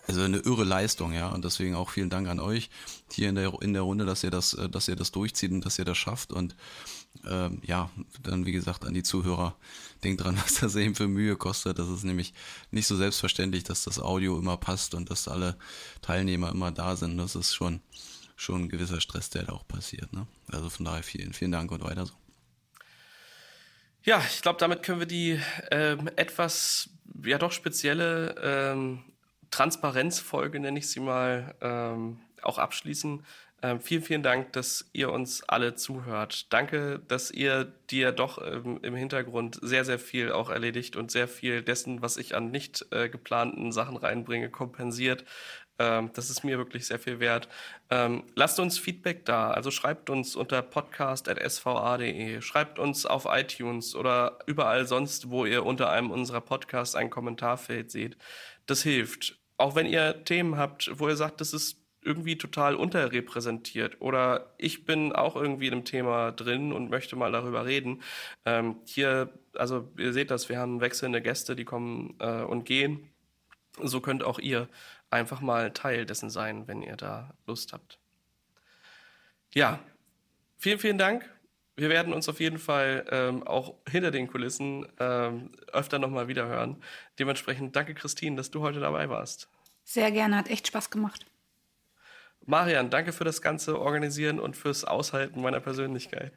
also 0.09 0.21
eine 0.23 0.39
irre 0.39 0.62
Leistung, 0.62 1.12
ja. 1.12 1.31
Und 1.31 1.45
deswegen 1.45 1.75
auch 1.75 1.91
vielen 1.91 2.11
Dank 2.11 2.29
an 2.29 2.39
euch 2.39 2.71
hier 3.11 3.29
in 3.29 3.35
der, 3.35 3.53
in 3.61 3.73
der 3.73 3.83
Runde, 3.83 4.07
dass 4.07 4.23
ihr 4.23 4.31
das, 4.31 4.55
äh, 4.55 4.69
dass 4.69 4.87
ihr 4.87 4.95
das 4.95 5.11
durchzieht 5.11 5.51
und 5.51 5.64
dass 5.64 5.79
ihr 5.79 5.85
das 5.85 5.99
schafft. 5.99 6.33
Und 6.33 6.55
ähm, 7.29 7.61
ja, 7.64 7.91
dann 8.22 8.47
wie 8.47 8.53
gesagt 8.53 8.85
an 8.85 8.95
die 8.95 9.03
Zuhörer, 9.03 9.57
denkt 10.05 10.22
dran, 10.22 10.37
was 10.43 10.55
das 10.55 10.77
eben 10.77 10.95
für 10.95 11.09
Mühe 11.09 11.37
kostet. 11.37 11.79
Das 11.79 11.89
ist 11.89 12.05
nämlich 12.05 12.35
nicht 12.70 12.87
so 12.87 12.97
selbstverständlich, 12.97 13.64
dass 13.64 13.85
das 13.85 13.99
Audio 13.99 14.39
immer 14.39 14.57
passt 14.57 14.95
und 14.95 15.11
dass 15.11 15.29
alle 15.29 15.57
Teilnehmer 16.03 16.51
immer 16.51 16.70
da 16.70 16.97
sind. 16.97 17.18
Das 17.18 17.35
ist 17.35 17.55
schon, 17.55 17.81
schon 18.37 18.64
ein 18.64 18.68
gewisser 18.68 19.01
Stress, 19.01 19.31
der 19.31 19.45
da 19.45 19.53
auch 19.53 19.66
passiert. 19.66 20.12
Ne? 20.12 20.27
Also 20.49 20.70
von 20.70 20.85
daher 20.85 21.03
vielen, 21.03 21.33
vielen 21.33 21.53
Dank 21.53 21.70
und 21.70 21.83
weiter 21.83 22.07
so. 22.07 22.14
Ja, 24.03 24.22
ich 24.31 24.41
glaube, 24.41 24.61
damit 24.61 24.85
können 24.85 25.01
wir 25.01 25.07
die 25.07 25.41
ähm, 25.72 26.09
etwas, 26.14 26.91
ja 27.24 27.39
doch 27.39 27.51
spezielle 27.51 28.37
ähm, 28.41 29.03
Transparenzfolge, 29.51 30.61
nenne 30.61 30.79
ich 30.79 30.89
sie 30.89 31.01
mal, 31.01 31.57
ähm, 31.61 32.20
auch 32.43 32.59
abschließen. 32.59 33.24
Ähm, 33.63 33.81
vielen, 33.81 34.03
vielen 34.03 34.23
Dank, 34.23 34.53
dass 34.53 34.89
ihr 34.93 35.11
uns 35.11 35.43
alle 35.49 35.75
zuhört. 35.75 36.53
Danke, 36.53 37.01
dass 37.09 37.31
ihr 37.31 37.73
dir 37.91 38.13
doch 38.13 38.39
ähm, 38.41 38.81
im 38.83 38.95
Hintergrund 38.95 39.59
sehr, 39.63 39.85
sehr 39.87 39.99
viel 39.99 40.31
auch 40.31 40.51
erledigt 40.51 40.95
und 40.95 41.11
sehr 41.11 41.27
viel 41.27 41.63
dessen, 41.63 42.03
was 42.03 42.19
ich 42.19 42.35
an 42.35 42.51
nicht 42.51 42.85
äh, 42.91 43.09
geplanten 43.09 43.73
Sachen 43.73 43.97
reinbringe, 43.97 44.51
kompensiert. 44.51 45.25
Ähm, 45.79 46.11
das 46.15 46.31
ist 46.31 46.45
mir 46.45 46.59
wirklich 46.59 46.87
sehr 46.87 46.99
viel 46.99 47.19
wert. 47.19 47.49
Ähm, 47.91 48.25
lasst 48.35 48.61
uns 48.61 48.79
Feedback 48.79 49.25
da. 49.25 49.51
Also 49.51 49.71
schreibt 49.71 50.11
uns 50.11 50.37
unter 50.37 50.63
podcast.sva.de, 50.63 52.41
schreibt 52.43 52.79
uns 52.79 53.07
auf 53.07 53.27
iTunes 53.29 53.95
oder 53.95 54.39
überall 54.47 54.87
sonst, 54.87 55.31
wo 55.31 55.47
ihr 55.47 55.65
unter 55.65 55.91
einem 55.91 56.11
unserer 56.11 56.41
Podcasts 56.43 56.95
ein 56.95 57.11
Kommentarfeld 57.11 57.91
seht. 57.91 58.17
Das 58.67 58.83
hilft. 58.83 59.39
Auch 59.59 59.75
wenn 59.75 59.87
ihr 59.87 60.25
Themen 60.25 60.59
habt, 60.59 60.91
wo 60.99 61.09
ihr 61.09 61.17
sagt, 61.17 61.41
das 61.41 61.55
ist 61.55 61.86
irgendwie 62.07 62.39
total 62.39 62.77
unterrepräsentiert 62.77 64.01
oder 64.01 64.55
ich 64.57 64.85
bin 64.87 65.13
auch 65.13 65.37
irgendwie 65.37 65.67
in 65.67 65.75
einem 65.75 65.85
Thema 65.85 66.31
drin 66.33 66.73
und 66.73 66.89
möchte 66.89 67.17
mal 67.17 67.33
darüber 67.33 67.67
reden. 67.67 68.03
Ähm, 68.45 68.77
hier, 68.87 69.33
also 69.55 69.91
ihr 69.99 70.13
seht 70.13 70.31
das, 70.31 70.49
wir 70.49 70.59
haben 70.59 70.81
wechselnde 70.81 71.21
Gäste, 71.21 71.57
die 71.57 71.65
kommen 71.65 72.15
äh, 72.21 72.43
und 72.43 72.65
gehen. 72.65 73.11
So 73.83 74.01
könnt 74.01 74.23
auch 74.25 74.39
ihr 74.39 74.69
einfach 75.11 75.41
mal 75.41 75.73
Teil 75.73 76.07
dessen 76.07 76.31
sein, 76.31 76.67
wenn 76.69 76.81
ihr 76.83 76.97
da 76.97 77.35
Lust 77.47 77.73
habt. 77.73 77.99
Ja, 79.53 79.81
vielen, 80.57 80.79
vielen 80.79 80.99
Dank. 80.99 81.29
Wir 81.77 81.91
werden 81.91 82.15
uns 82.15 82.29
auf 82.29 82.41
jeden 82.41 82.59
Fall 82.59 83.05
ähm, 83.11 83.47
auch 83.47 83.75
hinter 83.89 84.11
den 84.11 84.29
Kulissen 84.29 84.87
ähm, 84.99 85.51
öfter 85.73 85.99
nochmal 85.99 86.29
wieder 86.29 86.47
hören. 86.47 86.83
Dementsprechend 87.19 87.77
danke, 87.77 87.95
Christine, 87.95 88.37
dass 88.37 88.51
du 88.51 88.63
heute 88.63 88.81
dabei 88.81 89.11
warst. 89.11 89.51
Sehr 89.85 90.11
gerne, 90.11 90.37
hat 90.37 90.49
echt 90.49 90.67
Spaß 90.69 90.91
gemacht. 90.91 91.27
Marian, 92.47 92.91
danke 92.91 93.13
für 93.13 93.25
das 93.25 93.43
ganze 93.43 93.79
Organisieren 93.81 94.39
und 94.39 94.57
fürs 94.57 94.85
Aushalten 94.85 95.43
meiner 95.43 95.61
Persönlichkeit. 95.61 96.33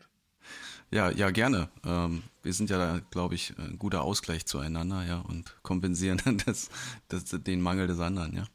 Ja, 0.92 1.12
ja, 1.12 1.30
gerne. 1.30 1.70
Ähm, 1.86 2.24
wir 2.42 2.54
sind 2.54 2.72
ja 2.72 2.78
da, 2.80 3.00
glaube 3.12 3.36
ich, 3.36 3.54
ein 3.60 3.78
guter 3.78 4.02
Ausgleich 4.02 4.48
zueinander, 4.48 5.06
ja, 5.08 5.20
und 5.20 5.56
kompensieren 5.62 6.20
das, 6.46 6.70
das, 7.10 7.26
den 7.26 7.62
Mangel 7.62 7.88
des 7.88 8.00
anderen, 8.00 8.36
ja. 8.36 8.46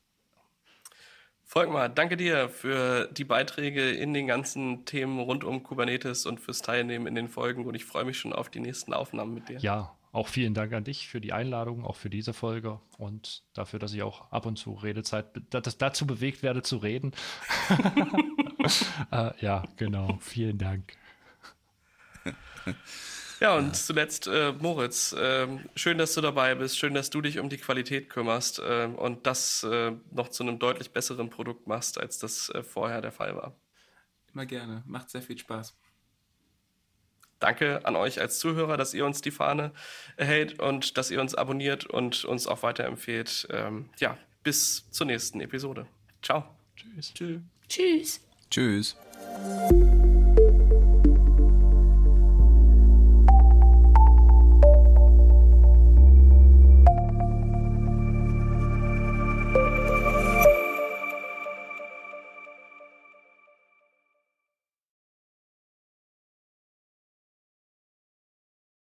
Volkmar, 1.44 1.88
danke 1.88 2.16
dir 2.16 2.48
für 2.48 3.06
die 3.12 3.22
Beiträge 3.22 3.92
in 3.92 4.12
den 4.12 4.26
ganzen 4.26 4.84
Themen 4.86 5.20
rund 5.20 5.44
um 5.44 5.62
Kubernetes 5.62 6.26
und 6.26 6.40
fürs 6.40 6.62
Teilnehmen 6.62 7.06
in 7.06 7.14
den 7.14 7.28
Folgen 7.28 7.64
und 7.66 7.76
ich 7.76 7.84
freue 7.84 8.04
mich 8.04 8.18
schon 8.18 8.32
auf 8.32 8.50
die 8.50 8.58
nächsten 8.58 8.92
Aufnahmen 8.92 9.34
mit 9.34 9.48
dir. 9.48 9.58
Ja, 9.60 9.94
auch 10.14 10.28
vielen 10.28 10.54
Dank 10.54 10.72
an 10.72 10.84
dich 10.84 11.08
für 11.08 11.20
die 11.20 11.32
Einladung, 11.32 11.84
auch 11.84 11.96
für 11.96 12.08
diese 12.08 12.32
Folge 12.32 12.80
und 12.98 13.42
dafür, 13.52 13.80
dass 13.80 13.92
ich 13.92 14.02
auch 14.02 14.30
ab 14.30 14.46
und 14.46 14.56
zu 14.56 14.74
Redezeit 14.74 15.26
dazu 15.50 16.06
bewegt 16.06 16.42
werde 16.44 16.62
zu 16.62 16.76
reden. 16.76 17.12
äh, 19.10 19.32
ja, 19.40 19.64
genau. 19.76 20.16
Vielen 20.20 20.58
Dank. 20.58 20.92
Ja, 23.40 23.56
und 23.56 23.66
ja. 23.66 23.72
zuletzt 23.72 24.28
äh, 24.28 24.52
Moritz, 24.52 25.12
äh, 25.12 25.48
schön, 25.74 25.98
dass 25.98 26.14
du 26.14 26.20
dabei 26.20 26.54
bist, 26.54 26.78
schön, 26.78 26.94
dass 26.94 27.10
du 27.10 27.20
dich 27.20 27.40
um 27.40 27.48
die 27.48 27.58
Qualität 27.58 28.08
kümmerst 28.08 28.60
äh, 28.60 28.86
und 28.86 29.26
das 29.26 29.64
äh, 29.64 29.92
noch 30.12 30.28
zu 30.28 30.44
einem 30.44 30.60
deutlich 30.60 30.92
besseren 30.92 31.28
Produkt 31.28 31.66
machst, 31.66 31.98
als 31.98 32.18
das 32.18 32.50
äh, 32.50 32.62
vorher 32.62 33.02
der 33.02 33.12
Fall 33.12 33.34
war. 33.34 33.56
Immer 34.32 34.46
gerne, 34.46 34.84
macht 34.86 35.10
sehr 35.10 35.22
viel 35.22 35.36
Spaß. 35.36 35.76
Danke 37.44 37.84
an 37.84 37.94
euch 37.94 38.22
als 38.22 38.38
Zuhörer, 38.38 38.78
dass 38.78 38.94
ihr 38.94 39.04
uns 39.04 39.20
die 39.20 39.30
Fahne 39.30 39.72
erhält 40.16 40.60
und 40.60 40.96
dass 40.96 41.10
ihr 41.10 41.20
uns 41.20 41.34
abonniert 41.34 41.84
und 41.84 42.24
uns 42.24 42.46
auch 42.46 42.62
weiterempfehlt. 42.62 43.48
Ähm, 43.50 43.90
ja, 43.98 44.16
bis 44.42 44.90
zur 44.90 45.06
nächsten 45.06 45.42
Episode. 45.42 45.86
Ciao. 46.22 46.44
Tschüss. 46.74 47.12
Tschüss. 47.12 47.40
Tschüss. 47.68 48.20
Tschüss. 48.50 48.96